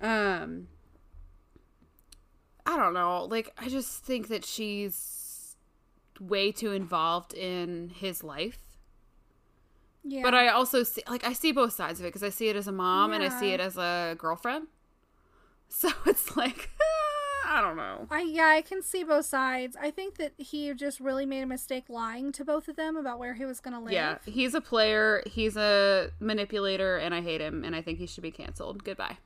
Um 0.01 0.67
i 2.65 2.75
don't 2.75 2.93
know. 2.93 3.23
Like 3.25 3.53
i 3.57 3.69
just 3.69 4.03
think 4.03 4.27
that 4.27 4.43
she's 4.43 5.55
way 6.19 6.51
too 6.51 6.73
involved 6.73 7.33
in 7.33 7.89
his 7.95 8.23
life. 8.23 8.59
Yeah. 10.03 10.23
but 10.23 10.33
i 10.33 10.47
also 10.47 10.81
see 10.81 11.03
like 11.07 11.23
i 11.23 11.31
see 11.31 11.51
both 11.51 11.73
sides 11.73 11.99
of 11.99 12.05
it 12.07 12.09
because 12.09 12.23
i 12.23 12.29
see 12.29 12.49
it 12.49 12.55
as 12.55 12.67
a 12.67 12.71
mom 12.71 13.13
and 13.13 13.23
i 13.23 13.29
see 13.29 13.51
it 13.51 13.59
as 13.59 13.77
a 13.77 14.15
girlfriend. 14.17 14.67
So 15.73 15.87
it's 16.05 16.35
like 16.35 16.69
i 17.57 17.61
don't 17.61 17.75
know 17.77 18.07
I 18.09 18.21
yeah, 18.21 18.47
I 18.47 18.61
can 18.61 18.81
see 18.81 19.03
both 19.03 19.25
sides. 19.25 19.75
I 19.79 19.91
think 19.91 20.17
that 20.17 20.33
he 20.37 20.73
just 20.73 20.99
really 20.99 21.25
made 21.25 21.41
a 21.41 21.45
mistake 21.45 21.85
lying 21.89 22.31
to 22.33 22.45
both 22.45 22.67
of 22.67 22.75
them 22.75 22.95
about 22.97 23.19
where 23.19 23.33
he 23.33 23.45
was 23.45 23.59
going 23.59 23.73
to 23.73 23.79
live. 23.79 23.93
Yeah, 23.93 24.17
he's 24.25 24.53
a 24.53 24.61
player, 24.61 25.21
he's 25.25 25.55
a 25.57 26.11
manipulator, 26.19 26.97
and 26.97 27.13
I 27.13 27.21
hate 27.21 27.41
him, 27.41 27.63
and 27.63 27.75
I 27.75 27.81
think 27.81 27.99
he 27.99 28.07
should 28.07 28.23
be 28.23 28.31
canceled. 28.31 28.83
Goodbye. 28.83 29.17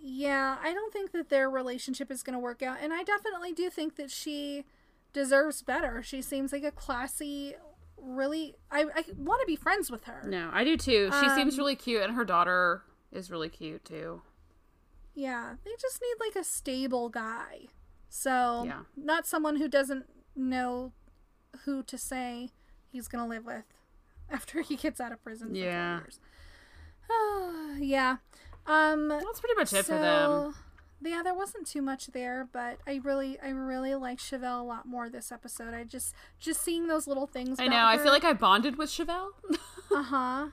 Yeah, 0.00 0.56
I 0.62 0.72
don't 0.72 0.92
think 0.92 1.12
that 1.12 1.28
their 1.28 1.50
relationship 1.50 2.10
is 2.10 2.22
going 2.22 2.34
to 2.34 2.38
work 2.38 2.62
out. 2.62 2.78
And 2.80 2.92
I 2.92 3.02
definitely 3.02 3.52
do 3.52 3.68
think 3.68 3.96
that 3.96 4.10
she 4.10 4.64
deserves 5.12 5.62
better. 5.62 6.02
She 6.02 6.22
seems 6.22 6.52
like 6.52 6.64
a 6.64 6.70
classy, 6.70 7.54
really. 8.00 8.54
I, 8.70 8.82
I 8.94 9.04
want 9.16 9.40
to 9.40 9.46
be 9.46 9.56
friends 9.56 9.90
with 9.90 10.04
her. 10.04 10.22
No, 10.26 10.50
I 10.52 10.64
do 10.64 10.76
too. 10.76 11.10
She 11.20 11.28
seems 11.30 11.54
Um, 11.54 11.58
really 11.58 11.76
cute, 11.76 12.02
and 12.02 12.14
her 12.14 12.24
daughter 12.24 12.82
is 13.12 13.30
really 13.30 13.48
cute 13.48 13.84
too. 13.84 14.22
Yeah, 15.18 15.56
they 15.64 15.72
just 15.80 16.00
need 16.00 16.14
like 16.24 16.36
a 16.36 16.44
stable 16.44 17.08
guy. 17.08 17.66
So, 18.08 18.62
Yeah. 18.66 18.82
not 18.96 19.26
someone 19.26 19.56
who 19.56 19.66
doesn't 19.68 20.06
know 20.36 20.92
who 21.64 21.82
to 21.82 21.98
say 21.98 22.50
he's 22.88 23.08
going 23.08 23.24
to 23.24 23.28
live 23.28 23.44
with 23.44 23.64
after 24.30 24.62
he 24.62 24.76
gets 24.76 25.00
out 25.00 25.10
of 25.10 25.22
prison 25.24 25.48
for 25.50 25.56
Yeah. 25.56 26.00
12 27.08 27.78
years. 27.78 27.80
yeah. 27.80 28.16
Um 28.66 29.08
That's 29.08 29.40
pretty 29.40 29.54
much 29.56 29.72
it 29.72 29.84
for 29.86 29.98
them. 29.98 30.54
Yeah, 31.00 31.22
there 31.24 31.34
wasn't 31.34 31.66
too 31.66 31.80
much 31.82 32.08
there, 32.08 32.48
but 32.52 32.78
I 32.86 33.00
really, 33.02 33.38
I 33.40 33.48
really 33.50 33.94
like 33.94 34.18
Shavel 34.18 34.60
a 34.60 34.64
lot 34.64 34.84
more 34.86 35.08
this 35.08 35.30
episode. 35.32 35.72
I 35.72 35.84
just, 35.84 36.12
just 36.40 36.60
seeing 36.60 36.88
those 36.88 37.06
little 37.06 37.26
things. 37.26 37.58
I 37.60 37.68
know. 37.68 37.84
I 37.84 37.98
feel 37.98 38.12
like 38.12 38.24
I 38.24 38.32
bonded 38.32 38.76
with 38.76 38.90
Shavel. 38.90 39.28
uh 39.94 40.02
huh. 40.02 40.46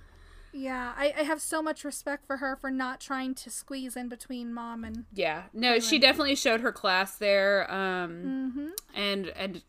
Yeah, 0.57 0.93
I, 0.95 1.13
I 1.19 1.23
have 1.23 1.41
so 1.41 1.61
much 1.61 1.83
respect 1.83 2.25
for 2.25 2.37
her 2.37 2.55
for 2.55 2.71
not 2.71 3.01
trying 3.01 3.35
to 3.35 3.49
squeeze 3.49 3.97
in 3.97 4.07
between 4.07 4.53
mom 4.53 4.83
and. 4.85 5.03
yeah. 5.13 5.43
No, 5.53 5.79
she 5.79 5.99
definitely 5.99 6.35
showed 6.35 6.61
her 6.61 6.71
class 6.71 7.17
there. 7.17 7.69
Um, 7.71 8.53
Mm-hmm. 8.55 8.67
and 8.95 9.27
and 9.35 9.63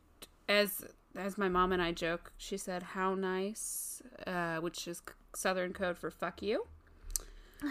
as 0.49 0.85
as 1.17 1.37
my 1.37 1.49
mom 1.49 1.73
and 1.73 1.83
I 1.83 1.91
joke, 1.93 2.33
she 2.37 2.57
said, 2.57 2.83
"How 2.83 3.15
nice," 3.17 4.01
uh, 4.27 4.59
which 4.59 4.87
is 4.87 5.03
Southern 5.35 5.73
code 5.73 5.99
for 5.99 6.11
"fuck 6.11 6.41
you." 6.41 6.67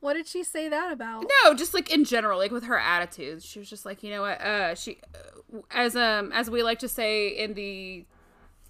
What 0.00 0.12
did 0.14 0.26
she 0.28 0.44
say 0.44 0.68
that 0.68 0.92
about? 0.92 1.24
No, 1.44 1.54
just 1.54 1.72
like 1.74 1.90
in 1.90 2.04
general, 2.04 2.38
like 2.38 2.50
with 2.52 2.64
her 2.64 2.78
attitude, 2.78 3.42
she 3.42 3.58
was 3.58 3.68
just 3.68 3.84
like, 3.86 4.02
you 4.02 4.10
know 4.10 4.20
what? 4.20 4.40
Uh, 4.40 4.74
she, 4.74 4.98
uh, 5.14 5.60
as 5.70 5.96
um 5.96 6.30
as 6.32 6.50
we 6.50 6.62
like 6.62 6.78
to 6.80 6.88
say 6.88 7.28
in 7.28 7.54
the 7.54 8.04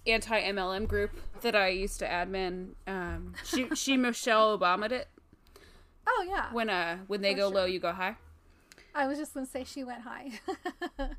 anti 0.07 0.41
MLM 0.41 0.87
group 0.87 1.11
that 1.41 1.55
I 1.55 1.69
used 1.69 1.99
to 1.99 2.07
admin, 2.07 2.69
um, 2.87 3.33
she 3.43 3.67
she 3.75 3.97
Michelle 3.97 4.57
Obama'd 4.57 4.91
it 4.91 5.07
Oh 6.07 6.25
yeah, 6.27 6.47
when 6.51 6.69
uh 6.69 6.97
when 7.07 7.21
they 7.21 7.33
For 7.33 7.37
go 7.37 7.47
sure. 7.49 7.55
low, 7.55 7.65
you 7.65 7.79
go 7.79 7.91
high. 7.91 8.15
I 8.95 9.07
was 9.07 9.17
just 9.17 9.33
gonna 9.33 9.45
say 9.45 9.63
she 9.63 9.83
went 9.83 10.01
high. 10.01 10.31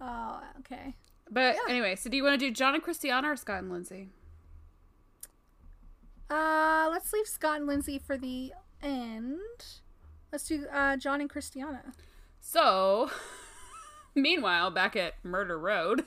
oh, 0.00 0.40
okay. 0.60 0.94
But 1.30 1.56
anyway, 1.68 1.96
so 1.96 2.08
do 2.08 2.16
you 2.16 2.22
want 2.22 2.38
to 2.38 2.46
do 2.46 2.50
John 2.52 2.74
and 2.74 2.82
Christiana 2.82 3.30
or 3.32 3.36
Scott 3.36 3.58
and 3.58 3.70
Lindsay? 3.70 4.08
Uh, 6.30 6.88
let's 6.90 7.12
leave 7.12 7.26
Scott 7.26 7.58
and 7.58 7.66
Lindsay 7.66 7.98
for 7.98 8.16
the 8.16 8.52
end. 8.82 9.38
Let's 10.32 10.46
do 10.46 10.66
uh, 10.72 10.96
John 10.96 11.20
and 11.20 11.28
Christiana. 11.30 11.92
So, 12.40 13.10
meanwhile, 14.14 14.70
back 14.70 14.96
at 14.96 15.14
Murder 15.24 15.58
Road. 15.58 16.04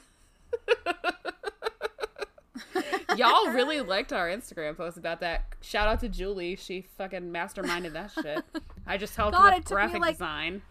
Y'all 3.17 3.47
really 3.51 3.81
liked 3.81 4.13
our 4.13 4.27
Instagram 4.29 4.75
post 4.77 4.97
about 4.97 5.19
that. 5.21 5.45
Shout 5.61 5.87
out 5.87 5.99
to 6.01 6.09
Julie. 6.09 6.55
She 6.55 6.85
fucking 6.97 7.31
masterminded 7.31 7.93
that 7.93 8.11
shit. 8.11 8.43
I 8.87 8.97
just 8.97 9.15
helped 9.15 9.37
God, 9.37 9.55
with 9.55 9.65
graphic 9.65 10.01
like- 10.01 10.15
design. 10.15 10.61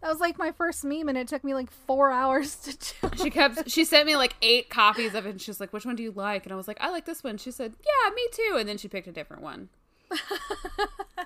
That 0.00 0.10
was 0.10 0.20
like 0.20 0.38
my 0.38 0.52
first 0.52 0.84
meme, 0.84 1.08
and 1.08 1.18
it 1.18 1.26
took 1.26 1.42
me 1.42 1.54
like 1.54 1.72
four 1.72 2.12
hours 2.12 2.54
to 2.56 2.76
do. 2.76 3.16
She 3.22 3.30
kept 3.30 3.68
she 3.68 3.84
sent 3.84 4.06
me 4.06 4.14
like 4.14 4.36
eight 4.42 4.70
copies 4.70 5.12
of 5.14 5.26
it 5.26 5.30
and 5.30 5.40
she's 5.42 5.58
like, 5.58 5.72
Which 5.72 5.84
one 5.84 5.96
do 5.96 6.04
you 6.04 6.12
like? 6.12 6.44
And 6.46 6.52
I 6.52 6.56
was 6.56 6.68
like, 6.68 6.78
I 6.80 6.90
like 6.90 7.04
this 7.04 7.24
one. 7.24 7.36
She 7.36 7.50
said, 7.50 7.72
Yeah, 7.84 8.10
me 8.14 8.22
too. 8.32 8.56
And 8.58 8.68
then 8.68 8.78
she 8.78 8.86
picked 8.86 9.08
a 9.08 9.12
different 9.12 9.42
one. 9.42 9.68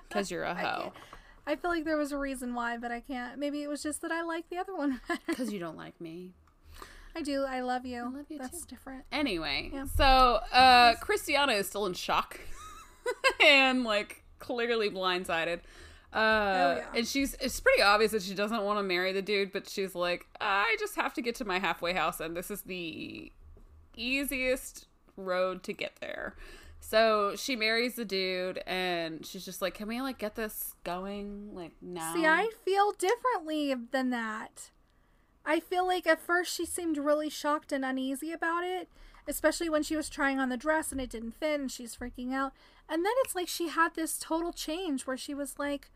Because 0.08 0.30
you're 0.30 0.44
a 0.44 0.54
hoe. 0.54 0.92
I 1.46 1.56
feel 1.56 1.70
like 1.70 1.84
there 1.84 1.96
was 1.96 2.12
a 2.12 2.18
reason 2.18 2.54
why, 2.54 2.76
but 2.76 2.90
I 2.92 3.00
can't. 3.00 3.38
Maybe 3.38 3.62
it 3.62 3.68
was 3.68 3.82
just 3.82 4.02
that 4.02 4.12
I 4.12 4.22
like 4.22 4.48
the 4.50 4.58
other 4.58 4.74
one. 4.76 5.00
Because 5.26 5.52
you 5.52 5.58
don't 5.58 5.76
like 5.76 5.98
me. 6.00 6.32
I 7.14 7.22
do. 7.22 7.44
I 7.44 7.60
love 7.60 7.84
you. 7.86 8.00
I 8.00 8.08
love 8.08 8.26
you 8.28 8.38
That's 8.38 8.60
too. 8.60 8.66
different. 8.68 9.04
Anyway, 9.12 9.70
Yeah. 9.72 9.84
so 9.96 10.04
uh 10.52 10.94
Christiana 11.00 11.52
is 11.52 11.68
still 11.68 11.86
in 11.86 11.94
shock 11.94 12.40
and 13.44 13.84
like 13.84 14.22
clearly 14.38 14.90
blindsided. 14.90 15.58
Uh 16.12 16.16
Oh, 16.18 16.76
yeah. 16.76 16.86
and 16.96 17.06
she's 17.06 17.34
it's 17.40 17.58
pretty 17.60 17.82
obvious 17.82 18.12
that 18.12 18.22
she 18.22 18.34
doesn't 18.34 18.62
want 18.62 18.78
to 18.78 18.82
marry 18.82 19.12
the 19.12 19.22
dude, 19.22 19.52
but 19.52 19.68
she's 19.68 19.94
like, 19.94 20.26
I 20.40 20.76
just 20.78 20.96
have 20.96 21.12
to 21.14 21.22
get 21.22 21.34
to 21.36 21.44
my 21.44 21.58
halfway 21.58 21.92
house 21.94 22.20
and 22.20 22.36
this 22.36 22.50
is 22.50 22.62
the 22.62 23.32
easiest 23.96 24.86
road 25.16 25.62
to 25.64 25.72
get 25.72 25.96
there. 26.00 26.34
So 26.80 27.34
she 27.36 27.54
marries 27.54 27.94
the 27.94 28.04
dude 28.04 28.58
and 28.66 29.24
she's 29.24 29.44
just 29.44 29.62
like, 29.62 29.74
Can 29.74 29.86
we 29.88 30.00
like 30.00 30.18
get 30.18 30.34
this 30.34 30.74
going? 30.84 31.54
Like 31.54 31.72
now. 31.80 32.14
See, 32.14 32.26
I 32.26 32.48
feel 32.64 32.92
differently 32.92 33.74
than 33.92 34.10
that. 34.10 34.70
I 35.44 35.60
feel 35.60 35.86
like 35.86 36.06
at 36.06 36.20
first 36.20 36.54
she 36.54 36.64
seemed 36.64 36.96
really 36.96 37.28
shocked 37.28 37.72
and 37.72 37.84
uneasy 37.84 38.32
about 38.32 38.64
it, 38.64 38.88
especially 39.26 39.68
when 39.68 39.82
she 39.82 39.96
was 39.96 40.08
trying 40.08 40.38
on 40.38 40.48
the 40.48 40.56
dress 40.56 40.92
and 40.92 41.00
it 41.00 41.10
didn't 41.10 41.34
fit 41.34 41.60
and 41.60 41.70
she's 41.70 41.96
freaking 41.96 42.32
out. 42.32 42.52
And 42.88 43.04
then 43.04 43.12
it's 43.24 43.34
like 43.34 43.48
she 43.48 43.68
had 43.68 43.94
this 43.94 44.18
total 44.18 44.52
change 44.52 45.06
where 45.06 45.16
she 45.16 45.34
was 45.34 45.58
like, 45.58 45.90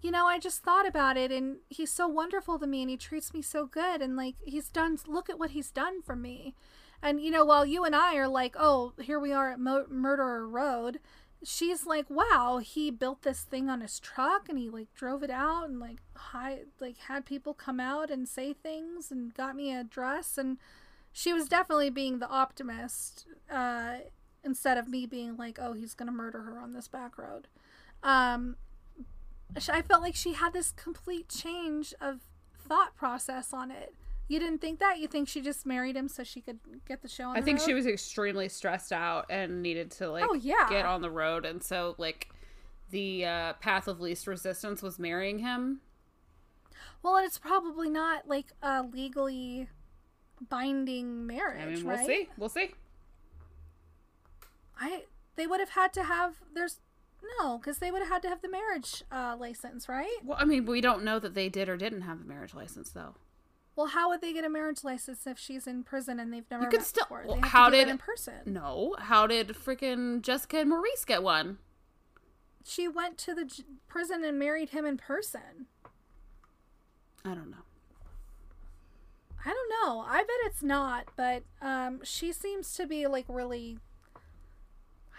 you 0.00 0.10
know, 0.10 0.26
I 0.26 0.38
just 0.38 0.62
thought 0.62 0.86
about 0.86 1.16
it 1.16 1.30
and 1.30 1.58
he's 1.68 1.92
so 1.92 2.08
wonderful 2.08 2.58
to 2.58 2.66
me 2.66 2.82
and 2.82 2.90
he 2.90 2.96
treats 2.96 3.32
me 3.32 3.42
so 3.42 3.66
good 3.66 4.02
and 4.02 4.16
like 4.16 4.34
he's 4.44 4.68
done, 4.68 4.98
look 5.06 5.30
at 5.30 5.38
what 5.38 5.50
he's 5.52 5.70
done 5.70 6.02
for 6.02 6.16
me. 6.16 6.54
And 7.02 7.20
you 7.20 7.30
know, 7.30 7.44
while 7.44 7.66
you 7.66 7.84
and 7.84 7.94
I 7.94 8.16
are 8.16 8.28
like, 8.28 8.54
oh, 8.58 8.94
here 9.00 9.18
we 9.18 9.32
are 9.32 9.52
at 9.52 9.60
Mo- 9.60 9.86
Murderer 9.88 10.46
Road, 10.48 10.98
she's 11.44 11.86
like, 11.86 12.06
wow, 12.08 12.60
he 12.62 12.90
built 12.90 13.22
this 13.22 13.42
thing 13.42 13.68
on 13.68 13.80
his 13.80 13.98
truck 13.98 14.48
and 14.48 14.58
he 14.58 14.68
like 14.68 14.92
drove 14.94 15.22
it 15.22 15.30
out 15.30 15.68
and 15.68 15.80
like 15.80 15.98
hi 16.14 16.60
like 16.80 16.96
had 17.08 17.24
people 17.24 17.54
come 17.54 17.80
out 17.80 18.10
and 18.10 18.28
say 18.28 18.52
things 18.52 19.10
and 19.10 19.34
got 19.34 19.56
me 19.56 19.74
a 19.74 19.82
dress 19.82 20.38
and 20.38 20.58
she 21.12 21.32
was 21.32 21.48
definitely 21.48 21.90
being 21.90 22.20
the 22.20 22.28
optimist 22.28 23.26
uh 23.50 23.96
instead 24.44 24.78
of 24.78 24.88
me 24.88 25.06
being 25.06 25.36
like, 25.36 25.58
oh, 25.60 25.72
he's 25.72 25.94
gonna 25.94 26.12
murder 26.12 26.42
her 26.42 26.58
on 26.58 26.72
this 26.72 26.88
back 26.88 27.18
road. 27.18 27.48
Um, 28.02 28.56
I 29.70 29.82
felt 29.82 30.02
like 30.02 30.14
she 30.14 30.32
had 30.32 30.52
this 30.52 30.72
complete 30.72 31.28
change 31.28 31.94
of 32.00 32.20
thought 32.56 32.96
process 32.96 33.52
on 33.52 33.70
it. 33.70 33.94
You 34.32 34.38
didn't 34.40 34.62
think 34.62 34.78
that? 34.78 34.98
You 34.98 35.08
think 35.08 35.28
she 35.28 35.42
just 35.42 35.66
married 35.66 35.94
him 35.94 36.08
so 36.08 36.24
she 36.24 36.40
could 36.40 36.58
get 36.88 37.02
the 37.02 37.08
show 37.08 37.24
on 37.28 37.36
I 37.36 37.42
think 37.42 37.58
road? 37.58 37.66
she 37.66 37.74
was 37.74 37.86
extremely 37.86 38.48
stressed 38.48 38.90
out 38.90 39.26
and 39.28 39.62
needed 39.62 39.90
to 39.92 40.10
like 40.10 40.24
Oh, 40.26 40.32
yeah. 40.32 40.66
get 40.70 40.86
on 40.86 41.02
the 41.02 41.10
road 41.10 41.44
and 41.44 41.62
so 41.62 41.94
like 41.98 42.30
the 42.88 43.26
uh, 43.26 43.52
path 43.60 43.88
of 43.88 44.00
least 44.00 44.26
resistance 44.26 44.80
was 44.82 44.98
marrying 44.98 45.40
him. 45.40 45.82
Well, 47.02 47.16
and 47.16 47.26
it's 47.26 47.36
probably 47.36 47.90
not 47.90 48.26
like 48.26 48.46
a 48.62 48.82
legally 48.82 49.68
binding 50.48 51.26
marriage, 51.26 51.60
I 51.60 51.66
mean, 51.66 51.84
we'll 51.84 51.96
right? 51.96 52.06
see. 52.06 52.28
We'll 52.38 52.48
see. 52.48 52.70
I 54.80 55.02
they 55.36 55.46
would 55.46 55.60
have 55.60 55.70
had 55.70 55.92
to 55.92 56.04
have 56.04 56.36
there's 56.54 56.80
no 57.38 57.58
because 57.58 57.78
they 57.78 57.90
would 57.90 58.00
have 58.00 58.08
had 58.10 58.22
to 58.22 58.28
have 58.30 58.40
the 58.40 58.48
marriage 58.48 59.04
uh, 59.12 59.36
license, 59.38 59.90
right? 59.90 60.16
Well, 60.24 60.38
I 60.40 60.46
mean, 60.46 60.64
we 60.64 60.80
don't 60.80 61.04
know 61.04 61.18
that 61.18 61.34
they 61.34 61.50
did 61.50 61.68
or 61.68 61.76
didn't 61.76 62.00
have 62.02 62.18
the 62.18 62.24
marriage 62.24 62.54
license 62.54 62.92
though. 62.92 63.14
Well, 63.74 63.86
how 63.88 64.10
would 64.10 64.20
they 64.20 64.32
get 64.34 64.44
a 64.44 64.50
marriage 64.50 64.84
license 64.84 65.26
if 65.26 65.38
she's 65.38 65.66
in 65.66 65.82
prison 65.82 66.20
and 66.20 66.32
they've 66.32 66.44
never 66.50 66.64
You 66.64 66.70
could 66.70 66.80
met 66.80 66.86
still- 66.86 67.06
well, 67.10 67.40
how 67.42 67.70
to 67.70 67.76
did- 67.76 67.88
in 67.88 67.98
person? 67.98 68.34
No, 68.44 68.94
how 68.98 69.26
did 69.26 69.48
freaking 69.48 70.20
Jessica 70.20 70.58
and 70.58 70.68
Maurice 70.70 71.04
get 71.06 71.22
one? 71.22 71.58
She 72.64 72.86
went 72.86 73.18
to 73.18 73.34
the 73.34 73.44
j- 73.46 73.64
prison 73.88 74.22
and 74.24 74.38
married 74.38 74.70
him 74.70 74.84
in 74.84 74.96
person. 74.98 75.66
I 77.24 77.30
don't 77.34 77.50
know. 77.50 77.56
I 79.44 79.48
don't 79.50 79.68
know. 79.70 80.00
I 80.06 80.18
bet 80.18 80.36
it's 80.44 80.62
not, 80.62 81.06
but 81.16 81.42
um, 81.60 82.00
she 82.04 82.32
seems 82.32 82.72
to 82.74 82.86
be 82.86 83.06
like 83.08 83.24
really. 83.28 83.78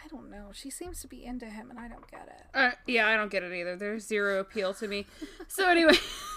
I 0.04 0.08
don't 0.10 0.30
know. 0.30 0.50
She 0.54 0.70
seems 0.70 1.02
to 1.02 1.08
be 1.08 1.24
into 1.26 1.46
him, 1.46 1.70
and 1.70 1.80
I 1.80 1.88
don't 1.88 2.10
get 2.10 2.28
it. 2.28 2.46
Uh, 2.58 2.72
yeah, 2.86 3.08
I 3.08 3.16
don't 3.18 3.32
get 3.32 3.44
it 3.44 3.54
either. 3.54 3.76
There's 3.78 4.06
zero 4.06 4.40
appeal 4.40 4.74
to 4.76 4.88
me. 4.88 5.06
So 5.48 5.68
anyway, 5.70 5.94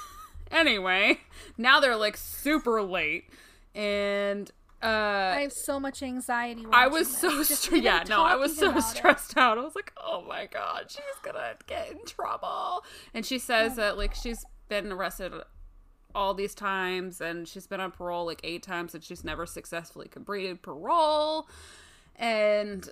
anyway, 0.51 1.21
now 1.59 1.81
they're 1.81 1.97
like 1.97 2.17
super 2.17 2.83
late, 2.83 3.25
and 3.75 4.51
uh, 4.83 4.87
I 5.37 5.41
have 5.43 5.53
so 5.53 5.81
much 5.81 6.03
anxiety. 6.03 6.65
I 6.73 6.87
was 6.87 7.09
this. 7.09 7.19
so 7.19 7.31
stre- 7.71 7.83
yeah, 7.83 8.05
no, 8.09 8.23
I 8.23 8.37
was 8.37 8.57
so 8.57 8.67
about 8.69 8.79
it. 8.79 8.83
stressed 8.83 9.37
out. 9.37 9.59
I 9.59 9.63
was 9.63 9.75
like, 9.75 9.93
oh 9.97 10.23
my 10.29 10.47
god, 10.47 10.87
she's 10.89 11.01
gonna 11.23 11.55
get 11.67 11.91
in 11.91 12.05
trouble. 12.05 12.85
And 13.15 13.25
she 13.25 13.39
says 13.39 13.73
Oh 13.73 13.77
that 13.77 13.97
like 13.99 14.15
she's 14.15 14.45
been 14.69 14.93
arrested 14.93 15.33
all 16.15 16.35
these 16.35 16.55
times, 16.55 17.21
and 17.21 17.47
she's 17.47 17.67
been 17.67 17.81
on 17.81 17.91
parole 17.91 18.27
like 18.27 18.41
eight 18.45 18.63
times, 18.63 18.95
and 18.95 19.03
she's 19.05 19.25
never 19.25 19.47
successfully 19.47 20.09
completed 20.09 20.63
parole, 20.63 21.49
and 22.17 22.89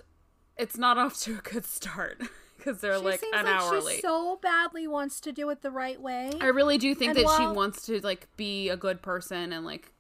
it's 0.57 0.77
not 0.79 0.99
off 0.99 1.19
to 1.21 1.35
a 1.39 1.41
good 1.41 1.65
start 1.65 2.21
because 2.65 2.81
they're 2.81 2.97
She 2.99 3.05
like 3.05 3.21
seems 3.21 3.35
an 3.37 3.45
like 3.45 3.55
hour 3.61 3.81
she 3.81 3.87
late. 3.87 4.03
so 4.03 4.39
badly 4.43 4.87
wants 4.87 5.21
to 5.21 5.33
do 5.33 5.51
it 5.51 5.63
the 5.63 5.71
right 5.71 6.01
way. 6.01 6.31
I 6.41 6.47
really 6.47 6.79
do 6.79 6.95
think 6.95 7.17
And 7.17 7.19
that 7.27 7.37
she 7.37 7.47
wants 7.47 7.85
to 7.87 8.01
like 8.01 8.29
be 8.37 8.69
a 8.69 8.77
good 8.77 9.03
person 9.03 9.53
and 9.53 9.65
like 9.67 9.93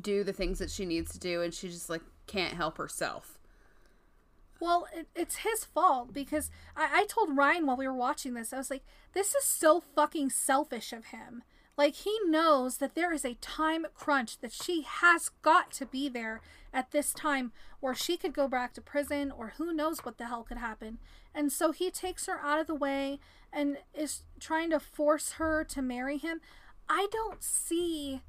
do 0.00 0.24
the 0.24 0.32
things 0.32 0.58
that 0.58 0.70
she 0.70 0.84
needs 0.84 1.12
to 1.12 1.18
do, 1.18 1.40
and 1.42 1.54
she 1.54 1.68
just 1.68 1.88
like 1.88 2.02
can't 2.26 2.54
help 2.54 2.76
herself. 2.78 3.38
Well, 4.60 4.86
it, 4.94 5.06
it's 5.14 5.36
his 5.36 5.64
fault 5.64 6.12
because 6.12 6.50
I, 6.76 7.02
I 7.02 7.06
told 7.06 7.36
Ryan 7.36 7.64
while 7.66 7.76
we 7.76 7.86
were 7.86 7.94
watching 7.94 8.34
this, 8.34 8.52
I 8.52 8.58
was 8.58 8.70
like, 8.70 8.82
this 9.12 9.34
is 9.34 9.44
so 9.44 9.80
fucking 9.94 10.30
selfish 10.30 10.92
of 10.92 11.06
him. 11.06 11.42
Like, 11.76 11.94
he 11.94 12.18
knows 12.26 12.78
that 12.78 12.96
there 12.96 13.12
is 13.12 13.24
a 13.24 13.34
time 13.34 13.86
crunch 13.94 14.40
that 14.40 14.50
she 14.52 14.82
has 14.82 15.28
got 15.42 15.70
to 15.74 15.86
be 15.86 16.08
there 16.08 16.40
at 16.74 16.90
this 16.90 17.12
time 17.12 17.52
or 17.80 17.94
she 17.94 18.16
could 18.16 18.34
go 18.34 18.48
back 18.48 18.74
to 18.74 18.80
prison 18.80 19.30
or 19.30 19.52
who 19.58 19.72
knows 19.72 20.00
what 20.00 20.18
the 20.18 20.26
hell 20.26 20.42
could 20.42 20.58
happen. 20.58 20.98
And 21.38 21.52
so 21.52 21.70
he 21.70 21.88
takes 21.92 22.26
her 22.26 22.40
out 22.40 22.58
of 22.58 22.66
the 22.66 22.74
way 22.74 23.20
and 23.52 23.78
is 23.94 24.22
trying 24.40 24.70
to 24.70 24.80
force 24.80 25.32
her 25.34 25.62
to 25.62 25.80
marry 25.80 26.18
him. 26.18 26.40
I 26.88 27.06
don't 27.12 27.42
see 27.44 28.22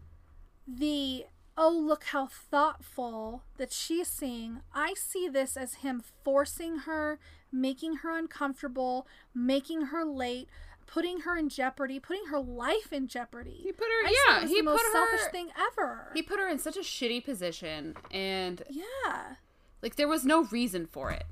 the 0.67 1.25
oh 1.57 1.69
look 1.75 2.03
how 2.05 2.27
thoughtful 2.27 3.41
that 3.57 3.73
she's 3.73 4.07
seeing 4.07 4.59
i 4.71 4.93
see 4.95 5.27
this 5.27 5.57
as 5.57 5.75
him 5.85 6.03
forcing 6.23 6.79
her 6.79 7.17
making 7.51 7.95
her 7.97 8.15
uncomfortable 8.15 9.07
making 9.33 9.87
her 9.87 10.05
late 10.05 10.47
putting 10.85 11.21
her 11.21 11.35
in 11.35 11.49
jeopardy 11.49 11.99
putting 11.99 12.25
her 12.27 12.39
life 12.39 12.93
in 12.93 13.07
jeopardy 13.07 13.61
He 13.63 13.71
put 13.71 13.87
her- 13.87 14.07
I 14.07 14.13
yeah, 14.27 14.47
he 14.47 14.57
the 14.57 14.61
most 14.63 14.83
her- 14.83 14.91
selfish 14.91 15.31
thing 15.31 15.49
ever 15.57 16.11
He 16.13 16.21
put 16.21 16.39
her 16.39 16.47
in 16.47 16.59
such 16.59 16.77
a 16.77 16.81
shitty 16.81 17.25
position, 17.25 17.95
and 18.11 18.61
yeah 18.69 19.35
like 19.81 19.95
there 19.95 20.07
was 20.07 20.23
no 20.25 20.43
reason 20.45 20.85
for 20.85 21.09
it. 21.09 21.23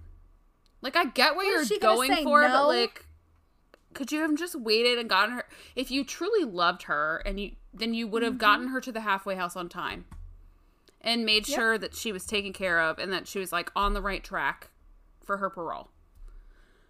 Like 0.81 0.95
I 0.95 1.05
get 1.05 1.35
what, 1.35 1.45
What 1.45 1.69
you're 1.69 1.79
going 1.79 2.11
for, 2.23 2.41
but 2.41 2.67
like, 2.67 3.05
could 3.93 4.11
you 4.11 4.21
have 4.21 4.35
just 4.35 4.55
waited 4.59 4.97
and 4.99 5.09
gotten 5.09 5.35
her? 5.35 5.45
If 5.75 5.89
you 5.91 6.03
truly 6.03 6.43
loved 6.45 6.83
her, 6.83 7.21
and 7.25 7.39
you 7.39 7.51
then 7.73 7.93
you 7.93 8.07
would 8.07 8.23
have 8.23 8.33
Mm-hmm. 8.33 8.39
gotten 8.39 8.67
her 8.69 8.81
to 8.81 8.91
the 8.91 9.01
halfway 9.01 9.35
house 9.35 9.55
on 9.55 9.69
time, 9.69 10.05
and 11.01 11.25
made 11.25 11.47
Yep. 11.47 11.57
sure 11.57 11.77
that 11.77 11.95
she 11.95 12.11
was 12.11 12.25
taken 12.25 12.53
care 12.53 12.79
of 12.79 12.99
and 12.99 13.11
that 13.13 13.27
she 13.27 13.39
was 13.39 13.51
like 13.51 13.71
on 13.75 13.93
the 13.93 14.01
right 14.01 14.23
track 14.23 14.69
for 15.23 15.37
her 15.37 15.49
parole. 15.49 15.89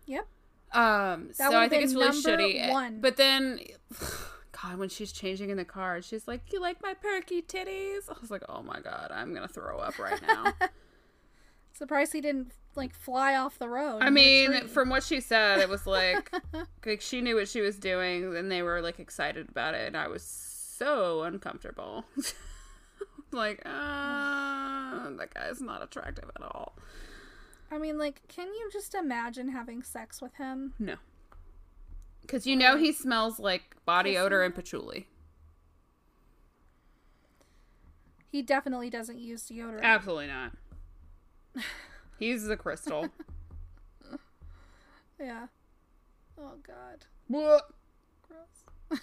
yep 0.06 0.28
Um, 0.74 1.30
That 1.38 1.52
so 1.52 1.58
I 1.60 1.70
think 1.70 1.84
it's 1.84 1.96
really 1.96 2.12
shitty. 2.22 2.70
one. 2.70 3.00
But 3.02 3.16
then, 3.18 3.60
God, 4.62 4.78
when 4.78 4.90
she's 4.90 5.12
changing 5.12 5.50
in 5.50 5.58
the 5.58 5.66
car, 5.66 6.02
she's 6.02 6.28
like, 6.28 6.52
"You 6.52 6.60
like 6.60 6.82
my 6.82 6.94
perky 6.94 7.42
titties?" 7.42 8.10
I 8.10 8.16
was 8.22 8.30
like, 8.32 8.44
"Oh 8.50 8.62
my 8.64 8.80
God, 8.82 9.12
I'm 9.14 9.34
gonna 9.34 9.48
throw 9.48 9.78
up 9.80 9.98
right 9.98 10.22
now." 10.22 10.54
surprised 11.78 12.14
he 12.14 12.22
didn't 12.22 12.52
like 12.76 12.94
fly 12.94 13.36
off 13.36 13.58
the 13.58 13.70
road 13.70 14.00
I 14.02 14.10
mean, 14.10 14.68
from 14.68 14.90
what 14.90 15.04
she 15.04 15.20
said, 15.20 15.60
it 15.60 15.70
was 15.70 15.88
like, 15.88 16.32
like 16.86 17.02
she 17.02 17.22
knew 17.22 17.36
what 17.36 17.48
she 17.48 17.62
was 17.62 17.78
doing, 17.78 18.36
and 18.36 18.52
they 18.52 18.62
were 18.62 18.82
like 18.82 19.00
excited 19.00 19.50
about 19.50 19.74
it, 19.74 19.88
and 19.88 19.98
I 19.98 20.08
was 20.08 20.22
so 20.24 21.24
uncomfortable. 21.24 22.06
like, 23.32 23.62
uh, 23.66 25.10
that 25.18 25.34
guy's 25.34 25.60
not 25.62 25.82
attractive 25.84 26.30
at 26.36 26.42
all. 26.44 26.76
I 27.70 27.78
mean 27.78 27.98
like 27.98 28.22
can 28.30 28.48
you 28.48 28.70
just 28.72 28.96
imagine 28.96 29.50
having 29.50 29.84
sex 29.84 30.22
with 30.22 30.36
him 30.36 30.74
No, 30.80 30.96
because 32.22 32.48
you 32.48 32.56
know 32.56 32.78
he 32.78 32.94
smells 32.94 33.40
like 33.40 33.76
body 33.86 34.18
odor 34.18 34.42
and 34.42 34.56
patchouli. 34.56 35.08
he 38.32 38.42
definitely 38.42 38.90
doesn't 38.90 39.20
use 39.20 39.44
deodorant 39.50 39.82
Absolutely 39.82 40.28
not. 40.28 40.54
He's 42.20 42.46
the 42.46 42.58
crystal. 42.58 43.10
yeah 45.20 45.48
oh 46.40 46.54
god 46.62 47.06
What? 47.28 47.70
gross 48.28 49.00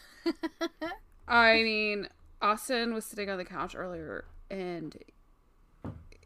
I 1.28 1.62
mean, 1.62 2.08
Austin 2.40 2.94
was 2.94 3.04
sitting 3.04 3.28
on 3.30 3.38
the 3.38 3.44
couch 3.44 3.74
earlier 3.74 4.24
and 4.50 4.96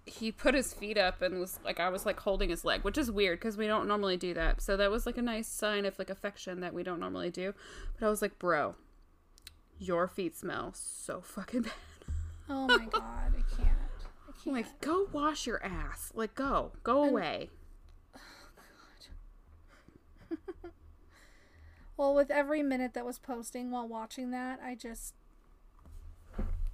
he 0.04 0.32
put 0.32 0.54
his 0.54 0.72
feet 0.74 0.98
up 0.98 1.22
and 1.22 1.38
was 1.38 1.58
like, 1.64 1.80
I 1.80 1.88
was 1.88 2.04
like 2.06 2.18
holding 2.20 2.50
his 2.50 2.64
leg, 2.64 2.82
which 2.82 2.98
is 2.98 3.10
weird 3.10 3.38
because 3.38 3.56
we 3.56 3.66
don't 3.66 3.86
normally 3.86 4.16
do 4.16 4.34
that. 4.34 4.60
So 4.60 4.76
that 4.76 4.90
was 4.90 5.06
like 5.06 5.18
a 5.18 5.22
nice 5.22 5.46
sign 5.48 5.84
of 5.86 5.98
like 5.98 6.10
affection 6.10 6.60
that 6.60 6.74
we 6.74 6.82
don't 6.82 7.00
normally 7.00 7.30
do. 7.30 7.54
But 7.98 8.06
I 8.06 8.10
was 8.10 8.22
like, 8.22 8.38
bro, 8.38 8.74
your 9.78 10.08
feet 10.08 10.36
smell 10.36 10.72
so 10.74 11.20
fucking 11.20 11.62
bad. 11.62 11.72
Oh 12.48 12.66
my 12.66 12.86
god, 12.86 13.34
I 13.36 13.54
can't. 13.56 13.77
I'm 14.46 14.52
like, 14.52 14.80
go 14.80 15.08
wash 15.12 15.46
your 15.46 15.62
ass. 15.64 16.12
Like, 16.14 16.34
go, 16.34 16.72
go 16.82 17.04
away. 17.04 17.50
well, 21.96 22.14
with 22.14 22.30
every 22.30 22.62
minute 22.62 22.94
that 22.94 23.04
was 23.04 23.18
posting 23.18 23.70
while 23.70 23.88
watching 23.88 24.30
that, 24.30 24.60
I 24.64 24.74
just 24.74 25.14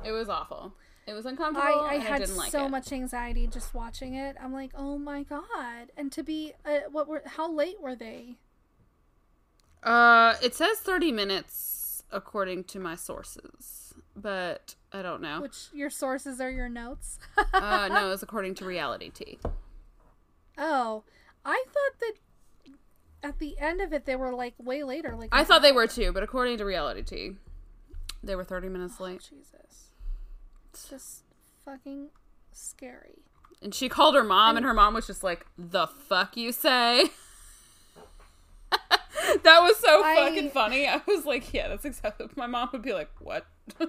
It 0.04 0.12
was 0.12 0.28
awful. 0.28 0.74
It 1.06 1.12
was 1.12 1.26
uncomfortable. 1.26 1.82
I, 1.82 1.90
I 1.90 1.94
and 1.94 2.02
had 2.02 2.28
like 2.30 2.50
so 2.50 2.66
it. 2.66 2.70
much 2.70 2.92
anxiety 2.92 3.46
just 3.46 3.74
watching 3.74 4.14
it. 4.14 4.36
I'm 4.42 4.52
like, 4.52 4.70
oh 4.74 4.96
my 4.96 5.22
god! 5.22 5.90
And 5.96 6.10
to 6.12 6.22
be, 6.22 6.54
uh, 6.64 6.88
what 6.90 7.08
were? 7.08 7.22
How 7.26 7.50
late 7.50 7.80
were 7.80 7.94
they? 7.94 8.36
Uh, 9.82 10.34
it 10.42 10.54
says 10.54 10.78
30 10.78 11.12
minutes 11.12 12.04
according 12.10 12.64
to 12.64 12.78
my 12.78 12.96
sources, 12.96 13.92
but 14.16 14.76
I 14.94 15.02
don't 15.02 15.20
know. 15.20 15.40
Which 15.42 15.66
your 15.74 15.90
sources 15.90 16.40
are 16.40 16.50
your 16.50 16.68
notes? 16.68 17.18
uh, 17.52 17.88
no, 17.92 18.10
it's 18.12 18.22
according 18.22 18.54
to 18.56 18.64
Reality 18.64 19.10
Tea. 19.10 19.38
oh, 20.56 21.02
I 21.44 21.64
thought 21.66 22.00
that 22.00 22.12
at 23.28 23.38
the 23.40 23.58
end 23.58 23.80
of 23.80 23.92
it 23.92 24.06
they 24.06 24.14
were 24.16 24.32
like 24.32 24.54
way 24.58 24.84
later. 24.84 25.16
Like 25.18 25.30
I 25.32 25.42
thought 25.44 25.62
they 25.62 25.72
were 25.72 25.88
too, 25.88 26.12
but 26.12 26.22
according 26.22 26.58
to 26.58 26.64
Reality 26.64 27.02
Tea, 27.02 27.32
they 28.22 28.36
were 28.36 28.44
30 28.44 28.68
minutes 28.68 28.94
Oh, 29.00 29.04
late. 29.04 29.20
Jesus, 29.28 29.88
it's 30.72 30.88
just 30.88 31.22
fucking 31.64 32.10
scary. 32.52 33.24
And 33.60 33.74
she 33.74 33.88
called 33.88 34.14
her 34.14 34.22
mom, 34.24 34.56
and 34.56 34.64
her 34.64 34.74
mom 34.74 34.94
was 34.94 35.06
just 35.08 35.24
like, 35.24 35.44
"The 35.58 35.86
fuck 35.88 36.36
you 36.36 36.52
say." 36.52 37.06
that 38.70 39.58
was 39.60 39.76
so 39.78 40.04
I- 40.04 40.16
fucking 40.16 40.50
funny. 40.50 40.86
I 40.86 41.00
was 41.06 41.24
like, 41.26 41.52
"Yeah, 41.52 41.68
that's 41.68 41.84
exactly." 41.84 42.26
My 42.36 42.46
mom 42.46 42.68
would 42.72 42.82
be 42.82 42.92
like, 42.92 43.10
"What?" 43.20 43.46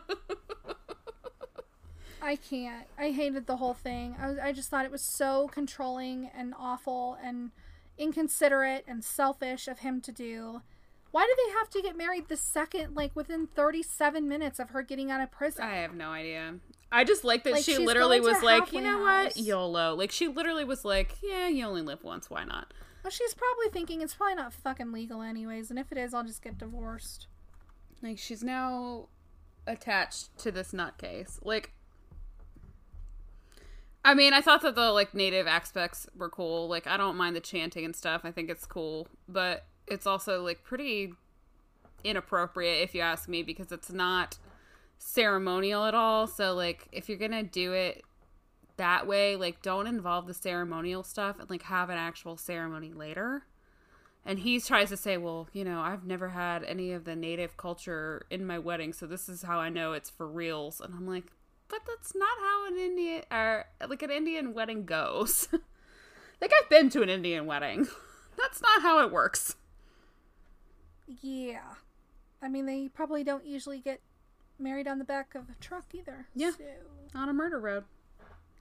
I 2.25 2.35
can't. 2.35 2.87
I 2.97 3.11
hated 3.11 3.45
the 3.45 3.57
whole 3.57 3.75
thing. 3.75 4.15
I, 4.19 4.27
was, 4.27 4.39
I 4.39 4.51
just 4.51 4.69
thought 4.69 4.83
it 4.83 4.91
was 4.91 5.03
so 5.03 5.47
controlling 5.51 6.31
and 6.35 6.55
awful 6.57 7.17
and 7.23 7.51
inconsiderate 7.99 8.83
and 8.87 9.03
selfish 9.03 9.67
of 9.67 9.79
him 9.79 10.01
to 10.01 10.11
do. 10.11 10.61
Why 11.11 11.23
do 11.23 11.45
they 11.45 11.53
have 11.53 11.69
to 11.69 11.81
get 11.83 11.95
married 11.95 12.27
the 12.27 12.35
second, 12.35 12.95
like 12.95 13.15
within 13.15 13.45
37 13.45 14.27
minutes 14.27 14.59
of 14.59 14.71
her 14.71 14.81
getting 14.81 15.11
out 15.11 15.21
of 15.21 15.31
prison? 15.31 15.63
I 15.63 15.75
have 15.75 15.93
no 15.93 16.09
idea. 16.09 16.55
I 16.91 17.03
just 17.03 17.23
like 17.23 17.43
that 17.43 17.53
Like, 17.53 17.63
she 17.63 17.77
literally 17.77 18.19
was 18.19 18.41
like, 18.41 18.73
you 18.73 18.81
know 18.81 18.99
what. 18.99 19.37
YOLO. 19.37 19.93
Like 19.93 20.11
she 20.11 20.27
literally 20.27 20.65
was 20.65 20.83
like, 20.83 21.17
yeah, 21.21 21.47
you 21.47 21.63
only 21.63 21.83
live 21.83 22.03
once. 22.03 22.29
Why 22.31 22.43
not? 22.43 22.73
Well, 23.03 23.11
she's 23.11 23.35
probably 23.35 23.69
thinking 23.71 24.01
it's 24.01 24.15
probably 24.15 24.33
not 24.33 24.51
fucking 24.51 24.91
legal 24.91 25.21
anyways, 25.21 25.69
and 25.69 25.77
if 25.77 25.91
it 25.91 25.99
is, 25.99 26.15
I'll 26.15 26.23
just 26.23 26.41
get 26.41 26.57
divorced. 26.57 27.27
Like 28.01 28.17
she's 28.17 28.43
now 28.43 29.09
attached 29.67 30.35
to 30.39 30.51
this 30.51 30.71
nutcase. 30.71 31.37
Like 31.43 31.74
I 34.05 34.13
mean, 34.13 34.33
I 34.33 34.41
thought 34.41 34.61
that 34.61 34.75
the 34.75 34.91
like 34.91 35.15
native 35.15 35.47
aspects 35.47 36.05
were 36.15 36.29
cool. 36.29 36.67
Like 36.67 36.85
I 36.85 36.95
don't 36.95 37.17
mind 37.17 37.35
the 37.35 37.39
chanting 37.39 37.83
and 37.83 37.95
stuff. 37.95 38.21
I 38.23 38.31
think 38.31 38.51
it's 38.51 38.65
cool, 38.65 39.07
but 39.27 39.65
it's 39.87 40.05
also 40.05 40.43
like 40.43 40.63
pretty 40.63 41.13
inappropriate 42.03 42.83
if 42.83 42.93
you 42.93 43.01
ask 43.01 43.27
me 43.27 43.41
because 43.41 43.71
it's 43.71 43.91
not 43.91 44.37
ceremonial 44.99 45.85
at 45.85 45.95
all. 45.95 46.27
So 46.27 46.53
like 46.53 46.87
if 46.91 47.09
you're 47.09 47.17
to 47.17 47.41
do 47.41 47.73
it 47.73 48.03
that 48.77 49.07
way, 49.07 49.35
like 49.35 49.63
don't 49.63 49.87
involve 49.87 50.27
the 50.27 50.35
ceremonial 50.35 51.01
stuff 51.01 51.39
and 51.39 51.49
like 51.49 51.63
have 51.63 51.89
an 51.89 51.97
actual 51.97 52.37
ceremony 52.37 52.93
later. 52.93 53.47
And 54.23 54.37
he 54.37 54.59
tries 54.59 54.89
to 54.89 54.97
say, 54.97 55.17
well, 55.17 55.47
you 55.51 55.63
know, 55.63 55.79
I've 55.79 56.05
never 56.05 56.29
had 56.29 56.63
any 56.63 56.91
of 56.91 57.05
the 57.05 57.15
native 57.15 57.57
culture 57.57 58.27
in 58.29 58.45
my 58.45 58.59
wedding, 58.59 58.91
so 58.93 59.05
this 59.05 59.29
is 59.29 59.43
how 59.43 59.59
I 59.59 59.69
know 59.69 59.93
it's 59.93 60.09
for 60.09 60.27
reals. 60.27 60.79
And 60.81 60.93
I'm 60.95 61.07
like, 61.07 61.31
but 61.69 61.79
that's 61.85 62.13
not 62.15 62.37
how 62.39 62.67
an 62.67 62.77
Indian 62.77 63.23
or 63.31 63.65
like 63.87 64.03
an 64.03 64.11
Indian 64.11 64.53
wedding 64.53 64.85
goes. 64.85 65.47
like 66.41 66.51
I've 66.61 66.69
been 66.69 66.89
to 66.91 67.01
an 67.01 67.09
Indian 67.09 67.45
wedding. 67.45 67.87
That's 68.37 68.61
not 68.61 68.81
how 68.81 68.99
it 68.99 69.13
works. 69.13 69.55
Yeah. 71.21 71.61
I 72.41 72.49
mean, 72.49 72.65
they 72.65 72.89
probably 72.89 73.23
don't 73.23 73.45
usually 73.45 73.79
get 73.79 74.01
married 74.59 74.89
on 74.89 74.99
the 74.99 75.05
back 75.05 75.35
of 75.35 75.43
a 75.49 75.55
truck 75.61 75.85
either. 75.93 76.27
Yeah. 76.35 76.51
So, 76.51 76.65
On 77.15 77.29
a 77.29 77.33
murder 77.33 77.59
road. 77.59 77.85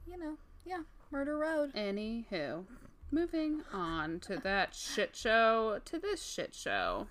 you 0.07 0.17
know, 0.17 0.37
yeah, 0.65 0.83
Murder 1.11 1.37
Road. 1.37 1.73
Anywho, 1.75 2.65
moving 3.11 3.63
on 3.73 4.21
to 4.21 4.37
that 4.39 4.75
shit 4.75 5.15
show 5.15 5.81
to 5.85 5.99
this 5.99 6.23
shit 6.23 6.55
show. 6.55 7.07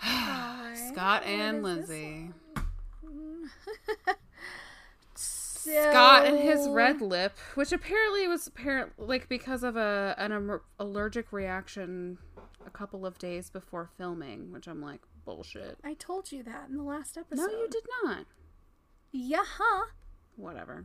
Scott 0.02 1.24
and 1.24 1.62
Lindsay. 1.62 2.30
Scott 5.14 6.26
and 6.26 6.38
his 6.38 6.68
red 6.68 7.00
lip, 7.00 7.36
which 7.54 7.72
apparently 7.72 8.28
was 8.28 8.46
apparent 8.46 8.92
like 8.98 9.28
because 9.28 9.62
of 9.62 9.76
a 9.76 10.14
an 10.18 10.60
allergic 10.78 11.32
reaction 11.32 12.18
a 12.66 12.70
couple 12.70 13.06
of 13.06 13.18
days 13.18 13.50
before 13.50 13.88
filming, 13.96 14.52
which 14.52 14.66
I'm 14.66 14.82
like 14.82 15.00
bullshit. 15.24 15.78
I 15.82 15.94
told 15.94 16.32
you 16.32 16.42
that 16.42 16.68
in 16.68 16.76
the 16.76 16.82
last 16.82 17.16
episode. 17.16 17.46
No, 17.46 17.58
you 17.58 17.68
did 17.70 17.84
not. 18.02 18.26
Yeah. 19.12 19.44
huh? 19.44 19.86
Whatever. 20.36 20.84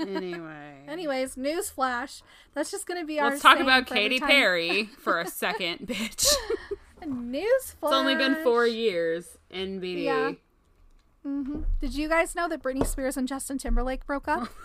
Anyway, 0.00 0.84
Anyways, 0.88 1.36
news 1.36 1.70
flash. 1.70 2.22
That's 2.54 2.70
just 2.70 2.86
gonna 2.86 3.04
be 3.04 3.20
our. 3.20 3.30
let's 3.30 3.42
talk 3.42 3.60
about 3.60 3.86
Katy 3.86 4.18
Perry 4.18 4.84
for 4.98 5.20
a 5.20 5.26
second, 5.26 5.86
bitch. 5.86 6.26
News 7.06 7.72
flash. 7.80 7.92
It's 7.92 7.98
only 7.98 8.14
been 8.14 8.36
four 8.44 8.66
years. 8.66 9.38
NBD. 9.52 10.04
Yeah. 10.04 10.32
hmm 11.22 11.62
Did 11.80 11.94
you 11.94 12.08
guys 12.08 12.34
know 12.34 12.48
that 12.48 12.62
Britney 12.62 12.86
Spears 12.86 13.16
and 13.16 13.26
Justin 13.28 13.58
Timberlake 13.58 14.06
broke 14.06 14.28
up? 14.28 14.48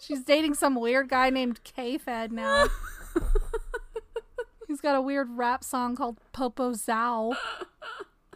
She's 0.00 0.22
dating 0.22 0.54
some 0.54 0.74
weird 0.76 1.08
guy 1.08 1.28
named 1.30 1.62
K-Fed 1.64 2.32
now. 2.32 2.68
He's 4.68 4.80
got 4.80 4.94
a 4.94 5.00
weird 5.00 5.28
rap 5.30 5.64
song 5.64 5.96
called 5.96 6.18
Popo 6.32 6.72
Zao. 6.72 7.34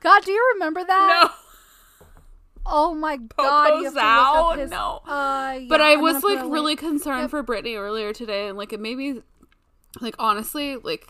God, 0.01 0.25
do 0.25 0.33
you 0.33 0.51
remember 0.55 0.85
that? 0.85 1.29
No. 1.29 1.31
Oh 2.65 2.95
my 2.95 3.17
god, 3.17 3.69
to 3.71 3.75
look 3.81 3.97
up 3.97 4.59
his- 4.59 4.71
No. 4.71 5.01
Uh, 5.07 5.61
But 5.69 5.81
I 5.81 5.93
I'm 5.95 6.01
was 6.01 6.23
like 6.23 6.45
really 6.51 6.77
concerned 6.77 7.23
Yep. 7.23 7.31
for 7.31 7.43
Britney 7.45 7.77
earlier 7.77 8.13
today, 8.13 8.49
and 8.49 8.57
like 8.59 8.73
it 8.73 8.81
made 8.81 8.97
me, 8.97 9.23
like 10.01 10.15
honestly, 10.19 10.77
like 10.77 11.09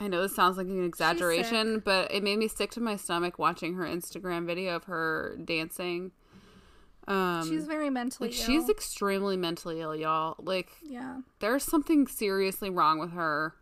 I 0.00 0.08
know 0.08 0.22
this 0.22 0.34
sounds 0.34 0.56
like 0.56 0.66
an 0.66 0.84
exaggeration, 0.84 1.80
but 1.84 2.10
it 2.12 2.22
made 2.22 2.38
me 2.38 2.48
sick 2.48 2.70
to 2.72 2.80
my 2.80 2.96
stomach 2.96 3.38
watching 3.38 3.74
her 3.74 3.84
Instagram 3.84 4.46
video 4.46 4.76
of 4.76 4.84
her 4.84 5.36
dancing. 5.44 6.12
Um, 7.08 7.48
She's 7.48 7.66
very 7.66 7.90
mentally 7.90 8.28
like 8.30 8.36
she's 8.38 8.68
extremely 8.68 9.36
mentally 9.36 9.80
ill, 9.80 9.94
y'all. 9.94 10.36
Like 10.38 10.70
yeah. 10.82 11.18
there's 11.40 11.64
something 11.64 12.06
seriously 12.06 12.70
wrong 12.70 13.00
with 13.00 13.10
her, 13.12 13.54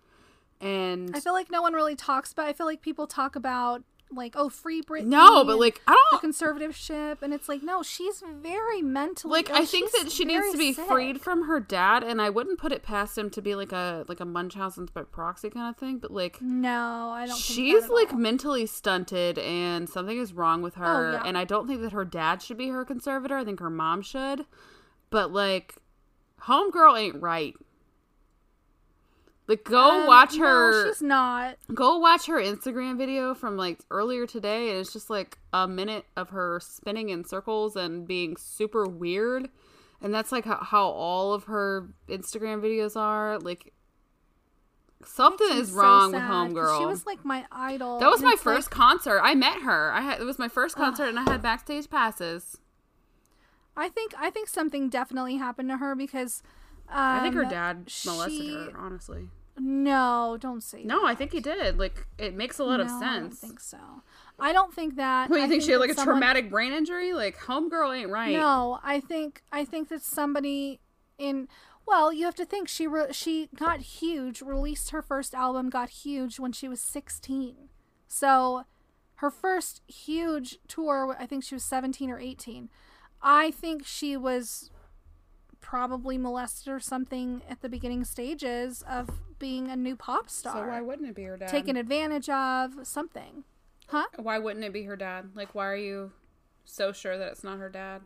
and 0.61 1.17
I 1.17 1.21
feel 1.21 1.33
like 1.33 1.51
no 1.51 1.63
one 1.63 1.73
really 1.73 1.97
talks 1.97 2.33
about. 2.33 2.47
I 2.49 2.53
feel 2.53 2.67
like 2.67 2.83
people 2.83 3.07
talk 3.07 3.35
about 3.37 3.83
like, 4.13 4.35
oh, 4.37 4.49
free 4.49 4.83
Britney. 4.83 5.07
no, 5.07 5.45
but 5.45 5.59
like 5.59 5.81
I 5.87 5.97
don't 6.11 6.23
conservatorship, 6.23 7.23
and 7.23 7.33
it's 7.33 7.49
like, 7.49 7.63
no, 7.63 7.83
she's 7.83 8.23
very 8.41 8.83
mentally. 8.83 9.33
like 9.33 9.51
ill. 9.51 9.57
I 9.57 9.65
think 9.65 9.91
She's 9.91 10.03
that 10.03 10.13
she 10.13 10.25
needs 10.25 10.53
to 10.53 10.59
be 10.59 10.73
sick. 10.73 10.87
freed 10.87 11.21
from 11.21 11.45
her 11.45 11.61
dad, 11.61 12.03
and 12.03 12.21
I 12.21 12.31
wouldn't 12.31 12.59
put 12.59 12.73
it 12.73 12.83
past 12.83 13.17
him 13.17 13.31
to 13.31 13.43
be 13.43 13.55
like 13.55 13.73
a 13.73 14.05
like 14.09 14.21
a 14.21 14.25
Munchausen's 14.25 14.91
by 14.91 15.03
proxy 15.03 15.51
kind 15.51 15.69
of 15.69 15.77
thing, 15.77 15.99
but 15.99 16.11
like. 16.11 16.41
No, 16.41 17.11
I 17.11 17.27
don't. 17.27 17.37
think 17.37 17.45
She's 17.45 17.89
like 17.89 18.13
all. 18.13 18.19
mentally 18.19 18.67
stunted 18.67 19.39
and 19.39 19.89
something 19.89 20.19
is 20.19 20.33
wrong 20.33 20.63
with 20.63 20.75
oh, 20.77 20.81
her. 20.81 21.09
Oh, 21.09 21.13
yeah. 21.13 21.23
And 21.25 21.39
I 21.39 21.45
don't 21.45 21.67
think 21.67 21.81
that 21.83 21.93
her 21.93 22.05
dad 22.05 22.43
should 22.43 22.59
be 22.59 22.69
her 22.69 22.85
conservator. 22.85 23.37
I 23.37 23.45
think 23.45 23.61
her 23.61 23.71
mom 23.71 24.03
should. 24.03 24.45
But 25.11 25.33
like, 25.33 25.75
homegirl 26.43 26.99
ain't 26.99 27.23
right. 27.23 27.55
Like, 29.51 29.65
go 29.65 30.03
Um, 30.03 30.07
watch 30.07 30.37
no, 30.37 30.45
her. 30.47 30.87
she's 30.93 31.03
not. 31.03 31.57
go 31.75 31.99
watch 31.99 32.27
her 32.27 32.37
Instagram 32.41 32.97
video 32.97 33.35
from 33.35 33.57
like 33.57 33.81
earlier 33.91 34.25
today, 34.25 34.71
and 34.71 34.79
it's 34.79 34.93
just 34.93 35.11
like 35.11 35.39
a 35.53 35.67
minute 35.67 36.07
of 36.17 36.31
her 36.31 36.61
spinning 36.63 37.09
in 37.09 37.25
circles 37.25 37.75
and 37.75 38.07
being 38.07 38.37
super 38.37 38.87
weird. 38.87 39.49
And 40.01 40.15
that's 40.15 40.31
like 40.31 40.45
how, 40.45 40.59
how 40.63 40.85
all 40.91 41.35
of 41.35 41.45
her 41.45 41.89
Instagram 42.09 42.61
videos 42.63 42.95
are. 42.97 43.41
Like, 43.41 43.73
something 45.05 45.49
is 45.51 45.71
so 45.73 45.79
wrong 45.79 46.13
with 46.13 46.21
sad, 46.21 46.31
homegirl. 46.31 46.79
She 46.79 46.87
was 46.87 47.05
like 47.05 47.25
my 47.25 47.45
idol. 47.51 47.99
That 47.99 48.09
was 48.11 48.23
my 48.23 48.33
it's 48.35 48.47
like- 48.47 48.55
first 48.55 48.71
concert. 48.71 49.21
I 49.21 49.35
met 49.35 49.63
her. 49.63 49.91
I 49.93 50.01
had 50.03 50.21
it 50.21 50.25
was 50.25 50.39
my 50.39 50.49
first 50.49 50.77
concert, 50.77 51.07
and 51.09 51.19
I 51.19 51.25
had 51.25 51.43
backstage 51.43 51.91
passes. 51.91 52.59
I 53.77 53.89
think 53.89 54.13
I 54.17 54.31
think 54.31 54.49
something 54.49 54.89
definitely 54.89 55.39
happened 55.39 55.71
to 55.71 55.79
her 55.79 55.97
because. 55.97 56.43
Um, 56.89 56.97
I 56.97 57.21
think 57.21 57.35
her 57.37 57.45
dad 57.45 57.91
molested 58.07 58.37
she- 58.41 58.55
her. 58.55 58.73
Honestly, 58.77 59.29
No, 59.61 60.39
don't 60.41 60.63
say. 60.63 60.85
no, 60.85 61.05
I 61.05 61.15
think 61.15 61.33
he 61.33 61.41
did. 61.41 61.79
Like 61.79 62.07
it 62.19 62.35
makes 62.35 62.59
a 62.59 62.65
lot 62.65 62.79
no, 62.79 62.85
of 62.85 62.91
sense. 62.91 63.03
I 63.03 63.19
don't 63.21 63.35
think 63.35 63.61
so. 63.61 63.79
I 64.39 64.53
don't 64.53 64.73
think 64.73 64.97
that. 64.97 65.29
What 65.29 65.37
do 65.37 65.41
you 65.41 65.47
I 65.47 65.49
think, 65.51 65.63
she 65.63 65.73
had 65.73 65.81
like 65.81 65.91
a 65.91 65.95
someone- 65.95 66.15
traumatic 66.17 66.51
brain 66.51 66.73
injury? 66.73 67.13
Like 67.13 67.37
homegirl 67.39 67.95
ain't 67.97 68.11
right. 68.11 68.33
No, 68.33 68.79
I 68.83 69.01
think 69.01 69.43
I 69.53 69.65
think 69.65 69.89
that 69.91 70.03
somebody 70.03 70.81
in 71.19 71.47
well, 71.87 72.13
you 72.13 72.25
have 72.25 72.35
to 72.37 72.45
think 72.45 72.69
she 72.69 72.87
re- 72.87 73.13
she 73.13 73.49
got 73.55 73.81
huge, 73.81 74.43
released 74.43 74.91
her 74.91 75.03
first 75.03 75.35
album, 75.35 75.69
got 75.71 75.91
huge 75.91 76.39
when 76.39 76.53
she 76.53 76.69
was 76.69 76.81
16. 76.81 77.69
So 78.07 78.65
her 79.17 79.31
first 79.31 79.83
huge 79.87 80.59
tour, 80.69 81.17
I 81.19 81.27
think 81.27 81.45
she 81.45 81.55
was 81.55 81.65
17 81.65 82.11
or 82.11 82.19
18. 82.19 82.71
I 83.21 83.51
think 83.51 83.85
she 83.85 84.17
was 84.17 84.71
probably 85.71 86.19
molested 86.19 86.73
or 86.73 86.81
something 86.81 87.43
at 87.49 87.63
the 87.63 87.69
beginning 87.69 88.03
stages 88.05 88.83
of 88.91 89.09
being 89.39 89.69
a 89.69 89.77
new 89.77 89.95
pop 89.95 90.29
star. 90.29 90.65
So 90.65 90.69
why 90.69 90.81
wouldn't 90.81 91.09
it 91.09 91.15
be 91.15 91.23
her 91.23 91.37
dad? 91.37 91.49
taken 91.49 91.77
advantage 91.77 92.29
of 92.29 92.73
something. 92.83 93.45
Huh? 93.87 94.07
Why 94.17 94.41
wouldn't 94.41 94.65
it 94.65 94.73
be 94.73 94.83
her 94.83 94.97
dad? 94.97 95.31
Like, 95.37 95.55
why 95.55 95.67
are 95.67 95.77
you 95.77 96.11
so 96.65 96.91
sure 96.91 97.17
that 97.17 97.31
it's 97.31 97.45
not 97.45 97.61
her 97.61 97.69
dad? 97.69 98.03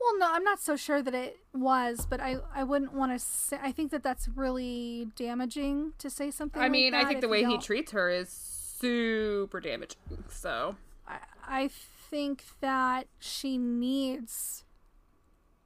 Well, 0.00 0.18
no, 0.18 0.32
I'm 0.32 0.44
not 0.44 0.62
so 0.62 0.76
sure 0.76 1.02
that 1.02 1.14
it 1.14 1.36
was, 1.52 2.06
but 2.08 2.20
I, 2.20 2.38
I 2.54 2.64
wouldn't 2.64 2.94
want 2.94 3.12
to 3.12 3.18
say. 3.18 3.58
I 3.62 3.70
think 3.70 3.90
that 3.90 4.02
that's 4.02 4.26
really 4.28 5.08
damaging 5.14 5.92
to 5.98 6.08
say 6.08 6.30
something. 6.30 6.58
I 6.58 6.64
like 6.64 6.72
mean, 6.72 6.94
I 6.94 7.04
think 7.04 7.20
the 7.20 7.28
way 7.28 7.44
he 7.44 7.58
treats 7.58 7.92
her 7.92 8.08
is 8.08 8.30
super 8.30 9.60
damaging. 9.60 10.24
So 10.30 10.76
I, 11.06 11.18
I 11.46 11.68
think 11.68 12.44
that 12.60 13.08
she 13.18 13.58
needs, 13.58 14.63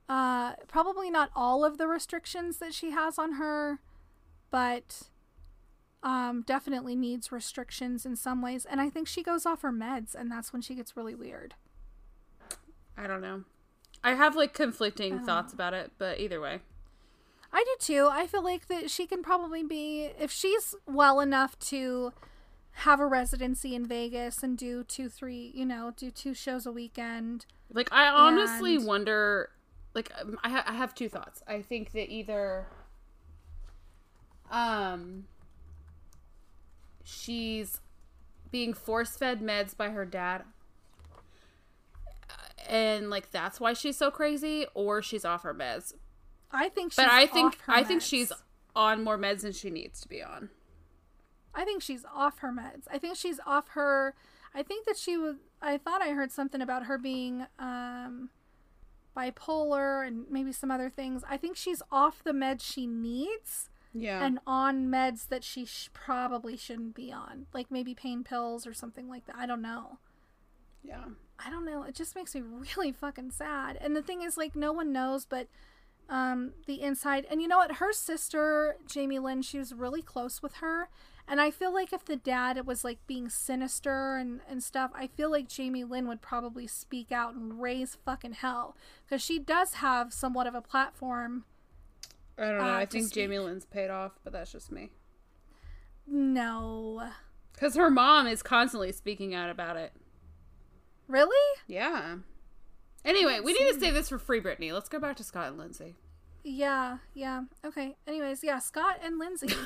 uh, 0.09 0.55
probably 0.69 1.11
not 1.11 1.31
all 1.37 1.65
of 1.65 1.79
the 1.79 1.87
restrictions 1.87 2.59
that 2.59 2.73
she 2.75 2.91
has 2.93 3.19
on 3.19 3.33
her, 3.33 3.81
but, 4.51 5.03
um, 6.03 6.43
definitely 6.47 6.95
needs 6.97 7.31
restrictions 7.33 8.07
in 8.07 8.17
some 8.17 8.41
ways. 8.41 8.65
And 8.65 8.81
I 8.81 8.89
think 8.89 9.07
she 9.09 9.23
goes 9.23 9.45
off 9.45 9.63
her 9.63 9.73
meds, 9.73 10.15
and 10.15 10.31
that's 10.31 10.53
when 10.53 10.63
she 10.63 10.75
gets 10.75 10.97
really 10.97 11.15
weird. 11.15 11.55
I 12.97 13.07
don't 13.07 13.21
know. 13.21 13.45
I 14.03 14.15
have 14.15 14.37
like 14.37 14.55
conflicting 14.55 15.21
thoughts 15.21 15.53
about 15.53 15.75
it, 15.75 15.93
but 15.99 16.21
either 16.21 16.41
way. 16.41 16.61
I 17.53 17.65
do 17.65 17.77
too. 17.81 18.09
I 18.11 18.27
feel 18.27 18.45
like 18.45 18.69
that 18.69 18.91
she 18.91 19.07
can 19.07 19.23
probably 19.23 19.63
be 19.63 20.11
if 20.19 20.31
she's 20.31 20.75
well 20.87 21.19
enough 21.21 21.59
to 21.61 22.13
have 22.73 23.01
a 23.01 23.07
residency 23.07 23.75
in 23.75 23.87
Vegas 23.87 24.43
and 24.43 24.57
do 24.57 24.85
two, 24.85 25.09
three, 25.09 25.51
you 25.55 25.65
know, 25.65 25.93
do 25.97 26.11
two 26.11 26.33
shows 26.35 26.65
a 26.67 26.71
weekend. 26.73 27.47
Like 27.73 27.93
I 27.93 28.09
honestly 28.09 28.77
And- 28.77 28.87
wonder. 28.87 29.51
Like 29.99 30.12
um, 30.20 30.38
I, 30.44 30.49
ha- 30.51 30.64
I 30.64 30.74
have 30.74 30.94
two 30.94 31.09
thoughts. 31.09 31.42
I 31.49 31.61
think 31.61 31.90
that 31.90 32.09
either, 32.09 32.66
um, 34.49 35.24
she's 37.03 37.80
being 38.53 38.72
force 38.74 39.16
fed 39.16 39.40
meds 39.40 39.76
by 39.76 39.88
her 39.90 40.05
dad, 40.05 40.44
uh, 42.30 42.32
and 42.68 43.11
like 43.11 43.32
that's 43.32 43.59
why 43.59 43.72
she's 43.72 43.96
so 43.96 44.09
crazy, 44.09 44.66
or 44.72 45.03
she's 45.03 45.24
off 45.24 45.42
her 45.42 45.53
meds. 45.53 45.94
I 46.53 46.68
think 46.68 46.92
she's 46.92 46.96
But 46.96 47.11
I 47.11 47.26
think 47.26 47.59
I 47.66 47.82
think 47.82 48.01
meds. 48.01 48.07
she's 48.09 48.32
on 48.76 49.03
more 49.03 49.18
meds 49.18 49.40
than 49.40 49.51
she 49.51 49.68
needs 49.68 50.01
to 50.03 50.09
be 50.09 50.22
on. 50.22 50.49
I 51.57 51.64
think 51.64 51.82
she's 51.82 52.05
off 52.14 52.38
her 52.38 52.53
meds. 52.53 52.84
I 52.88 52.99
think 52.99 53.16
she's 53.16 53.40
off 53.44 53.70
her. 53.70 54.14
I 54.55 54.62
think 54.62 54.86
that 54.86 54.96
she 54.96 55.16
was. 55.16 55.34
I 55.61 55.76
thought 55.76 56.03
I 56.03 56.11
heard 56.11 56.30
something 56.30 56.61
about 56.62 56.84
her 56.84 56.99
being 56.99 57.46
um, 57.59 58.30
bipolar 59.19 60.07
and 60.07 60.27
maybe 60.31 60.53
some 60.53 60.71
other 60.71 60.89
things. 60.91 61.23
I 61.29 61.37
think 61.37 61.57
she's 61.57 61.83
off 61.91 62.23
the 62.23 62.33
meds 62.33 62.62
she 62.62 62.87
needs 62.87 63.71
Yeah. 63.93 64.25
and 64.25 64.39
on 64.47 64.89
meds 64.89 65.27
that 65.29 65.43
she 65.43 65.64
sh- 65.64 65.91
probably 65.93 66.57
shouldn't 66.57 66.95
be 66.95 67.12
on, 67.12 67.47
like 67.53 67.71
maybe 67.71 67.95
pain 67.95 68.23
pills 68.23 68.66
or 68.66 68.73
something 68.75 69.09
like 69.09 69.27
that. 69.27 69.37
I 69.37 69.47
don't 69.47 69.62
know. 69.62 69.99
yeah. 70.85 71.05
I 71.45 71.51
don't 71.51 71.64
know. 71.64 71.85
It 71.85 71.95
just 71.95 72.16
makes 72.16 72.35
me 72.35 72.43
really 72.77 72.91
fucking 72.93 73.31
sad. 73.31 73.79
And 73.81 73.95
the 73.95 74.03
thing 74.03 74.23
is, 74.23 74.37
like, 74.37 74.57
no 74.57 74.73
one 74.73 74.93
knows, 74.93 75.25
but 75.25 75.47
um, 76.09 76.53
the 76.66 76.83
inside. 76.83 77.27
And 77.31 77.41
you 77.41 77.47
know 77.47 77.59
what? 77.59 77.77
Her 77.77 77.93
sister, 77.93 78.77
Jamie 78.87 79.19
Lynn, 79.21 79.43
she 79.43 79.59
was 79.59 79.73
really 79.73 80.03
close 80.03 80.43
with 80.43 80.55
her. 80.55 80.89
And 81.31 81.43
I 81.43 81.51
feel 81.51 81.72
like 81.74 81.93
if 81.93 82.07
the 82.07 82.16
dad 82.16 82.66
was 82.66 82.85
like 82.85 83.07
being 83.07 83.29
sinister 83.29 84.16
and, 84.16 84.41
and 84.49 84.62
stuff, 84.62 84.91
I 84.95 85.09
feel 85.09 85.31
like 85.31 85.47
Jamie 85.47 85.85
Lynn 85.85 86.09
would 86.09 86.22
probably 86.22 86.66
speak 86.66 87.12
out 87.12 87.35
and 87.35 87.61
raise 87.61 87.99
fucking 88.05 88.33
hell. 88.33 88.76
Because 89.05 89.22
she 89.22 89.39
does 89.39 89.74
have 89.74 90.12
somewhat 90.12 90.47
of 90.47 90.55
a 90.55 90.62
platform. 90.62 91.45
I 92.39 92.45
don't 92.47 92.59
know. 92.59 92.64
uh, 92.64 92.79
I 92.79 92.87
think 92.87 93.07
speak. 93.07 93.14
Jamie 93.14 93.39
Lynn's 93.41 93.66
paid 93.66 93.91
off, 93.91 94.12
but 94.24 94.33
that's 94.33 94.53
just 94.53 94.72
me. 94.72 94.91
No. 96.07 97.11
Because 97.53 97.74
her 97.76 97.91
mom 97.91 98.26
is 98.26 98.43
constantly 98.43 98.93
speaking 98.93 99.35
out 99.35 99.51
about 99.51 99.76
it. 99.76 99.93
Really? 101.09 101.59
Yeah. 101.66 102.16
Anyway, 103.05 103.41
we 103.41 103.53
need 103.53 103.72
to 103.72 103.79
save 103.79 103.95
this 103.95 104.09
for 104.09 104.18
Free 104.18 104.41
Britney. 104.41 104.72
Let's 104.72 104.89
go 104.89 104.99
back 104.99 105.16
to 105.16 105.24
Scott 105.24 105.49
and 105.49 105.59
Lindsay. 105.59 105.97
Yeah, 106.43 106.99
yeah. 107.12 107.43
Okay. 107.64 107.97
Anyways, 108.07 108.43
yeah, 108.43 108.59
Scott 108.61 109.01
and 109.03 109.18
Lindsay. 109.18 109.49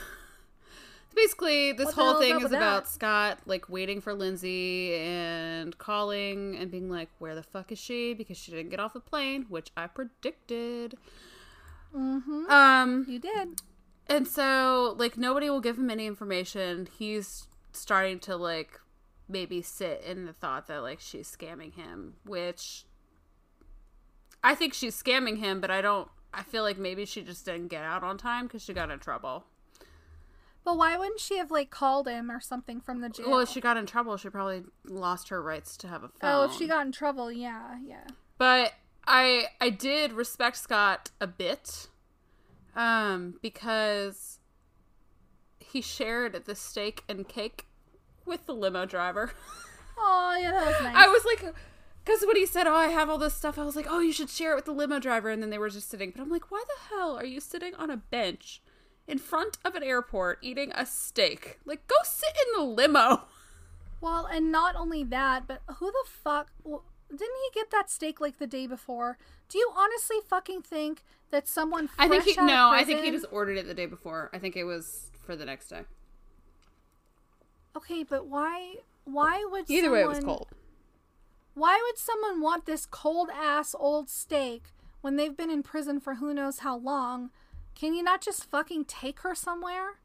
Basically, 1.15 1.73
this 1.73 1.93
whole 1.93 2.19
thing 2.19 2.37
is 2.37 2.45
about 2.45 2.85
that? 2.85 2.91
Scott 2.91 3.39
like 3.47 3.69
waiting 3.69 4.01
for 4.01 4.15
Lindsay 4.15 4.95
and 4.97 5.77
calling 5.79 6.57
and 6.57 6.71
being 6.71 6.89
like, 6.91 7.11
"Where 7.19 7.35
the 7.35 7.43
fuck 7.43 7.71
is 7.73 7.79
she?" 7.79 8.15
Because 8.15 8.37
she 8.37 8.51
didn't 8.51 8.71
get 8.71 8.81
off 8.81 8.93
the 8.95 9.01
plane, 9.01 9.47
which 9.49 9.71
I 9.77 9.87
predicted. 9.87 10.95
mm-hmm. 11.95 12.51
Um, 12.51 13.05
You 13.09 13.19
did. 13.19 13.61
and 14.09 14.27
so 14.27 14.95
like 14.99 15.17
nobody 15.17 15.51
will 15.51 15.61
give 15.61 15.79
him 15.79 15.91
any 15.91 16.07
information. 16.07 16.89
He's 16.99 17.47
starting 17.73 18.19
to 18.21 18.37
like 18.37 18.81
maybe 19.29 19.63
sit 19.63 20.03
in 20.07 20.27
the 20.27 20.33
thought 20.33 20.67
that 20.69 20.83
like 20.83 21.01
she's 21.01 21.31
scamming 21.31 21.75
him, 21.75 22.15
which 22.25 22.85
I 24.43 24.55
think 24.55 24.75
she's 24.75 25.01
scamming 25.01 25.39
him, 25.39 25.61
but 25.61 25.71
I 25.71 25.81
don't. 25.81 26.09
I 26.35 26.43
feel 26.43 26.63
like 26.63 26.79
maybe 26.79 27.05
she 27.05 27.23
just 27.23 27.45
didn't 27.45 27.69
get 27.69 27.85
out 27.85 28.03
on 28.03 28.17
time 28.17 28.47
because 28.47 28.63
she 28.63 28.73
got 28.73 28.91
in 28.91 28.99
trouble. 28.99 29.45
But 30.65 30.77
why 30.79 30.97
wouldn't 30.97 31.19
she 31.21 31.39
have 31.39 31.51
like 31.51 31.71
called 31.71 32.07
him 32.07 32.31
or 32.31 32.41
something 32.41 32.81
from 32.81 33.01
the 33.01 33.09
jail? 33.09 33.29
Well, 33.31 33.41
if 33.41 33.49
she 33.49 33.61
got 33.61 33.77
in 33.77 33.87
trouble, 33.87 34.17
she 34.17 34.29
probably 34.29 34.63
lost 34.85 35.29
her 35.31 35.43
rights 35.43 35.77
to 35.79 35.89
have 35.89 36.05
a 36.05 36.09
phone. 36.09 36.19
oh, 36.31 36.45
if 36.45 36.53
she 36.53 36.67
got 36.69 36.87
in 36.87 36.93
trouble, 36.93 37.33
yeah, 37.33 37.77
yeah. 37.85 38.05
But 38.39 38.75
I 39.07 39.47
I 39.61 39.71
did 39.71 40.13
respect 40.13 40.57
Scott 40.57 41.11
a 41.21 41.27
bit, 41.27 41.89
um, 42.77 43.35
because 43.43 44.39
he 45.59 45.81
shared 45.81 46.45
the 46.45 46.55
steak 46.55 47.03
and 47.09 47.27
cake 47.29 47.67
with 48.25 48.47
the 48.47 48.55
limo 48.55 48.87
driver. 48.87 49.33
Oh, 50.05 50.37
yeah, 50.41 50.51
that 50.51 50.67
was 50.67 50.83
nice. 50.83 50.97
I 50.97 51.07
was 51.07 51.25
like, 51.27 51.55
because 52.03 52.25
when 52.27 52.35
he 52.35 52.47
said, 52.47 52.67
"Oh, 52.67 52.75
I 52.75 52.89
have 52.89 53.11
all 53.11 53.19
this 53.19 53.35
stuff," 53.35 53.59
I 53.59 53.63
was 53.63 53.77
like, 53.77 53.87
"Oh, 53.89 54.01
you 54.01 54.11
should 54.11 54.31
share 54.31 54.53
it 54.53 54.57
with 54.57 54.65
the 54.65 54.73
limo 54.73 54.99
driver." 54.99 55.29
And 55.29 55.41
then 55.43 55.51
they 55.51 55.59
were 55.59 55.69
just 55.69 55.91
sitting. 55.91 56.11
But 56.17 56.23
I'm 56.23 56.31
like, 56.31 56.51
why 56.51 56.65
the 56.67 56.95
hell 56.97 57.15
are 57.17 57.27
you 57.27 57.41
sitting 57.41 57.75
on 57.77 57.91
a 57.91 57.99
bench 57.99 58.63
in 59.07 59.19
front 59.19 59.59
of 59.65 59.75
an 59.75 59.83
airport 59.83 60.39
eating 60.43 60.73
a 60.75 60.87
steak? 60.87 61.59
Like, 61.65 61.87
go 61.87 61.97
sit 62.05 62.31
in 62.47 62.61
the 62.61 62.65
limo. 62.65 63.23
well, 64.01 64.27
and 64.27 64.51
not 64.51 64.77
only 64.77 65.05
that, 65.05 65.47
but 65.47 65.63
who 65.79 65.91
the 65.91 66.05
fuck? 66.07 66.51
Well, 66.65 66.85
didn't 67.11 67.37
he 67.45 67.61
get 67.61 67.71
that 67.71 67.91
steak 67.91 68.21
like 68.21 68.39
the 68.39 68.47
day 68.47 68.67
before? 68.67 69.19
Do 69.49 69.59
you 69.59 69.71
honestly 69.77 70.17
fucking 70.29 70.63
think 70.63 71.03
that 71.31 71.47
someone? 71.47 71.91
I 71.99 72.09
think 72.09 72.25
he 72.25 72.35
fresh 72.35 72.45
out 72.45 72.51
of 72.51 72.57
no. 72.57 72.71
I 72.71 72.85
think 72.85 73.03
he 73.05 73.11
just 73.11 73.27
ordered 73.31 73.59
it 73.59 73.67
the 73.67 73.75
day 73.75 73.87
before. 73.87 74.31
I 74.33 74.39
think 74.39 74.57
it 74.57 74.65
was 74.65 75.11
for 75.25 75.37
the 75.37 75.45
next 75.45 75.69
day. 75.69 75.83
Okay, 77.77 78.03
but 78.03 78.27
why? 78.27 78.77
Why 79.05 79.47
would 79.51 79.69
Either 79.69 79.91
way, 79.91 80.03
it 80.03 80.09
was 80.09 80.21
cold. 80.21 80.49
Why 81.55 81.81
would 81.85 81.99
someone 81.99 82.41
want 82.41 82.67
this 82.67 82.87
cold 82.87 83.29
ass 83.35 83.75
old 83.79 84.09
steak 84.09 84.65
when 85.01 85.17
they've 85.17 85.37
been 85.37 85.51
in 85.51 85.63
prison 85.63 86.01
for 86.01 86.15
who 86.15 86.33
knows 86.33 86.61
how 86.61 86.77
long? 86.77 87.31
Can 87.75 87.95
you 87.95 88.03
not 88.03 88.21
just 88.21 88.45
fucking 88.45 88.85
take 88.85 89.21
her 89.21 89.35
somewhere? 89.35 89.99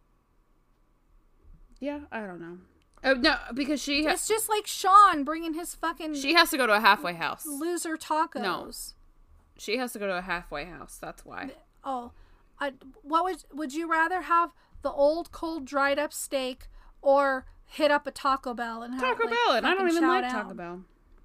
Yeah, 1.80 2.02
I 2.12 2.22
don't 2.22 2.42
know. 2.42 2.58
Oh 3.04 3.14
no, 3.14 3.38
because 3.54 3.82
she 3.82 4.06
ha- 4.06 4.12
It's 4.12 4.28
just 4.28 4.50
like 4.50 4.66
Sean 4.66 5.24
bringing 5.24 5.54
his 5.54 5.76
fucking 5.76 6.16
she 6.16 6.34
has 6.34 6.50
to 6.50 6.58
go 6.58 6.66
to 6.66 6.74
a 6.74 6.80
halfway 6.80 7.14
house. 7.14 7.46
loser 7.46 7.96
tacos. 7.96 8.42
No, 8.42 8.72
she 9.58 9.78
has 9.78 9.94
to 9.94 10.00
go 10.00 10.08
to 10.08 10.18
a 10.18 10.22
halfway 10.22 10.66
house. 10.66 10.98
That's 11.00 11.24
why. 11.24 11.52
Oh, 11.84 12.12
I, 12.60 12.74
what 13.04 13.24
would 13.24 13.44
would 13.54 13.74
you 13.74 13.90
rather 13.90 14.22
have 14.22 14.52
the 14.82 14.92
old 14.92 15.32
cold 15.32 15.66
dried 15.66 16.00
up 16.00 16.12
steak 16.12 16.68
or 17.02 17.46
hit 17.66 17.92
up 17.92 18.08
a 18.08 18.12
Taco 18.12 18.54
Bell 18.54 18.82
and 18.82 18.96
have 18.96 19.04
Taco 19.04 19.26
like, 19.26 19.36
Bell, 19.46 19.56
and 19.56 19.68
I 19.68 19.76
don't 19.76 19.88
fucking 19.88 19.98
even 19.98 20.08
like? 20.10 20.32
Taco 20.32 20.54
Bell. 20.56 20.82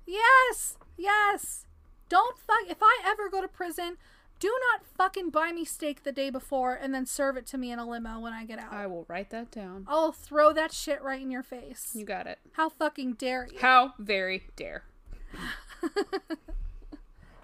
Yes, 0.07 0.77
yes. 0.99 1.65
Don't 2.11 2.37
fuck. 2.37 2.69
If 2.69 2.83
I 2.83 3.01
ever 3.07 3.31
go 3.31 3.41
to 3.41 3.49
prison, 3.49 3.97
do 4.43 4.53
not 4.73 4.85
fucking 4.85 5.31
buy 5.31 5.53
me 5.53 5.65
steak 5.65 6.03
the 6.03 6.11
day 6.11 6.29
before 6.29 6.75
and 6.75 6.93
then 6.93 7.07
serve 7.07 7.37
it 7.37 7.47
to 7.47 7.59
me 7.59 7.71
in 7.71 7.79
a 7.79 7.89
limo 7.89 8.19
when 8.19 8.33
I 8.33 8.45
get 8.45 8.59
out. 8.59 8.73
I 8.73 8.89
will 8.89 9.07
write 9.09 9.31
that 9.31 9.53
down. 9.53 9.85
I'll 9.87 10.11
throw 10.11 10.53
that 10.53 10.73
shit 10.73 11.01
right 11.01 11.23
in 11.23 11.31
your 11.31 11.45
face. 11.45 11.93
You 11.95 12.05
got 12.05 12.27
it. 12.27 12.41
How 12.53 12.69
fucking 12.69 13.13
dare 13.13 13.47
you? 13.53 13.61
How 13.61 13.95
very 14.01 14.43
dare. 14.57 14.83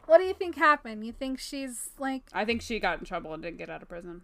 What 0.09 0.19
do 0.19 0.25
you 0.25 0.33
think 0.33 0.57
happened? 0.57 1.05
You 1.05 1.13
think 1.13 1.39
she's 1.39 1.91
like 1.99 2.23
I 2.33 2.47
think 2.47 2.63
she 2.63 2.81
got 2.81 2.99
in 2.99 3.05
trouble 3.05 3.35
and 3.35 3.43
didn't 3.43 3.59
get 3.59 3.69
out 3.69 3.83
of 3.83 3.91
prison. 3.91 4.23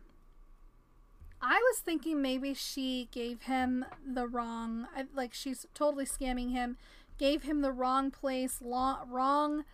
I 1.42 1.56
was 1.56 1.80
thinking 1.80 2.22
maybe 2.22 2.54
she 2.54 3.10
gave 3.12 3.42
him 3.42 3.84
the 4.02 4.26
wrong, 4.26 4.86
like 5.14 5.34
she's 5.34 5.66
totally 5.74 6.06
scamming 6.06 6.52
him, 6.52 6.78
gave 7.18 7.42
him 7.42 7.60
the 7.60 7.70
wrong 7.70 8.10
place, 8.10 8.60
wrong 8.62 9.64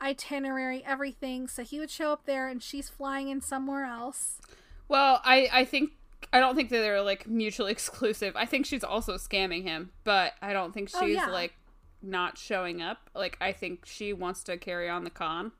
itinerary, 0.00 0.82
everything. 0.86 1.48
So 1.48 1.62
he 1.62 1.78
would 1.78 1.90
show 1.90 2.12
up 2.12 2.26
there 2.26 2.48
and 2.48 2.62
she's 2.62 2.88
flying 2.88 3.28
in 3.28 3.40
somewhere 3.40 3.84
else. 3.84 4.40
Well, 4.88 5.20
I 5.24 5.48
I 5.52 5.64
think 5.64 5.92
I 6.32 6.40
don't 6.40 6.54
think 6.56 6.70
that 6.70 6.78
they're 6.78 7.02
like 7.02 7.26
mutually 7.26 7.72
exclusive. 7.78 8.34
I 8.36 8.46
think 8.46 8.66
she's 8.66 8.84
also 8.84 9.14
scamming 9.14 9.62
him, 9.64 9.90
but 10.04 10.34
I 10.42 10.52
don't 10.52 10.72
think 10.72 10.88
she's 10.88 11.00
Oh, 11.00 11.04
yeah. 11.06 11.26
like 11.26 11.54
not 12.02 12.36
showing 12.38 12.82
up. 12.82 13.10
Like 13.14 13.36
I 13.40 13.52
think 13.52 13.86
she 13.86 14.12
wants 14.12 14.42
to 14.44 14.56
carry 14.58 14.88
on 14.88 15.04
the 15.04 15.10
con. 15.10 15.52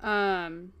Um 0.00 0.72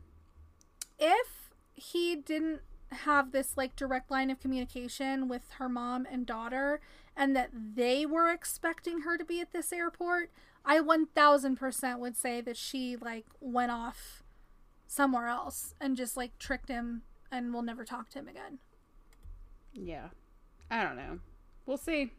If 0.98 1.50
he 1.74 2.16
didn't 2.16 2.60
have 2.92 3.32
this 3.32 3.56
like 3.56 3.76
direct 3.76 4.10
line 4.10 4.30
of 4.30 4.40
communication 4.40 5.28
with 5.28 5.42
her 5.58 5.68
mom 5.68 6.06
and 6.10 6.24
daughter 6.24 6.80
and 7.16 7.34
that 7.34 7.50
they 7.52 8.06
were 8.06 8.30
expecting 8.30 9.00
her 9.00 9.18
to 9.18 9.24
be 9.24 9.40
at 9.40 9.52
this 9.52 9.72
airport, 9.72 10.30
I 10.66 10.80
1000% 10.80 11.98
would 12.00 12.16
say 12.16 12.40
that 12.40 12.56
she 12.56 12.96
like 12.96 13.26
went 13.40 13.70
off 13.70 14.24
somewhere 14.86 15.28
else 15.28 15.74
and 15.80 15.96
just 15.96 16.16
like 16.16 16.38
tricked 16.38 16.68
him 16.68 17.02
and 17.30 17.54
will 17.54 17.62
never 17.62 17.84
talk 17.84 18.10
to 18.10 18.18
him 18.18 18.28
again. 18.28 18.58
yeah. 19.72 20.08
I 20.70 20.82
don't 20.82 20.96
know. 20.96 21.20
We'll 21.64 21.76
see. 21.76 22.10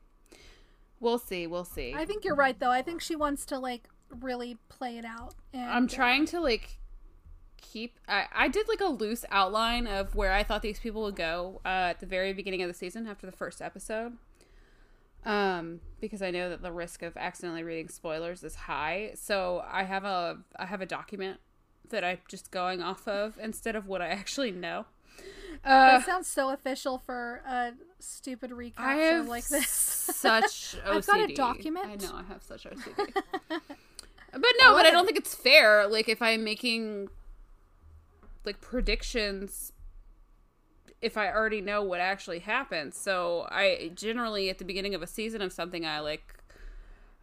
We'll 0.99 1.17
see. 1.17 1.47
We'll 1.47 1.65
see. 1.65 1.93
I 1.93 2.05
think 2.05 2.23
you're 2.23 2.35
right 2.35 2.57
though. 2.57 2.71
I 2.71 2.81
think 2.81 3.01
she 3.01 3.15
wants 3.15 3.45
to 3.47 3.59
like 3.59 3.89
really 4.09 4.57
play 4.69 4.97
it 4.97 5.05
out. 5.05 5.35
And, 5.53 5.69
I'm 5.69 5.85
uh, 5.85 5.89
trying 5.89 6.25
to 6.27 6.39
like 6.39 6.77
keep 7.59 7.99
I, 8.07 8.25
I 8.33 8.47
did 8.47 8.67
like 8.69 8.81
a 8.81 8.85
loose 8.85 9.25
outline 9.29 9.87
of 9.87 10.15
where 10.15 10.31
I 10.31 10.43
thought 10.43 10.61
these 10.61 10.79
people 10.79 11.03
would 11.03 11.15
go 11.15 11.59
uh, 11.65 11.89
at 11.89 11.99
the 11.99 12.05
very 12.05 12.31
beginning 12.33 12.61
of 12.61 12.67
the 12.67 12.73
season 12.73 13.07
after 13.07 13.25
the 13.25 13.31
first 13.31 13.61
episode. 13.61 14.13
Um, 15.27 15.81
because 15.99 16.21
I 16.21 16.31
know 16.31 16.49
that 16.49 16.61
the 16.61 16.71
risk 16.71 17.03
of 17.03 17.17
accidentally 17.17 17.61
reading 17.61 17.89
spoilers 17.89 18.45
is 18.45 18.55
high. 18.55 19.11
So 19.15 19.61
I 19.69 19.83
have 19.83 20.05
a 20.05 20.37
I 20.57 20.65
have 20.65 20.79
a 20.79 20.85
document 20.85 21.41
that 21.89 22.03
I'm 22.03 22.19
just 22.29 22.49
going 22.49 22.81
off 22.81 23.05
of 23.09 23.37
instead 23.37 23.75
of 23.75 23.87
what 23.87 24.01
I 24.01 24.07
actually 24.07 24.51
know. 24.51 24.85
Uh, 25.65 25.97
that 25.97 26.05
sounds 26.05 26.27
so 26.27 26.49
official 26.51 26.97
for 26.97 27.41
a 27.45 27.73
stupid 27.99 28.51
recap 28.51 28.73
I 28.77 28.95
show 28.95 29.15
have 29.17 29.27
like 29.27 29.47
this. 29.49 29.67
such 29.67 30.77
OCD. 30.77 30.81
I've 30.85 31.05
got 31.05 31.29
a 31.29 31.33
document. 31.33 31.87
I 31.87 31.95
know 31.95 32.15
I 32.15 32.23
have 32.23 32.41
such 32.41 32.63
OCD. 32.63 32.95
but 33.49 34.53
no, 34.61 34.73
but 34.73 34.85
I 34.85 34.91
don't 34.91 35.05
think 35.05 35.17
it's 35.17 35.35
fair. 35.35 35.87
Like 35.87 36.07
if 36.07 36.21
I'm 36.21 36.45
making 36.45 37.09
like 38.45 38.61
predictions 38.61 39.73
if 41.01 41.17
I 41.17 41.31
already 41.31 41.61
know 41.61 41.83
what 41.83 41.99
actually 41.99 42.39
happens. 42.39 42.97
So 42.97 43.47
I 43.51 43.91
generally 43.93 44.49
at 44.49 44.57
the 44.57 44.65
beginning 44.65 44.95
of 44.95 45.01
a 45.01 45.07
season 45.07 45.41
of 45.41 45.53
something 45.53 45.85
I 45.85 45.99
like 45.99 46.35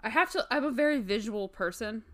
I 0.00 0.10
have 0.10 0.30
to 0.32 0.46
I'm 0.50 0.64
a 0.64 0.70
very 0.70 1.00
visual 1.00 1.48
person. 1.48 2.04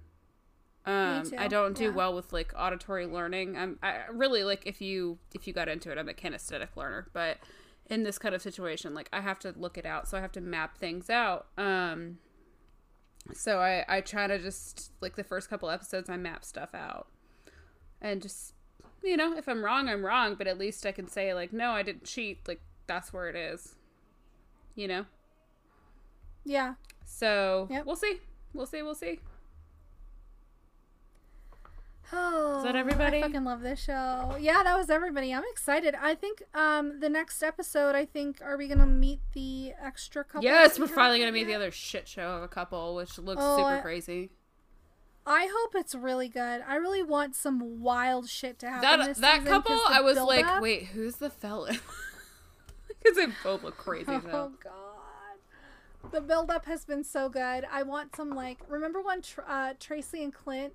Um 0.87 1.31
I 1.37 1.49
don't 1.49 1.77
do 1.77 1.85
yeah. 1.85 1.91
well 1.91 2.15
with 2.15 2.33
like 2.33 2.53
auditory 2.57 3.07
learning. 3.07 3.57
I'm 3.57 3.79
I 3.83 4.05
really 4.11 4.45
like 4.45 4.63
if 4.67 4.81
you 4.81 5.19
if 5.35 5.47
you 5.47 5.53
got 5.53 5.69
into 5.69 5.91
it, 5.93 5.99
I'm 5.99 6.09
a 6.09 6.15
kinesthetic 6.15 6.77
learner, 6.77 7.09
but 7.13 7.39
in 7.87 8.05
this 8.05 8.19
kind 8.19 8.35
of 8.35 8.41
situation, 8.41 8.95
like 8.95 9.09
I 9.13 9.21
have 9.21 9.39
to 9.41 9.53
look 9.57 9.77
it 9.77 9.85
out, 9.85 10.09
so 10.09 10.17
I 10.17 10.21
have 10.21 10.33
to 10.33 10.41
map 10.41 10.79
things 10.79 11.11
out. 11.11 11.47
Um 11.59 12.19
so 13.35 13.59
I 13.59 13.85
I 13.87 14.01
try 14.01 14.27
to 14.27 14.39
just 14.39 14.93
like 15.03 15.17
the 15.17 15.25
first 15.25 15.51
couple 15.51 15.69
episodes 15.69 16.09
I 16.09 16.17
map 16.17 16.43
stuff 16.43 16.75
out. 16.75 17.09
And 18.01 18.23
just 18.23 18.55
you 19.03 19.17
know, 19.17 19.37
if 19.37 19.49
I'm 19.49 19.65
wrong, 19.65 19.89
I'm 19.89 20.05
wrong, 20.05 20.35
but 20.35 20.47
at 20.47 20.59
least 20.59 20.85
I 20.87 20.93
can 20.93 21.09
say 21.09 21.33
like 21.35 21.53
no, 21.53 21.71
I 21.71 21.83
didn't 21.83 22.05
cheat, 22.05 22.47
like 22.49 22.61
that's 22.87 23.13
where 23.13 23.29
it 23.29 23.37
is. 23.37 23.75
You 24.75 24.89
know? 24.89 25.05
yeah. 26.45 26.75
So, 27.05 27.67
Yep. 27.71 27.87
we'll 27.87 27.97
see. 27.97 28.21
We'll 28.55 28.67
see, 28.67 28.83
we'll 28.83 28.95
see. 28.95 29.21
Oh, 32.13 32.59
is 32.59 32.65
that 32.65 32.75
everybody? 32.75 33.19
I 33.19 33.23
fucking 33.23 33.45
love 33.45 33.61
this 33.61 33.85
show. 33.85 34.37
Yeah, 34.41 34.65
that 34.65 34.77
was 34.77 34.91
everybody. 34.91 35.33
I'm 35.33 35.45
excited. 35.53 35.95
I 35.95 36.17
think 36.17 36.43
um 36.55 36.99
the 36.99 37.09
next 37.09 37.41
episode, 37.41 37.95
I 37.95 38.05
think, 38.05 38.41
are 38.43 38.57
we 38.57 38.67
gonna 38.67 38.85
meet 38.87 39.21
the 39.33 39.73
extra 39.81 40.25
couple? 40.25 40.43
Yes, 40.43 40.77
we 40.77 40.87
we're 40.87 40.89
finally 40.89 41.21
gonna 41.21 41.31
meet 41.31 41.45
the 41.45 41.55
other 41.55 41.71
shit 41.71 42.09
show 42.09 42.31
of 42.33 42.43
a 42.43 42.49
couple, 42.49 42.97
which 42.97 43.17
looks 43.19 43.41
Oh, 43.45 43.59
super 43.59 43.69
I- 43.69 43.81
crazy. 43.81 44.31
I 45.33 45.49
hope 45.49 45.77
it's 45.77 45.95
really 45.95 46.29
good. 46.29 46.65
I 46.67 46.75
really 46.75 47.05
want 47.05 47.37
some 47.37 47.81
wild 47.81 48.29
shit 48.29 48.59
to 48.59 48.69
happen. 48.69 48.83
That 48.83 49.07
this 49.07 49.19
that 49.19 49.45
couple, 49.47 49.79
I 49.89 50.01
was 50.01 50.19
like, 50.19 50.45
buildup- 50.45 50.63
wait, 50.63 50.87
who's 50.87 51.17
the 51.17 51.31
fella? 51.31 51.73
Because 53.03 53.17
they 53.17 53.27
both 53.43 53.63
look 53.63 53.79
crazy. 53.79 54.13
Oh 54.33 54.53
god, 54.63 56.11
the 56.13 56.21
buildup 56.21 56.67
has 56.67 56.85
been 56.85 57.03
so 57.03 57.31
good. 57.31 57.65
I 57.73 57.83
want 57.83 58.15
some 58.15 58.31
like. 58.31 58.59
Remember 58.69 59.01
when 59.01 59.23
Tr- 59.23 59.41
uh, 59.49 59.73
Tracy 59.81 60.23
and 60.23 60.35
Clint 60.35 60.75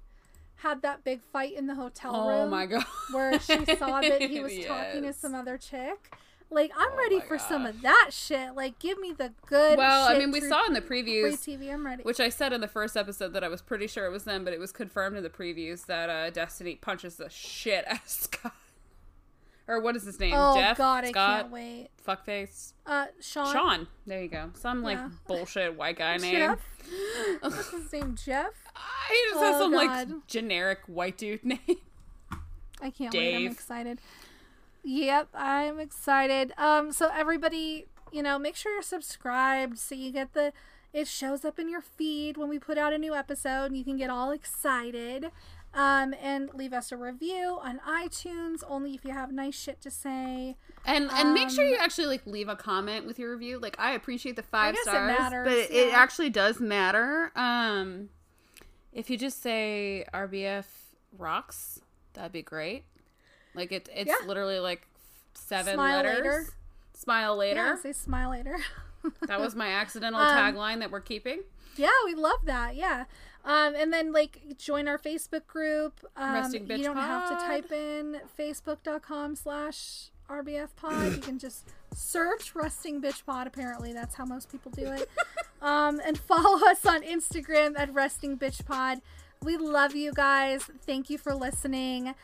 had 0.55 0.81
that 0.81 1.03
big 1.03 1.21
fight 1.31 1.53
in 1.53 1.67
the 1.67 1.75
hotel 1.75 2.13
room? 2.27 2.47
Oh 2.47 2.49
my 2.49 2.65
god. 2.65 2.83
where 3.11 3.39
she 3.39 3.63
saw 3.75 4.01
that 4.01 4.21
he 4.21 4.39
was 4.43 4.53
talking 4.65 5.03
to 5.03 5.13
some 5.13 5.35
other 5.35 5.57
chick. 5.59 6.15
Like 6.51 6.71
I'm 6.77 6.91
Oh 6.93 6.97
ready 6.97 7.19
for 7.19 7.37
some 7.37 7.65
of 7.65 7.81
that 7.81 8.09
shit. 8.11 8.55
Like 8.55 8.79
give 8.79 8.99
me 8.99 9.11
the 9.13 9.33
good. 9.47 9.77
Well, 9.77 10.07
I 10.07 10.17
mean, 10.17 10.31
we 10.31 10.41
saw 10.41 10.65
in 10.67 10.73
the 10.73 10.81
previews, 10.81 11.33
TV. 11.33 11.73
I'm 11.73 11.85
ready. 11.85 12.03
which 12.03 12.19
I 12.19 12.29
said 12.29 12.53
in 12.53 12.61
the 12.61 12.67
first 12.67 12.95
episode 12.95 13.33
that 13.33 13.43
I 13.43 13.47
was 13.47 13.61
pretty 13.61 13.87
sure 13.87 14.05
it 14.05 14.11
was 14.11 14.23
them, 14.23 14.43
but 14.45 14.53
it 14.53 14.59
was 14.59 14.71
confirmed 14.71 15.17
in 15.17 15.23
the 15.23 15.29
previews 15.29 15.85
that 15.87 16.09
uh, 16.09 16.29
Destiny 16.29 16.75
punches 16.75 17.15
the 17.17 17.29
shit 17.29 17.85
out 17.89 17.97
of 18.03 18.07
Scott. 18.09 18.53
Or 19.67 19.81
what 19.81 19.95
is 19.95 20.03
his 20.03 20.19
name? 20.19 20.35
oh 20.37 20.55
Jeff? 20.55 20.77
god, 20.77 21.05
I 21.05 21.11
can't 21.11 21.49
wait. 21.51 21.89
Fuckface? 22.07 22.73
Uh, 22.85 23.07
Sean. 23.19 23.51
Sean. 23.51 23.87
There 24.05 24.21
you 24.21 24.27
go. 24.29 24.51
Some 24.53 24.83
like 24.83 24.99
Yeah. 24.99 25.09
bullshit 25.27 25.75
white 25.75 25.97
guy 25.97 26.17
name. 26.17 26.35
Jeff. 26.35 26.59
What's 27.41 27.71
his 27.71 27.91
name? 27.91 28.15
Jeff. 28.23 28.51
He 29.09 29.15
just 29.31 29.43
has 29.43 29.55
Oh, 29.55 29.59
some 29.61 29.71
God. 29.71 30.09
like 30.11 30.27
generic 30.27 30.81
white 30.85 31.17
dude 31.17 31.43
name. 31.43 31.59
I 32.79 32.91
can't 32.91 33.11
wait. 33.13 33.35
I'm 33.47 33.51
excited. 33.51 33.99
Yep, 34.85 35.29
I'm 35.33 35.79
excited. 35.79 36.53
Um, 36.57 36.91
so 36.91 37.09
everybody, 37.13 37.87
you 38.11 38.21
know, 38.21 38.37
make 38.37 38.55
sure 38.55 38.71
you're 38.71 38.81
subscribed 38.83 39.79
so 39.79 39.95
you 39.95 40.11
get 40.11 40.33
the 40.33 40.53
it 40.93 41.07
shows 41.07 41.43
up 41.43 41.59
in 41.59 41.67
your 41.67 41.81
feed 41.81 42.37
when 42.37 42.47
we 42.47 42.57
put 42.57 42.77
out 42.77 42.93
a 42.93 42.97
new 42.97 43.13
episode 43.13 43.65
and 43.65 43.75
you 43.77 43.83
can 43.83 43.97
get 43.97 44.09
all 44.09 44.31
excited. 44.31 45.29
Um, 45.73 46.15
and 46.21 46.49
leave 46.53 46.71
us 46.71 46.93
a 46.93 46.97
review 46.97 47.59
on 47.61 47.81
iTunes 47.85 48.63
only 48.65 48.93
if 48.93 49.03
you 49.03 49.11
have 49.11 49.33
nice 49.33 49.59
shit 49.59 49.81
to 49.81 49.91
say. 49.91 50.55
And 50.85 51.09
and 51.11 51.33
make 51.33 51.49
sure 51.49 51.65
Um, 51.65 51.71
you 51.71 51.75
actually 51.77 52.07
like 52.07 52.25
leave 52.25 52.47
a 52.47 52.55
comment 52.55 53.05
with 53.05 53.19
your 53.19 53.31
review. 53.33 53.59
Like 53.59 53.75
I 53.77 53.91
appreciate 53.91 54.37
the 54.37 54.43
five 54.43 54.75
guess 54.75 54.87
it 54.87 54.89
stars, 54.91 55.19
matters, 55.19 55.47
but 55.49 55.57
it, 55.57 55.71
it 55.71 55.93
actually 55.93 56.29
does 56.29 56.61
matter. 56.61 57.31
Um, 57.35 58.07
if 58.93 59.09
you 59.09 59.17
just 59.17 59.41
say 59.41 60.05
RBF 60.13 60.63
rocks, 61.17 61.81
that'd 62.13 62.31
be 62.31 62.41
great. 62.41 62.85
Like 63.55 63.71
it, 63.71 63.89
it's 63.93 64.07
Yeah. 64.09 64.27
literally 64.27 64.59
like 64.59 64.87
seven 65.33 65.75
Smile 65.75 65.97
letters. 65.97 66.15
later. 66.23 66.45
Smile 66.93 67.35
later. 67.37 67.55
Yeah, 67.65 67.75
say 67.75 67.91
smile 67.93 68.29
later. 68.31 68.57
that 69.27 69.39
was 69.39 69.55
my 69.55 69.67
accidental 69.69 70.19
Um, 70.21 70.27
tagline 70.37 70.79
that 70.79 70.91
we're 70.91 71.01
keeping. 71.01 71.41
Yeah, 71.75 71.89
we 72.05 72.15
love 72.15 72.39
that. 72.45 72.75
Yeah. 72.75 73.05
Um, 73.43 73.75
and 73.75 73.91
then 73.93 74.11
like 74.11 74.57
join 74.57 74.87
our 74.87 74.97
Facebook 74.97 75.45
group. 75.45 75.99
Um, 76.15 76.33
Resting 76.33 76.65
Bitch 76.67 76.77
you 76.79 76.83
don't 76.85 76.97
have 76.97 77.29
to 77.29 77.45
type 77.45 77.71
in 77.71 78.21
facebook.com 78.39 79.35
slash 79.35 80.09
RBF 80.29 80.69
pod. 80.75 81.11
you 81.13 81.17
can 81.19 81.37
just 81.37 81.67
search 81.93 82.55
Resting 82.55 82.99
Bitch 83.01 83.23
Pod. 83.25 83.45
Apparently, 83.45 83.93
that's 83.93 84.15
how 84.15 84.25
most 84.25 84.51
people 84.51 84.71
do 84.71 84.87
it. 84.91 85.07
um, 85.61 86.01
and 86.03 86.17
follow 86.17 86.65
us 86.67 86.83
on 86.85 87.03
Instagram 87.03 87.77
at 87.77 87.93
Resting 87.93 88.35
Bitch 88.37 88.65
Pod. 88.65 89.01
We 89.45 89.57
love 89.57 89.95
you 89.95 90.11
guys. 90.11 90.63
Thank 90.87 91.11
you 91.11 91.19
for 91.19 91.35
listening. 91.35 92.15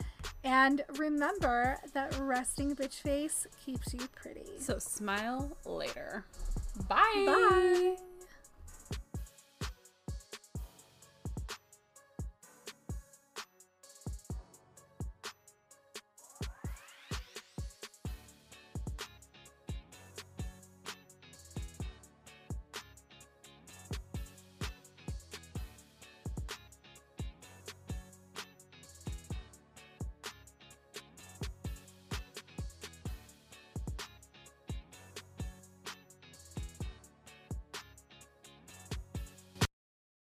And 0.42 0.84
remember 0.98 1.78
that 1.94 2.18
resting 2.18 2.74
bitch 2.74 2.94
face 2.94 3.46
keeps 3.64 3.94
you 3.94 4.08
pretty. 4.08 4.58
So 4.58 4.78
smile 4.78 5.56
later. 5.64 6.24
Bye. 6.88 7.24
Bye. 7.24 7.96